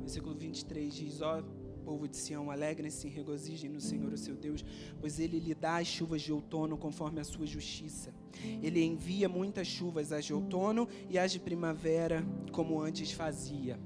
versículo 0.00 0.34
23 0.34 0.92
diz: 0.92 1.20
Ó 1.20 1.40
povo 1.84 2.08
de 2.08 2.16
Sião, 2.16 2.50
alegrem-se 2.50 3.06
e 3.06 3.10
regozijem 3.10 3.70
no 3.70 3.80
Senhor, 3.80 4.12
o 4.12 4.16
seu 4.16 4.34
Deus, 4.34 4.64
pois 4.98 5.20
ele 5.20 5.38
lhe 5.38 5.54
dá 5.54 5.76
as 5.76 5.86
chuvas 5.86 6.22
de 6.22 6.32
outono 6.32 6.76
conforme 6.76 7.20
a 7.20 7.24
sua 7.24 7.46
justiça. 7.46 8.12
Ele 8.60 8.82
envia 8.82 9.28
muitas 9.28 9.68
chuvas, 9.68 10.10
as 10.10 10.24
de 10.24 10.34
outono 10.34 10.88
e 11.08 11.16
as 11.16 11.30
de 11.30 11.38
primavera, 11.38 12.26
como 12.50 12.80
antes 12.80 13.12
fazia. 13.12 13.78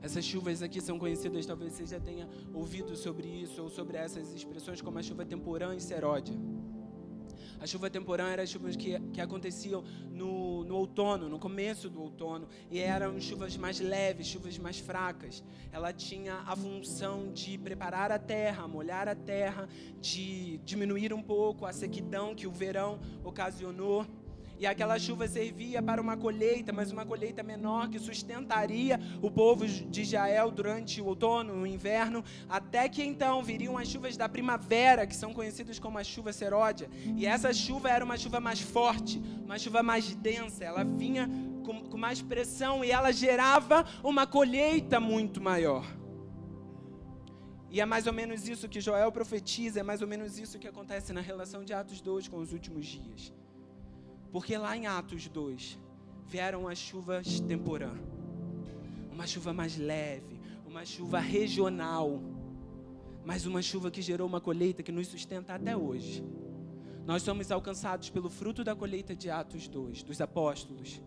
Essas 0.00 0.24
chuvas 0.24 0.62
aqui 0.62 0.80
são 0.80 0.96
conhecidas, 0.96 1.44
talvez 1.44 1.72
você 1.72 1.84
já 1.84 1.98
tenha 1.98 2.28
ouvido 2.54 2.94
sobre 2.94 3.26
isso, 3.26 3.60
ou 3.60 3.68
sobre 3.68 3.96
essas 3.96 4.32
expressões, 4.32 4.80
como 4.80 4.96
a 4.96 5.02
chuva 5.02 5.24
temporã 5.24 5.74
e 5.74 5.80
seródia. 5.80 6.38
A 7.62 7.66
chuva 7.66 7.88
temporã 7.88 8.30
era 8.30 8.44
chuvas 8.44 8.74
que, 8.74 8.98
que 9.12 9.20
aconteciam 9.20 9.84
no, 10.10 10.64
no 10.64 10.74
outono, 10.74 11.28
no 11.28 11.38
começo 11.38 11.88
do 11.88 12.02
outono, 12.02 12.48
e 12.68 12.80
eram 12.80 13.20
chuvas 13.20 13.56
mais 13.56 13.78
leves, 13.78 14.26
chuvas 14.26 14.58
mais 14.58 14.80
fracas. 14.80 15.44
Ela 15.70 15.92
tinha 15.92 16.38
a 16.44 16.56
função 16.56 17.32
de 17.32 17.56
preparar 17.56 18.10
a 18.10 18.18
terra, 18.18 18.66
molhar 18.66 19.06
a 19.06 19.14
terra, 19.14 19.68
de 20.00 20.58
diminuir 20.64 21.14
um 21.14 21.22
pouco 21.22 21.64
a 21.64 21.72
sequidão 21.72 22.34
que 22.34 22.48
o 22.48 22.50
verão 22.50 22.98
ocasionou. 23.22 24.04
E 24.62 24.66
aquela 24.66 24.96
chuva 24.96 25.26
servia 25.26 25.82
para 25.82 26.00
uma 26.00 26.16
colheita, 26.16 26.72
mas 26.72 26.92
uma 26.92 27.04
colheita 27.04 27.42
menor 27.42 27.88
que 27.88 27.98
sustentaria 27.98 28.96
o 29.20 29.28
povo 29.28 29.66
de 29.66 30.02
Israel 30.02 30.52
durante 30.52 31.00
o 31.00 31.06
outono, 31.06 31.54
o 31.54 31.66
inverno, 31.66 32.22
até 32.48 32.88
que 32.88 33.02
então 33.02 33.42
viriam 33.42 33.76
as 33.76 33.88
chuvas 33.88 34.16
da 34.16 34.28
primavera, 34.28 35.04
que 35.04 35.16
são 35.16 35.34
conhecidas 35.34 35.80
como 35.80 35.98
a 35.98 36.04
chuva 36.04 36.32
seródia. 36.32 36.88
E 37.16 37.26
essa 37.26 37.52
chuva 37.52 37.90
era 37.90 38.04
uma 38.04 38.16
chuva 38.16 38.38
mais 38.38 38.60
forte, 38.60 39.20
uma 39.44 39.58
chuva 39.58 39.82
mais 39.82 40.14
densa, 40.14 40.62
ela 40.62 40.84
vinha 40.84 41.28
com, 41.64 41.82
com 41.82 41.98
mais 41.98 42.22
pressão 42.22 42.84
e 42.84 42.92
ela 42.92 43.10
gerava 43.10 43.84
uma 44.00 44.28
colheita 44.28 45.00
muito 45.00 45.40
maior. 45.40 45.84
E 47.68 47.80
é 47.80 47.84
mais 47.84 48.06
ou 48.06 48.12
menos 48.12 48.46
isso 48.48 48.68
que 48.68 48.80
Joel 48.80 49.10
profetiza, 49.10 49.80
é 49.80 49.82
mais 49.82 50.02
ou 50.02 50.06
menos 50.06 50.38
isso 50.38 50.56
que 50.56 50.68
acontece 50.68 51.12
na 51.12 51.20
relação 51.20 51.64
de 51.64 51.72
Atos 51.72 52.00
2 52.00 52.28
com 52.28 52.38
os 52.38 52.52
últimos 52.52 52.86
dias. 52.86 53.41
Porque 54.32 54.56
lá 54.56 54.74
em 54.74 54.86
Atos 54.86 55.28
2 55.28 55.78
vieram 56.26 56.66
as 56.66 56.78
chuvas 56.78 57.38
temporã. 57.40 57.92
Uma 59.12 59.26
chuva 59.26 59.52
mais 59.52 59.76
leve, 59.76 60.40
uma 60.66 60.86
chuva 60.86 61.20
regional, 61.20 62.22
mas 63.26 63.44
uma 63.44 63.60
chuva 63.60 63.90
que 63.90 64.00
gerou 64.00 64.26
uma 64.26 64.40
colheita 64.40 64.82
que 64.82 64.90
nos 64.90 65.08
sustenta 65.08 65.54
até 65.54 65.76
hoje. 65.76 66.24
Nós 67.04 67.22
somos 67.22 67.52
alcançados 67.52 68.08
pelo 68.08 68.30
fruto 68.30 68.64
da 68.64 68.74
colheita 68.74 69.14
de 69.14 69.28
Atos 69.28 69.68
2, 69.68 70.02
dos 70.02 70.20
apóstolos, 70.20 71.02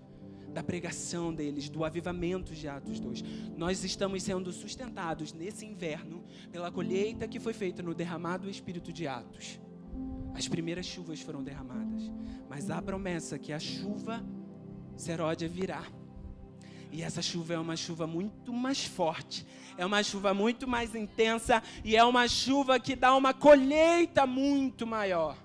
da 0.54 0.62
pregação 0.62 1.34
deles, 1.34 1.68
do 1.68 1.84
avivamento 1.84 2.54
de 2.54 2.68
Atos 2.68 3.00
2. 3.00 3.24
Nós 3.58 3.84
estamos 3.84 4.22
sendo 4.22 4.52
sustentados 4.54 5.34
nesse 5.34 5.66
inverno 5.66 6.24
pela 6.52 6.72
colheita 6.72 7.28
que 7.28 7.40
foi 7.40 7.54
feita 7.54 7.82
no 7.82 7.96
derramado 7.96 8.48
Espírito 8.48 8.94
de 8.94 9.08
Atos. 9.08 9.60
As 10.46 10.50
primeiras 10.50 10.86
chuvas 10.86 11.20
foram 11.22 11.44
derramadas, 11.44 12.04
mas 12.48 12.70
há 12.70 12.80
promessa 12.80 13.40
que 13.40 13.52
a 13.52 13.58
chuva 13.58 14.24
seródia 14.96 15.50
virá. 15.50 15.82
E 16.92 17.02
essa 17.02 17.20
chuva 17.20 17.56
é 17.56 17.58
uma 17.58 17.76
chuva 17.76 18.06
muito 18.06 18.54
mais 18.54 18.86
forte, 18.86 19.44
é 19.76 19.84
uma 19.84 20.04
chuva 20.04 20.36
muito 20.36 20.68
mais 20.68 20.94
intensa 20.94 21.64
e 21.84 21.96
é 21.96 22.04
uma 22.04 22.28
chuva 22.28 22.80
que 22.80 22.96
dá 22.96 23.16
uma 23.16 23.34
colheita 23.34 24.28
muito 24.28 24.86
maior. 24.86 25.36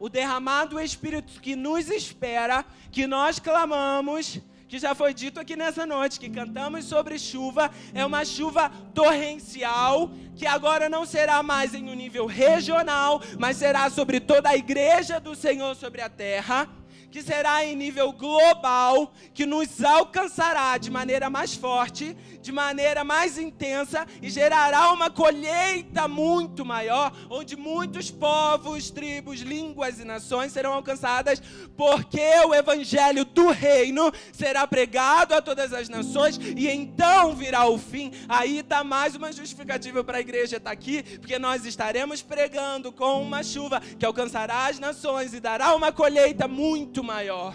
O 0.00 0.08
derramado 0.08 0.80
Espírito 0.80 1.38
que 1.42 1.54
nos 1.54 1.90
espera, 1.90 2.64
que 2.90 3.06
nós 3.06 3.38
clamamos, 3.38 4.40
que 4.68 4.78
já 4.78 4.94
foi 4.94 5.12
dito 5.14 5.38
aqui 5.38 5.56
nessa 5.56 5.84
noite, 5.86 6.18
que 6.18 6.28
cantamos 6.30 6.84
sobre 6.84 7.18
chuva, 7.18 7.70
é 7.92 8.04
uma 8.04 8.24
chuva 8.24 8.70
torrencial, 8.94 10.10
que 10.36 10.46
agora 10.46 10.88
não 10.88 11.04
será 11.04 11.42
mais 11.42 11.74
em 11.74 11.88
um 11.88 11.94
nível 11.94 12.26
regional, 12.26 13.22
mas 13.38 13.56
será 13.56 13.88
sobre 13.90 14.20
toda 14.20 14.48
a 14.48 14.56
igreja 14.56 15.20
do 15.20 15.34
Senhor 15.34 15.74
sobre 15.76 16.00
a 16.00 16.08
terra 16.08 16.68
que 17.14 17.22
será 17.22 17.64
em 17.64 17.76
nível 17.76 18.10
global, 18.10 19.12
que 19.32 19.46
nos 19.46 19.84
alcançará 19.84 20.76
de 20.76 20.90
maneira 20.90 21.30
mais 21.30 21.54
forte, 21.54 22.16
de 22.42 22.50
maneira 22.50 23.04
mais 23.04 23.38
intensa 23.38 24.04
e 24.20 24.28
gerará 24.28 24.92
uma 24.92 25.08
colheita 25.08 26.08
muito 26.08 26.64
maior, 26.64 27.12
onde 27.30 27.54
muitos 27.54 28.10
povos, 28.10 28.90
tribos, 28.90 29.42
línguas 29.42 30.00
e 30.00 30.04
nações 30.04 30.50
serão 30.50 30.72
alcançadas, 30.72 31.40
porque 31.76 32.20
o 32.48 32.52
evangelho 32.52 33.24
do 33.24 33.48
reino 33.48 34.12
será 34.32 34.66
pregado 34.66 35.34
a 35.34 35.40
todas 35.40 35.72
as 35.72 35.88
nações 35.88 36.36
e 36.36 36.66
então 36.68 37.32
virá 37.36 37.64
o 37.64 37.78
fim. 37.78 38.10
Aí 38.28 38.58
está 38.58 38.82
mais 38.82 39.14
uma 39.14 39.30
justificativa 39.30 40.02
para 40.02 40.18
a 40.18 40.20
igreja 40.20 40.56
estar 40.56 40.70
tá 40.70 40.72
aqui, 40.72 41.00
porque 41.20 41.38
nós 41.38 41.64
estaremos 41.64 42.22
pregando 42.22 42.90
com 42.90 43.22
uma 43.22 43.44
chuva 43.44 43.80
que 43.80 44.04
alcançará 44.04 44.66
as 44.66 44.80
nações 44.80 45.32
e 45.32 45.38
dará 45.38 45.76
uma 45.76 45.92
colheita 45.92 46.48
muito 46.48 47.03
maior. 47.04 47.54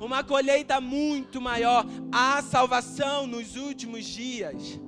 Uma 0.00 0.24
colheita 0.24 0.80
muito 0.80 1.40
maior. 1.40 1.84
Há 2.10 2.42
salvação 2.42 3.26
nos 3.26 3.54
últimos 3.56 4.04
dias. 4.06 4.80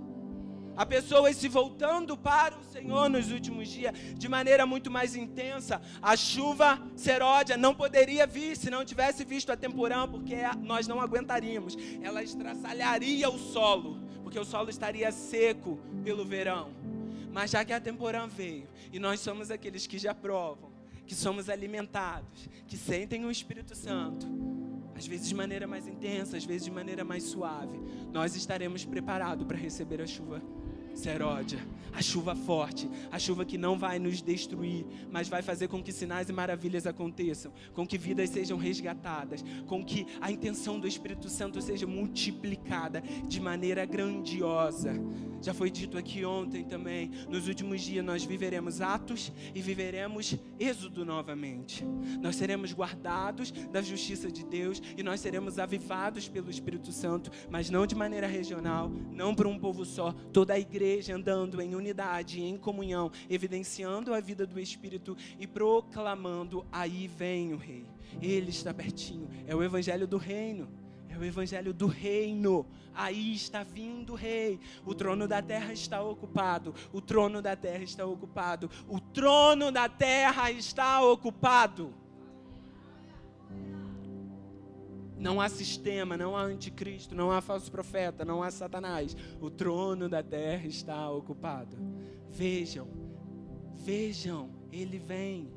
Há 0.74 0.86
pessoas 0.86 1.36
se 1.36 1.48
voltando 1.48 2.16
para 2.16 2.56
o 2.56 2.64
Senhor 2.64 3.10
nos 3.10 3.30
últimos 3.30 3.68
dias 3.68 3.94
de 4.16 4.26
maneira 4.26 4.64
muito 4.64 4.90
mais 4.90 5.14
intensa. 5.14 5.82
A 6.00 6.16
chuva 6.16 6.80
seródia 6.96 7.58
não 7.58 7.74
poderia 7.74 8.26
vir 8.26 8.56
se 8.56 8.70
não 8.70 8.84
tivesse 8.84 9.22
visto 9.22 9.52
a 9.52 9.56
temporã, 9.56 10.08
porque 10.08 10.36
nós 10.62 10.88
não 10.88 10.98
aguentaríamos. 10.98 11.76
Ela 12.00 12.22
estraçalharia 12.22 13.28
o 13.28 13.38
solo, 13.38 14.00
porque 14.22 14.38
o 14.38 14.46
solo 14.46 14.70
estaria 14.70 15.12
seco 15.12 15.78
pelo 16.02 16.24
verão. 16.24 16.70
Mas 17.30 17.50
já 17.50 17.64
que 17.64 17.72
a 17.72 17.80
temporã 17.80 18.26
veio 18.26 18.66
e 18.90 18.98
nós 18.98 19.20
somos 19.20 19.50
aqueles 19.50 19.86
que 19.86 19.98
já 19.98 20.14
provam, 20.14 20.71
que 21.12 21.16
somos 21.16 21.50
alimentados, 21.50 22.48
que 22.66 22.74
sentem 22.74 23.26
o 23.26 23.30
Espírito 23.30 23.76
Santo, 23.76 24.26
às 24.96 25.06
vezes 25.06 25.28
de 25.28 25.34
maneira 25.34 25.66
mais 25.66 25.86
intensa, 25.86 26.38
às 26.38 26.44
vezes 26.46 26.64
de 26.64 26.70
maneira 26.70 27.04
mais 27.04 27.24
suave, 27.24 27.78
nós 28.10 28.34
estaremos 28.34 28.86
preparados 28.86 29.46
para 29.46 29.58
receber 29.58 30.00
a 30.00 30.06
chuva 30.06 30.42
seródia, 30.94 31.58
a 31.92 32.00
chuva 32.00 32.34
forte, 32.34 32.88
a 33.10 33.18
chuva 33.18 33.44
que 33.44 33.58
não 33.58 33.78
vai 33.78 33.98
nos 33.98 34.22
destruir, 34.22 34.86
mas 35.10 35.28
vai 35.28 35.42
fazer 35.42 35.68
com 35.68 35.82
que 35.82 35.92
sinais 35.92 36.28
e 36.28 36.32
maravilhas 36.32 36.86
aconteçam, 36.86 37.52
com 37.74 37.86
que 37.86 37.98
vidas 37.98 38.30
sejam 38.30 38.56
resgatadas, 38.56 39.44
com 39.66 39.84
que 39.84 40.06
a 40.20 40.30
intenção 40.30 40.80
do 40.80 40.88
Espírito 40.88 41.28
Santo 41.28 41.60
seja 41.60 41.86
multiplicada 41.86 43.02
de 43.26 43.40
maneira 43.40 43.84
grandiosa. 43.84 44.94
Já 45.42 45.52
foi 45.52 45.70
dito 45.70 45.98
aqui 45.98 46.24
ontem 46.24 46.64
também, 46.64 47.10
nos 47.28 47.48
últimos 47.48 47.80
dias 47.82 48.04
nós 48.04 48.24
viveremos 48.24 48.80
atos 48.80 49.32
e 49.54 49.60
viveremos 49.60 50.36
êxodo 50.58 51.04
novamente. 51.04 51.84
Nós 52.20 52.36
seremos 52.36 52.72
guardados 52.72 53.50
da 53.50 53.82
justiça 53.82 54.30
de 54.30 54.44
Deus 54.44 54.80
e 54.96 55.02
nós 55.02 55.20
seremos 55.20 55.58
avivados 55.58 56.28
pelo 56.28 56.48
Espírito 56.48 56.92
Santo, 56.92 57.30
mas 57.50 57.70
não 57.70 57.86
de 57.86 57.94
maneira 57.94 58.28
regional, 58.28 58.88
não 59.10 59.34
por 59.34 59.48
um 59.48 59.58
povo 59.58 59.84
só, 59.84 60.12
toda 60.32 60.54
a 60.54 60.60
igreja 60.60 60.81
andando 61.12 61.60
em 61.60 61.74
unidade, 61.74 62.42
em 62.42 62.56
comunhão, 62.56 63.10
evidenciando 63.28 64.14
a 64.14 64.20
vida 64.20 64.46
do 64.46 64.58
Espírito 64.58 65.16
e 65.38 65.46
proclamando: 65.46 66.66
aí 66.72 67.06
vem 67.06 67.52
o 67.52 67.56
Rei. 67.56 67.86
Ele 68.20 68.50
está 68.50 68.74
pertinho. 68.74 69.28
É 69.46 69.54
o 69.54 69.62
evangelho 69.62 70.06
do 70.06 70.18
reino. 70.18 70.68
É 71.08 71.16
o 71.16 71.24
evangelho 71.24 71.72
do 71.72 71.86
reino. 71.86 72.66
Aí 72.94 73.34
está 73.34 73.62
vindo 73.62 74.12
o 74.12 74.16
rei. 74.16 74.60
O 74.84 74.94
trono 74.94 75.26
da 75.26 75.40
terra 75.40 75.72
está 75.72 76.02
ocupado. 76.02 76.74
O 76.92 77.00
trono 77.00 77.40
da 77.40 77.56
terra 77.56 77.82
está 77.82 78.04
ocupado. 78.04 78.70
O 78.88 79.00
trono 79.00 79.70
da 79.70 79.88
terra 79.88 80.50
está 80.50 81.02
ocupado. 81.02 81.94
Não 85.22 85.40
há 85.40 85.48
sistema, 85.48 86.16
não 86.16 86.36
há 86.36 86.42
anticristo, 86.42 87.14
não 87.14 87.30
há 87.30 87.40
falso 87.40 87.70
profeta, 87.70 88.24
não 88.24 88.42
há 88.42 88.50
Satanás. 88.50 89.16
O 89.40 89.48
trono 89.48 90.08
da 90.08 90.22
terra 90.22 90.66
está 90.66 91.08
ocupado. 91.08 91.76
Vejam, 92.28 92.88
vejam, 93.76 94.50
ele 94.72 94.98
vem. 94.98 95.52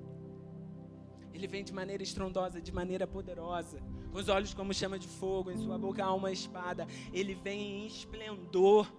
Ele 1.33 1.47
vem 1.47 1.63
de 1.63 1.73
maneira 1.73 2.03
estrondosa, 2.03 2.61
de 2.61 2.71
maneira 2.71 3.07
poderosa 3.07 3.81
com 4.15 4.21
os 4.21 4.29
olhos 4.29 4.53
como 4.53 4.73
chama 4.73 4.97
de 4.97 5.09
fogo, 5.09 5.51
em 5.51 5.57
sua 5.57 5.77
boca 5.77 6.01
há 6.01 6.13
uma 6.13 6.31
espada. 6.31 6.87
Ele 7.11 7.35
vem 7.35 7.83
em 7.83 7.85
esplendor. 7.85 8.89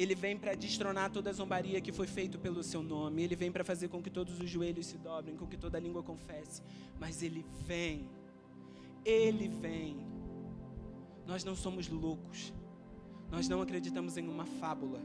Ele 0.00 0.14
vem 0.14 0.34
para 0.34 0.54
destronar 0.54 1.10
toda 1.10 1.28
a 1.28 1.32
zombaria 1.34 1.78
que 1.78 1.92
foi 1.92 2.06
feito 2.06 2.38
pelo 2.38 2.62
seu 2.62 2.82
nome. 2.82 3.22
Ele 3.22 3.36
vem 3.36 3.52
para 3.52 3.62
fazer 3.62 3.88
com 3.88 4.02
que 4.02 4.08
todos 4.08 4.40
os 4.40 4.48
joelhos 4.48 4.86
se 4.86 4.96
dobrem, 4.96 5.36
com 5.36 5.46
que 5.46 5.58
toda 5.58 5.76
a 5.76 5.80
língua 5.80 6.02
confesse. 6.02 6.62
Mas 6.98 7.22
ele 7.22 7.44
vem. 7.66 8.08
Ele 9.04 9.46
vem. 9.46 9.98
Nós 11.26 11.44
não 11.44 11.54
somos 11.54 11.86
loucos. 11.90 12.50
Nós 13.30 13.46
não 13.46 13.60
acreditamos 13.60 14.16
em 14.16 14.26
uma 14.26 14.46
fábula. 14.46 15.02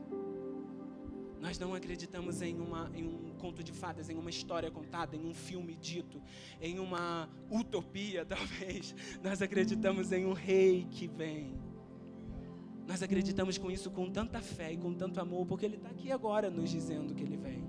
Nós 1.41 1.59
não 1.59 1.75
acreditamos 1.75 2.41
em, 2.41 2.57
uma, 2.57 2.89
em 2.95 3.05
um 3.05 3.33
conto 3.37 3.61
de 3.61 3.73
fadas, 3.73 4.09
em 4.09 4.15
uma 4.15 4.29
história 4.29 4.71
contada, 4.71 5.17
em 5.17 5.25
um 5.25 5.33
filme 5.33 5.75
dito, 5.75 6.23
em 6.61 6.79
uma 6.79 7.29
utopia, 7.51 8.23
talvez. 8.25 8.95
Nós 9.21 9.41
acreditamos 9.41 10.13
em 10.13 10.25
um 10.25 10.31
rei 10.31 10.87
que 10.89 11.05
vem. 11.05 11.64
Nós 12.88 13.01
acreditamos 13.01 13.57
com 13.57 13.71
isso 13.71 13.89
com 13.89 14.09
tanta 14.09 14.41
fé 14.41 14.71
e 14.71 14.77
com 14.77 14.93
tanto 14.93 15.19
amor, 15.19 15.45
porque 15.45 15.65
Ele 15.65 15.75
está 15.75 15.89
aqui 15.89 16.11
agora 16.11 16.49
nos 16.49 16.69
dizendo 16.69 17.13
que 17.13 17.23
Ele 17.23 17.38
vem. 17.38 17.63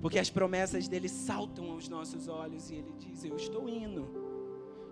Porque 0.00 0.18
as 0.18 0.30
promessas 0.30 0.86
dele 0.88 1.08
saltam 1.08 1.70
aos 1.70 1.88
nossos 1.88 2.28
olhos 2.28 2.70
e 2.70 2.76
Ele 2.76 2.92
diz: 2.98 3.24
Eu 3.24 3.36
estou 3.36 3.68
indo. 3.68 4.08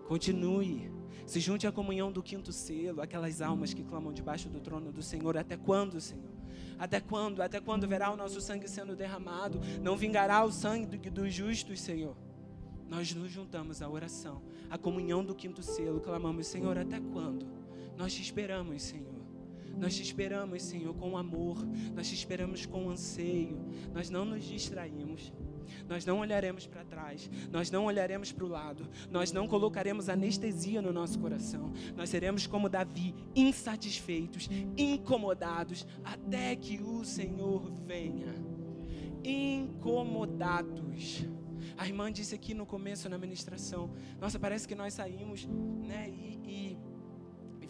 Continue. 0.07 0.91
Se 1.25 1.39
junte 1.39 1.67
à 1.67 1.73
comunhão 1.73 2.11
do 2.11 2.23
quinto 2.23 2.53
selo, 2.53 3.01
aquelas 3.01 3.41
almas 3.41 3.73
que 3.73 3.85
clamam 3.85 4.13
debaixo 4.13 4.49
do 4.49 4.61
trono 4.61 4.91
do 4.91 5.03
Senhor. 5.03 5.37
Até 5.37 5.57
quando, 5.57 6.01
Senhor? 6.01 6.33
Até 6.77 6.99
quando? 6.99 7.41
Até 7.41 7.61
quando 7.61 7.87
verá 7.87 8.11
o 8.11 8.17
nosso 8.17 8.41
sangue 8.41 8.67
sendo 8.67 8.97
derramado? 8.97 9.61
Não 9.81 9.97
vingará 9.97 10.45
o 10.45 10.51
sangue 10.51 10.99
dos 11.11 11.33
justos, 11.33 11.81
Senhor. 11.81 12.17
Nós 12.89 13.15
nos 13.15 13.31
juntamos 13.31 13.83
à 13.83 13.89
oração, 13.89 14.43
à 14.69 14.77
comunhão 14.77 15.25
do 15.25 15.33
quinto 15.33 15.63
selo, 15.63 16.01
clamamos, 16.01 16.49
Senhor, 16.49 16.77
até 16.77 16.99
quando? 16.99 17.47
Nós 17.97 18.13
te 18.13 18.21
esperamos, 18.21 18.83
Senhor. 18.83 19.20
Nós 19.81 19.97
te 19.97 20.03
esperamos, 20.03 20.63
Senhor, 20.63 20.95
com 20.95 21.17
amor. 21.17 21.57
Nós 21.95 22.09
te 22.09 22.15
esperamos 22.15 22.67
com 22.67 22.91
anseio. 22.91 23.59
Nós 23.93 24.11
não 24.11 24.25
nos 24.25 24.45
distraímos. 24.45 25.33
Nós 25.89 26.05
não 26.05 26.19
olharemos 26.19 26.67
para 26.67 26.85
trás, 26.85 27.31
nós 27.51 27.71
não 27.71 27.85
olharemos 27.85 28.33
para 28.33 28.45
o 28.45 28.49
lado, 28.49 28.89
nós 29.09 29.31
não 29.31 29.47
colocaremos 29.47 30.09
anestesia 30.09 30.83
no 30.83 30.93
nosso 30.93 31.19
coração. 31.19 31.73
Nós 31.97 32.11
seremos 32.11 32.47
como 32.47 32.69
Davi, 32.69 33.15
insatisfeitos, 33.37 34.49
incomodados, 34.77 35.87
até 36.05 36.57
que 36.57 36.83
o 36.83 37.05
Senhor 37.05 37.71
venha. 37.87 38.35
Incomodados. 39.23 41.25
A 41.77 41.87
irmã 41.87 42.11
disse 42.11 42.35
aqui 42.35 42.55
no 42.55 42.67
começo 42.67 43.09
na 43.09 43.19
ministração: 43.19 43.91
Nossa, 44.19 44.39
parece 44.39 44.67
que 44.67 44.75
nós 44.75 44.95
saímos, 44.95 45.47
né? 45.47 46.11
E, 46.11 46.41
e, 46.45 46.79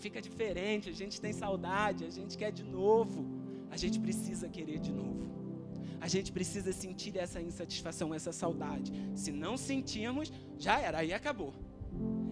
fica 0.01 0.21
diferente. 0.21 0.89
A 0.89 0.93
gente 1.03 1.21
tem 1.21 1.33
saudade, 1.33 2.05
a 2.05 2.11
gente 2.19 2.37
quer 2.37 2.51
de 2.51 2.65
novo. 2.65 3.19
A 3.71 3.77
gente 3.77 3.99
precisa 4.01 4.49
querer 4.49 4.81
de 4.81 4.93
novo 4.93 5.31
a 6.01 6.09
gente 6.09 6.33
precisa 6.33 6.73
sentir 6.73 7.17
essa 7.19 7.41
insatisfação, 7.41 8.15
essa 8.15 8.33
saudade. 8.33 8.91
Se 9.15 9.31
não 9.31 9.57
sentirmos, 9.57 10.33
já 10.59 10.81
era, 10.81 10.99
aí 10.99 11.13
acabou. 11.13 11.53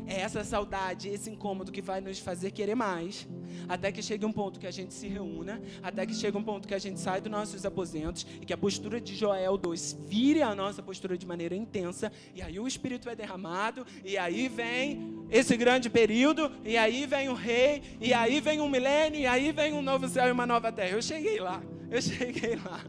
É 0.07 0.21
essa 0.21 0.43
saudade, 0.43 1.09
esse 1.09 1.29
incômodo 1.31 1.71
que 1.71 1.83
vai 1.83 2.01
nos 2.01 2.19
fazer 2.19 2.51
querer 2.51 2.75
mais, 2.75 3.29
até 3.69 3.93
que 3.93 4.03
chegue 4.03 4.25
um 4.25 4.33
ponto 4.33 4.59
que 4.59 4.67
a 4.67 4.71
gente 4.71 4.95
se 4.95 5.09
reúna, 5.09 5.61
até 5.83 6.07
que 6.07 6.15
chegue 6.15 6.37
um 6.37 6.43
ponto 6.43 6.67
que 6.67 6.75
a 6.75 6.79
gente 6.79 6.99
sai 6.99 7.21
dos 7.21 7.31
nossos 7.31 7.65
aposentos 7.65 8.27
e 8.41 8.47
que 8.47 8.53
a 8.53 8.57
postura 8.57 9.01
de 9.01 9.15
Joel 9.15 9.57
2 9.57 9.99
vire 10.07 10.43
a 10.43 10.55
nossa 10.55 10.83
postura 10.83 11.17
de 11.17 11.27
maneira 11.27 11.55
intensa, 11.55 12.13
e 12.35 12.43
aí 12.43 12.59
o 12.59 12.67
Espírito 12.67 13.09
é 13.09 13.17
derramado, 13.17 13.87
e 14.05 14.17
aí 14.17 14.49
vem 14.49 15.27
esse 15.31 15.57
grande 15.57 15.91
período, 15.91 16.51
e 16.65 16.77
aí 16.77 17.07
vem 17.07 17.29
o 17.29 17.35
rei, 17.35 17.83
e 18.01 18.15
aí 18.15 18.41
vem 18.41 18.61
um 18.61 18.69
milênio, 18.69 19.21
e 19.21 19.27
aí 19.27 19.53
vem 19.53 19.73
um 19.73 19.83
novo 19.83 20.09
céu 20.09 20.29
e 20.29 20.33
uma 20.33 20.47
nova 20.47 20.73
terra. 20.73 20.91
Eu 20.91 21.03
cheguei 21.03 21.39
lá, 21.41 21.63
eu 21.91 22.01
cheguei 22.01 22.57
lá. 22.57 22.85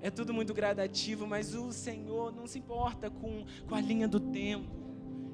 É 0.00 0.10
tudo 0.10 0.32
muito 0.32 0.54
gradativo, 0.54 1.26
mas 1.26 1.54
o 1.54 1.72
Senhor 1.72 2.32
não 2.34 2.46
se 2.46 2.58
importa 2.58 3.10
com, 3.10 3.44
com 3.66 3.74
a 3.74 3.80
linha 3.80 4.06
do 4.06 4.20
tempo. 4.20 4.87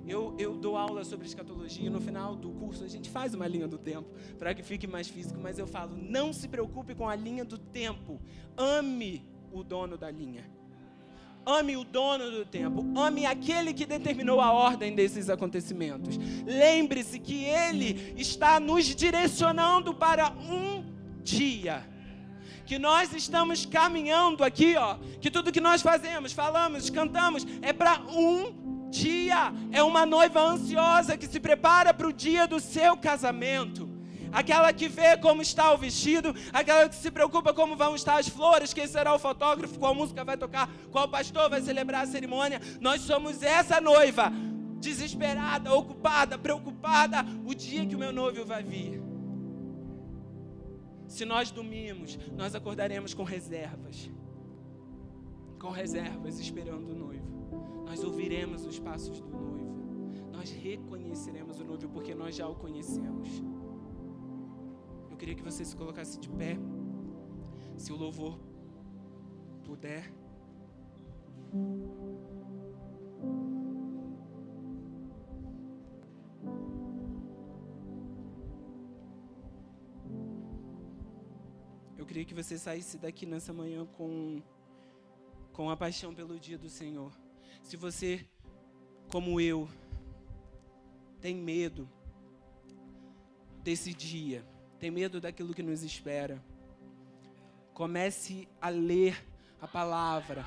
Eu, 0.07 0.35
eu 0.39 0.55
dou 0.55 0.77
aula 0.77 1.03
sobre 1.03 1.27
escatologia, 1.27 1.89
no 1.91 2.01
final 2.01 2.37
do 2.37 2.51
curso 2.51 2.85
a 2.85 2.89
gente 2.89 3.09
faz 3.09 3.33
uma 3.33 3.47
linha 3.47 3.67
do 3.67 3.79
tempo 3.79 4.09
para 4.39 4.55
que 4.55 4.63
fique 4.63 4.87
mais 4.87 5.09
físico, 5.09 5.39
mas 5.41 5.59
eu 5.59 5.67
falo: 5.67 5.97
não 5.97 6.33
se 6.33 6.47
preocupe 6.47 6.95
com 6.95 7.09
a 7.09 7.15
linha 7.17 7.45
do 7.45 7.57
tempo, 7.57 8.21
ame 8.57 9.27
o 9.53 9.63
dono 9.65 9.97
da 9.97 10.11
linha. 10.11 10.45
ame 11.47 11.77
o 11.77 11.85
dono 11.85 12.31
do 12.31 12.45
tempo, 12.45 12.85
ame 12.99 13.27
aquele 13.27 13.75
que 13.75 13.85
determinou 13.85 14.41
a 14.41 14.51
ordem 14.53 14.95
desses 14.95 15.29
acontecimentos. 15.29 16.19
Lembre-se 16.47 17.19
que 17.19 17.45
ele 17.45 18.15
está 18.17 18.59
nos 18.59 18.87
direcionando 18.87 19.95
para 19.95 20.31
um 20.33 20.85
dia. 21.23 21.87
Que 22.65 22.79
nós 22.79 23.13
estamos 23.13 23.67
caminhando 23.67 24.43
aqui, 24.43 24.75
ó, 24.75 24.97
que 25.21 25.31
tudo 25.31 25.53
que 25.53 25.61
nós 25.61 25.83
fazemos, 25.83 26.33
falamos, 26.33 26.89
cantamos 26.89 27.47
é 27.61 27.75
para 27.75 28.01
um 28.09 28.64
dia. 29.03 29.53
É 29.73 29.83
uma 29.83 30.05
noiva 30.07 30.41
ansiosa 30.53 31.17
que 31.17 31.27
se 31.33 31.41
prepara 31.41 31.93
para 31.93 32.09
o 32.09 32.13
dia 32.13 32.47
do 32.47 32.61
seu 32.61 32.97
casamento 32.97 33.83
aquela 34.35 34.73
que 34.73 34.89
vê 34.89 35.17
como 35.17 35.41
está 35.41 35.73
o 35.73 35.79
vestido, 35.79 36.35
aquela 36.53 36.89
que 36.89 36.97
se 36.97 37.11
preocupa 37.17 37.55
como 37.55 37.77
vão 37.77 37.95
estar 37.95 38.19
as 38.19 38.29
flores, 38.29 38.75
quem 38.75 38.89
será 38.89 39.15
o 39.15 39.19
fotógrafo, 39.19 39.79
qual 39.79 39.95
música 39.95 40.25
vai 40.25 40.37
tocar, 40.37 40.69
qual 40.91 41.07
pastor 41.09 41.49
vai 41.49 41.63
celebrar 41.63 42.03
a 42.03 42.07
cerimônia. 42.15 42.61
Nós 42.81 43.03
somos 43.03 43.45
essa 43.45 43.81
noiva, 43.81 44.33
desesperada, 44.81 45.73
ocupada, 45.73 46.37
preocupada, 46.37 47.25
o 47.47 47.55
dia 47.55 47.87
que 47.87 47.95
o 47.95 47.99
meu 47.99 48.13
noivo 48.13 48.45
vai 48.45 48.65
vir. 48.65 49.01
Se 51.07 51.25
nós 51.25 51.53
dormirmos, 51.53 52.19
nós 52.37 52.57
acordaremos 52.57 53.15
com 53.15 53.23
reservas. 53.23 54.11
Com 55.61 55.71
reservas, 55.71 56.41
esperando 56.41 56.91
o 56.91 56.99
noivo. 57.07 57.34
Nós 57.85 58.03
ouviremos 58.03 58.65
os 58.65 58.79
passos 58.79 59.21
do 59.21 59.29
noivo. 59.29 59.75
Nós 60.33 60.51
reconheceremos 60.51 61.61
o 61.61 61.65
noivo 61.65 61.89
porque 61.89 62.15
nós 62.15 62.35
já 62.35 62.49
o 62.49 62.55
conhecemos. 62.55 63.29
Eu 65.11 65.17
queria 65.17 65.35
que 65.35 65.43
você 65.43 65.65
se 65.65 65.77
colocasse 65.77 66.19
de 66.19 66.29
pé. 66.29 66.59
Se 67.77 67.93
o 67.93 67.97
louvor 67.97 68.39
puder. 69.65 70.13
Eu 81.97 82.07
queria 82.07 82.25
que 82.25 82.35
você 82.35 82.59
saísse 82.59 82.99
daqui 82.99 83.25
nessa 83.25 83.53
manhã 83.53 83.87
com, 83.87 84.43
com 85.53 85.71
a 85.71 85.77
paixão 85.77 86.15
pelo 86.15 86.39
dia 86.39 86.59
do 86.59 86.69
Senhor. 86.69 87.24
Se 87.65 87.79
você, 87.79 88.25
como 89.11 89.41
eu, 89.41 89.67
tem 91.19 91.35
medo 91.35 91.89
desse 93.63 93.95
dia, 93.95 94.47
tem 94.79 94.91
medo 94.91 95.19
daquilo 95.19 95.55
que 95.55 95.63
nos 95.63 95.83
espera. 95.83 96.45
Comece 97.73 98.47
a 98.61 98.69
ler 98.69 99.17
a 99.63 99.67
palavra. 99.67 100.45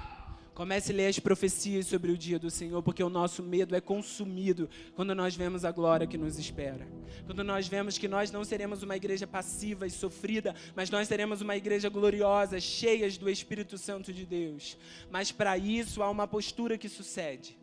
Comece 0.58 0.92
a 0.92 0.96
ler 0.96 1.06
as 1.06 1.20
profecias 1.20 1.86
sobre 1.86 2.12
o 2.12 2.18
dia 2.18 2.40
do 2.40 2.50
Senhor, 2.50 2.82
porque 2.82 3.04
o 3.04 3.12
nosso 3.12 3.44
medo 3.44 3.76
é 3.76 3.80
consumido 3.80 4.68
quando 4.96 5.14
nós 5.14 5.36
vemos 5.36 5.64
a 5.64 5.72
glória 5.72 6.08
que 6.08 6.18
nos 6.18 6.40
espera. 6.40 6.88
Quando 7.28 7.44
nós 7.44 7.68
vemos 7.68 8.00
que 8.00 8.08
nós 8.08 8.32
não 8.32 8.44
seremos 8.44 8.82
uma 8.82 8.98
igreja 8.98 9.28
passiva 9.28 9.86
e 9.86 9.92
sofrida, 9.92 10.56
mas 10.76 10.90
nós 10.90 11.08
seremos 11.08 11.42
uma 11.42 11.56
igreja 11.56 11.90
gloriosa, 11.90 12.60
cheias 12.60 13.20
do 13.20 13.30
Espírito 13.30 13.78
Santo 13.78 14.12
de 14.12 14.26
Deus. 14.26 14.80
Mas 15.12 15.32
para 15.32 15.60
isso 15.60 16.02
há 16.02 16.10
uma 16.10 16.28
postura 16.28 16.76
que 16.76 16.90
sucede 16.90 17.56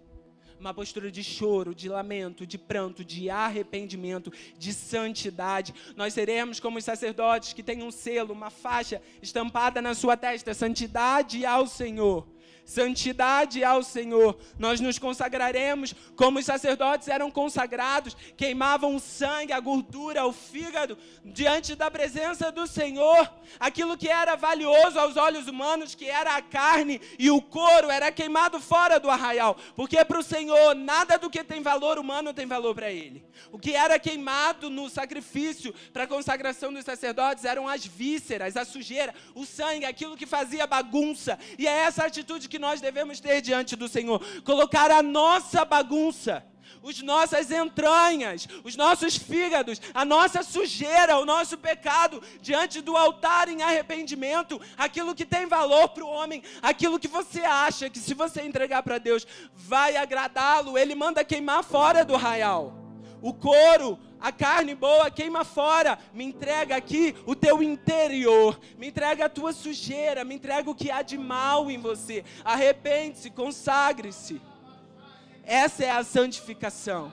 uma 0.56 0.72
postura 0.72 1.10
de 1.10 1.22
choro, 1.22 1.74
de 1.74 1.90
lamento, 1.90 2.46
de 2.46 2.56
pranto, 2.56 3.04
de 3.04 3.28
arrependimento, 3.28 4.32
de 4.56 4.72
santidade. 4.72 5.74
Nós 5.94 6.14
seremos 6.14 6.58
como 6.58 6.78
os 6.78 6.84
sacerdotes 6.84 7.52
que 7.52 7.62
têm 7.62 7.82
um 7.82 7.90
selo, 7.90 8.32
uma 8.32 8.48
faixa 8.50 9.02
estampada 9.20 9.82
na 9.82 9.94
sua 9.94 10.16
testa, 10.16 10.54
santidade 10.54 11.44
ao 11.44 11.66
Senhor 11.66 12.33
santidade 12.64 13.62
ao 13.62 13.82
Senhor. 13.82 14.38
Nós 14.58 14.80
nos 14.80 14.98
consagraremos 14.98 15.94
como 16.16 16.38
os 16.38 16.46
sacerdotes 16.46 17.08
eram 17.08 17.30
consagrados, 17.30 18.16
queimavam 18.36 18.96
o 18.96 19.00
sangue, 19.00 19.52
a 19.52 19.60
gordura, 19.60 20.26
o 20.26 20.32
fígado, 20.32 20.96
diante 21.24 21.74
da 21.74 21.90
presença 21.90 22.50
do 22.50 22.66
Senhor. 22.66 23.30
Aquilo 23.60 23.96
que 23.96 24.08
era 24.08 24.36
valioso 24.36 24.98
aos 24.98 25.16
olhos 25.16 25.46
humanos, 25.46 25.94
que 25.94 26.06
era 26.06 26.36
a 26.36 26.42
carne 26.42 27.00
e 27.18 27.30
o 27.30 27.40
couro, 27.40 27.90
era 27.90 28.10
queimado 28.10 28.60
fora 28.60 28.98
do 28.98 29.10
arraial, 29.10 29.56
porque 29.76 30.02
para 30.04 30.18
o 30.18 30.22
Senhor 30.22 30.74
nada 30.74 31.18
do 31.18 31.30
que 31.30 31.44
tem 31.44 31.62
valor 31.62 31.98
humano 31.98 32.32
tem 32.32 32.46
valor 32.46 32.74
para 32.74 32.90
Ele. 32.90 33.24
O 33.52 33.58
que 33.58 33.72
era 33.72 33.98
queimado 33.98 34.70
no 34.70 34.88
sacrifício 34.88 35.74
para 35.92 36.04
a 36.04 36.08
consagração 36.08 36.72
dos 36.72 36.84
sacerdotes 36.84 37.44
eram 37.44 37.68
as 37.68 37.84
vísceras, 37.84 38.56
a 38.56 38.64
sujeira, 38.64 39.14
o 39.34 39.44
sangue, 39.44 39.84
aquilo 39.84 40.16
que 40.16 40.26
fazia 40.26 40.66
bagunça. 40.66 41.38
E 41.58 41.66
é 41.66 41.70
essa 41.70 42.04
atitude 42.04 42.48
que 42.48 42.53
que 42.54 42.58
nós 42.60 42.80
devemos 42.80 43.18
ter 43.18 43.40
diante 43.40 43.74
do 43.74 43.88
Senhor. 43.88 44.24
Colocar 44.44 44.88
a 44.88 45.02
nossa 45.02 45.64
bagunça, 45.64 46.44
as 46.88 47.00
nossas 47.02 47.50
entranhas, 47.50 48.46
os 48.62 48.76
nossos 48.76 49.16
fígados, 49.16 49.80
a 49.92 50.04
nossa 50.04 50.40
sujeira, 50.44 51.18
o 51.18 51.24
nosso 51.24 51.58
pecado 51.58 52.22
diante 52.40 52.80
do 52.80 52.96
altar 52.96 53.48
em 53.48 53.60
arrependimento, 53.62 54.60
aquilo 54.76 55.16
que 55.16 55.24
tem 55.24 55.46
valor 55.46 55.88
para 55.88 56.04
o 56.04 56.08
homem, 56.08 56.44
aquilo 56.62 57.00
que 57.00 57.08
você 57.08 57.40
acha 57.40 57.90
que 57.90 57.98
se 57.98 58.14
você 58.14 58.42
entregar 58.42 58.84
para 58.84 58.98
Deus 58.98 59.26
vai 59.52 59.96
agradá-lo, 59.96 60.78
ele 60.78 60.94
manda 60.94 61.24
queimar 61.24 61.64
fora 61.64 62.04
do 62.04 62.14
arraial. 62.14 62.83
O 63.24 63.32
couro, 63.32 63.98
a 64.20 64.30
carne 64.30 64.74
boa 64.74 65.10
queima 65.10 65.46
fora, 65.46 65.98
me 66.12 66.24
entrega 66.24 66.76
aqui 66.76 67.14
o 67.24 67.34
teu 67.34 67.62
interior, 67.62 68.60
me 68.76 68.88
entrega 68.88 69.24
a 69.24 69.28
tua 69.30 69.54
sujeira, 69.54 70.26
me 70.26 70.34
entrega 70.34 70.68
o 70.68 70.74
que 70.74 70.90
há 70.90 71.00
de 71.00 71.16
mal 71.16 71.70
em 71.70 71.78
você. 71.78 72.22
Arrepende-se, 72.44 73.30
consagre-se. 73.30 74.42
Essa 75.42 75.86
é 75.86 75.90
a 75.90 76.04
santificação. 76.04 77.10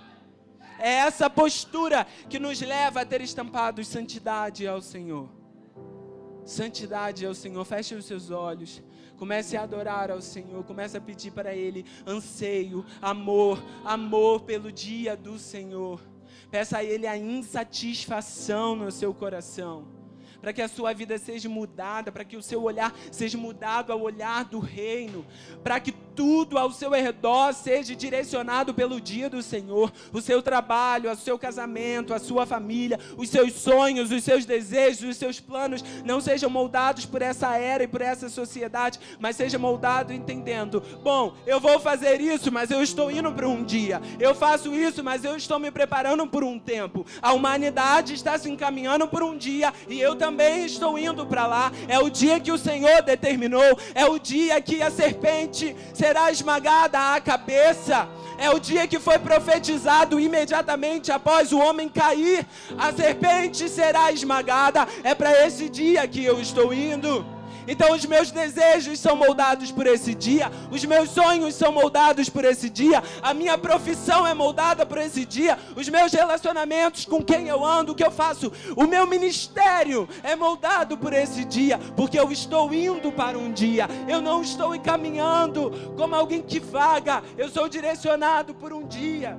É 0.78 0.96
essa 0.96 1.30
postura 1.30 2.06
que 2.30 2.40
nos 2.40 2.60
leva 2.60 3.00
a 3.00 3.06
ter 3.06 3.22
estampados 3.22 3.88
santidade 3.88 4.68
ao 4.68 4.82
Senhor. 4.82 5.30
Santidade 6.44 7.26
ao 7.26 7.34
Senhor. 7.34 7.64
Feche 7.64 7.96
os 7.96 8.04
seus 8.04 8.32
olhos. 8.32 8.84
Comece 9.22 9.56
a 9.56 9.62
adorar 9.62 10.10
ao 10.10 10.20
Senhor, 10.20 10.64
comece 10.64 10.98
a 10.98 11.00
pedir 11.00 11.30
para 11.30 11.54
Ele 11.56 11.86
anseio, 12.08 12.84
amor, 13.00 13.64
amor 13.86 14.42
pelo 14.42 14.72
dia 14.72 15.16
do 15.16 15.38
Senhor. 15.38 16.02
Peça 16.50 16.80
a 16.80 16.84
Ele 16.84 17.06
a 17.06 17.16
insatisfação 17.16 18.76
no 18.76 18.92
seu 18.92 19.14
coração, 19.14 19.88
para 20.42 20.52
que 20.52 20.60
a 20.60 20.68
sua 20.68 20.92
vida 20.92 21.20
seja 21.20 21.48
mudada, 21.48 22.12
para 22.12 22.26
que 22.26 22.36
o 22.36 22.42
seu 22.42 22.64
olhar 22.64 22.96
seja 23.12 23.38
mudado 23.38 23.94
ao 23.94 24.02
olhar 24.02 24.44
do 24.46 24.58
reino, 24.58 25.24
para 25.64 25.80
que 25.80 25.92
tudo 26.22 26.60
ao 26.60 26.72
seu 26.72 26.92
redor 26.92 27.52
seja 27.52 27.96
direcionado 27.96 28.76
pelo 28.76 29.02
dia 29.02 29.28
do 29.28 29.42
Senhor. 29.42 29.92
O 30.14 30.22
seu 30.22 30.40
trabalho, 30.40 31.12
o 31.12 31.16
seu 31.16 31.36
casamento, 31.40 32.14
a 32.14 32.20
sua 32.20 32.46
família, 32.46 33.00
os 33.18 33.28
seus 33.28 33.54
sonhos, 33.54 34.12
os 34.12 34.24
seus 34.24 34.46
desejos, 34.46 35.10
os 35.10 35.18
seus 35.18 35.40
planos 35.40 35.84
não 36.06 36.22
sejam 36.22 36.48
moldados 36.48 37.08
por 37.08 37.24
essa 37.24 37.58
era 37.58 37.86
e 37.86 37.88
por 37.88 38.02
essa 38.02 38.30
sociedade, 38.30 39.00
mas 39.20 39.36
seja 39.36 39.58
moldado 39.58 40.14
entendendo: 40.14 40.84
bom, 41.02 41.34
eu 41.48 41.60
vou 41.60 41.80
fazer 41.80 42.22
isso, 42.22 42.52
mas 42.52 42.70
eu 42.70 42.84
estou 42.84 43.10
indo 43.10 43.32
para 43.32 43.48
um 43.48 43.64
dia. 43.64 44.00
Eu 44.20 44.36
faço 44.36 44.76
isso, 44.76 45.04
mas 45.04 45.26
eu 45.26 45.36
estou 45.36 45.58
me 45.58 45.72
preparando 45.72 46.28
por 46.28 46.44
um 46.44 46.60
tempo. 46.60 47.04
A 47.20 47.34
humanidade 47.34 48.14
está 48.14 48.38
se 48.38 48.48
encaminhando 48.48 49.08
por 49.08 49.24
um 49.24 49.36
dia 49.36 49.74
e 49.90 50.00
eu 50.00 50.16
também 50.16 50.66
estou 50.66 51.00
indo 51.00 51.26
para 51.26 51.48
lá. 51.48 51.72
É 51.88 51.98
o 51.98 52.12
dia 52.12 52.40
que 52.40 52.52
o 52.52 52.60
Senhor 52.60 53.02
determinou, 53.02 53.76
é 53.96 54.06
o 54.06 54.20
dia 54.20 54.62
que 54.62 54.84
a 54.84 54.92
serpente 54.92 55.76
será 55.96 56.11
esmagada 56.32 57.14
a 57.14 57.22
cabeça. 57.22 58.08
É 58.38 58.50
o 58.50 58.60
dia 58.60 58.88
que 58.88 59.00
foi 59.00 59.20
profetizado 59.20 60.20
imediatamente 60.20 61.12
após 61.12 61.52
o 61.52 61.60
homem 61.60 61.88
cair. 61.88 62.46
A 62.78 62.92
serpente 62.92 63.70
será 63.70 64.12
esmagada. 64.12 64.88
É 65.04 65.14
para 65.14 65.46
esse 65.46 65.70
dia 65.70 66.08
que 66.08 66.24
eu 66.26 66.42
estou 66.42 66.74
indo. 66.74 67.26
Então 67.68 67.94
os 67.94 68.06
meus 68.06 68.32
desejos 68.32 69.00
são 69.00 69.16
moldados 69.16 69.72
por 69.72 69.86
esse 69.88 70.14
dia, 70.14 70.52
os 70.72 70.84
meus 70.86 71.10
sonhos 71.10 71.56
são 71.56 71.72
moldados 71.72 72.30
por 72.30 72.44
esse 72.46 72.70
dia, 72.70 73.04
a 73.22 73.34
minha 73.34 73.58
profissão 73.58 74.26
é 74.26 74.34
moldada 74.34 74.86
por 74.86 74.98
esse 74.98 75.26
dia, 75.26 75.58
os 75.76 75.88
meus 75.90 76.12
relacionamentos 76.12 77.06
com 77.06 77.24
quem 77.24 77.48
eu 77.48 77.64
ando, 77.64 77.92
o 77.92 77.96
que 77.96 78.04
eu 78.04 78.12
faço, 78.12 78.52
o 78.76 78.86
meu 78.86 79.06
ministério 79.08 80.08
é 80.24 80.36
moldado 80.36 80.98
por 80.98 81.14
esse 81.14 81.46
dia, 81.46 81.78
porque 81.96 82.20
eu 82.20 82.32
estou 82.32 82.74
indo 82.74 83.12
para 83.12 83.38
um 83.38 83.52
dia, 83.52 83.88
eu 84.08 84.22
não 84.22 84.42
estou 84.42 84.76
encaminhando 84.76 85.72
como 85.96 86.16
alguém 86.16 86.42
que 86.42 86.60
vaga, 86.60 87.24
eu 87.38 87.50
sou 87.50 87.68
direcionado 87.70 88.54
por 88.54 88.74
um 88.74 88.88
dia. 88.88 89.38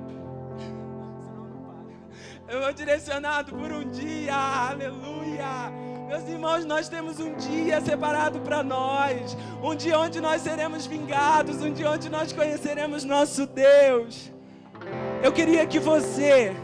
Eu 2.47 2.61
sou 2.61 2.73
direcionado 2.73 3.55
por 3.55 3.71
um 3.71 3.89
dia, 3.89 4.35
aleluia. 4.35 5.92
Meus 6.13 6.29
irmãos, 6.29 6.63
nós 6.63 6.87
temos 6.87 7.19
um 7.19 7.33
dia 7.33 7.81
separado 7.81 8.39
para 8.41 8.61
nós, 8.61 9.35
um 9.63 9.73
dia 9.73 9.97
onde 9.97 10.21
nós 10.21 10.43
seremos 10.43 10.85
vingados, 10.85 11.59
um 11.63 11.73
dia 11.73 11.89
onde 11.89 12.07
nós 12.07 12.31
conheceremos 12.31 13.03
nosso 13.03 13.47
Deus. 13.47 14.31
Eu 15.23 15.31
queria 15.31 15.65
que 15.65 15.79
você 15.79 16.55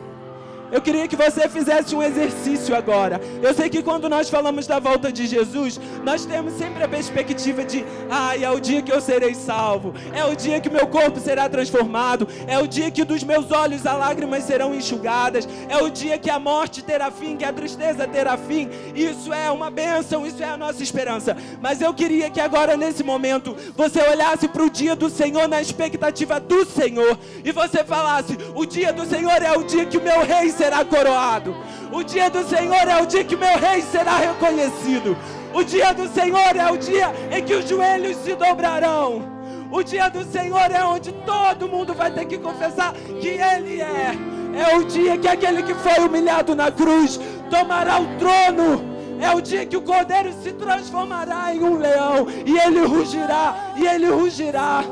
Eu 0.71 0.81
queria 0.81 1.07
que 1.07 1.15
você 1.15 1.47
fizesse 1.49 1.95
um 1.95 2.03
exercício 2.03 2.75
agora. 2.75 3.19
Eu 3.41 3.53
sei 3.53 3.69
que 3.69 3.81
quando 3.81 4.07
nós 4.07 4.29
falamos 4.29 4.67
da 4.67 4.79
volta 4.79 5.11
de 5.11 5.25
Jesus, 5.25 5.79
nós 6.03 6.25
temos 6.25 6.53
sempre 6.53 6.83
a 6.83 6.87
perspectiva 6.87 7.63
de, 7.63 7.83
ai, 8.09 8.43
ah, 8.43 8.49
é 8.49 8.51
o 8.51 8.59
dia 8.59 8.81
que 8.81 8.91
eu 8.91 9.01
serei 9.01 9.33
salvo, 9.33 9.93
é 10.13 10.23
o 10.23 10.35
dia 10.35 10.59
que 10.59 10.69
meu 10.69 10.87
corpo 10.87 11.19
será 11.19 11.49
transformado, 11.49 12.27
é 12.47 12.59
o 12.59 12.67
dia 12.67 12.91
que 12.91 13.03
dos 13.03 13.23
meus 13.23 13.51
olhos 13.51 13.85
as 13.85 13.97
lágrimas 13.97 14.43
serão 14.43 14.75
enxugadas, 14.75 15.47
é 15.67 15.77
o 15.77 15.89
dia 15.89 16.17
que 16.17 16.29
a 16.29 16.39
morte 16.39 16.83
terá 16.83 17.09
fim, 17.09 17.35
que 17.35 17.45
a 17.45 17.53
tristeza 17.53 18.07
terá 18.07 18.37
fim. 18.37 18.69
Isso 18.93 19.33
é 19.33 19.49
uma 19.49 19.71
bênção, 19.71 20.25
isso 20.25 20.43
é 20.43 20.49
a 20.49 20.57
nossa 20.57 20.83
esperança. 20.83 21.35
Mas 21.61 21.81
eu 21.81 21.93
queria 21.93 22.29
que 22.29 22.39
agora, 22.39 22.77
nesse 22.77 23.03
momento, 23.03 23.55
você 23.75 24.01
olhasse 24.01 24.47
para 24.47 24.63
o 24.63 24.69
dia 24.69 24.95
do 24.95 25.09
Senhor 25.09 25.47
na 25.47 25.61
expectativa 25.61 26.39
do 26.39 26.65
Senhor 26.65 27.17
e 27.43 27.51
você 27.51 27.83
falasse: 27.83 28.37
o 28.53 28.65
dia 28.65 28.93
do 28.93 29.05
Senhor 29.05 29.41
é 29.41 29.57
o 29.57 29.63
dia 29.63 29.85
que 29.85 29.97
o 29.97 30.03
meu 30.03 30.23
rei 30.25 30.51
será 30.59 30.83
coroado. 30.83 31.55
O 31.89 32.03
dia 32.03 32.29
do 32.29 32.43
Senhor 32.43 32.85
é 32.87 33.01
o 33.01 33.05
dia 33.05 33.23
que 33.23 33.37
meu 33.37 33.57
rei 33.57 33.81
será 33.81 34.17
reconhecido. 34.17 35.17
O 35.53 35.63
dia 35.63 35.93
do 35.93 36.07
Senhor 36.09 36.53
é 36.55 36.69
o 36.69 36.77
dia 36.77 37.07
em 37.31 37.41
que 37.41 37.55
os 37.55 37.67
joelhos 37.67 38.17
se 38.17 38.35
dobrarão. 38.35 39.23
O 39.71 39.81
dia 39.81 40.09
do 40.09 40.23
Senhor 40.25 40.69
é 40.69 40.83
onde 40.83 41.13
todo 41.13 41.69
mundo 41.69 41.93
vai 41.93 42.11
ter 42.11 42.25
que 42.25 42.37
confessar 42.37 42.93
que 43.21 43.29
Ele 43.29 43.81
é. 43.81 44.17
É 44.53 44.75
o 44.75 44.83
dia 44.83 45.17
que 45.17 45.27
aquele 45.27 45.63
que 45.63 45.73
foi 45.75 46.03
humilhado 46.05 46.53
na 46.53 46.69
cruz 46.69 47.17
tomará 47.49 47.99
o 48.01 48.07
trono. 48.17 48.83
É 49.21 49.31
o 49.33 49.41
dia 49.41 49.65
que 49.65 49.77
o 49.77 49.81
cordeiro 49.81 50.33
se 50.43 50.51
transformará 50.53 51.53
em 51.53 51.63
um 51.63 51.77
leão 51.77 52.25
e 52.45 52.57
ele 52.57 52.85
rugirá, 52.85 53.73
e 53.75 53.85
ele 53.85 54.09
rugirá. 54.09 54.83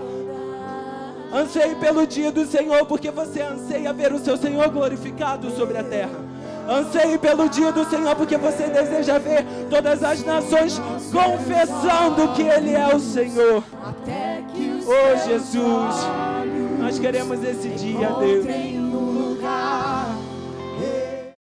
Anseie 1.38 1.75
pelo 1.75 2.07
dia 2.07 2.31
do 2.31 2.47
Senhor, 2.47 2.83
porque 2.88 3.11
você 3.11 3.43
anseia 3.43 3.93
ver 3.93 4.11
o 4.11 4.17
seu 4.17 4.35
Senhor 4.38 4.67
glorificado 4.69 5.51
sobre 5.51 5.77
a 5.77 5.83
terra. 5.83 6.19
Anseie 6.67 7.15
pelo 7.19 7.47
dia 7.47 7.71
do 7.71 7.88
Senhor, 7.88 8.15
porque 8.15 8.35
você 8.38 8.65
deseja 8.67 9.19
ver 9.19 9.45
todas 9.69 10.03
as 10.03 10.25
nações 10.25 10.81
confessando 11.11 12.33
que 12.33 12.41
Ele 12.41 12.73
é 12.73 12.88
o 12.88 12.99
Senhor. 12.99 13.63
Oh 14.88 15.27
Jesus, 15.27 15.95
nós 16.79 16.97
queremos 16.97 17.43
esse 17.43 17.69
dia, 17.69 18.09
Deus. 18.19 18.45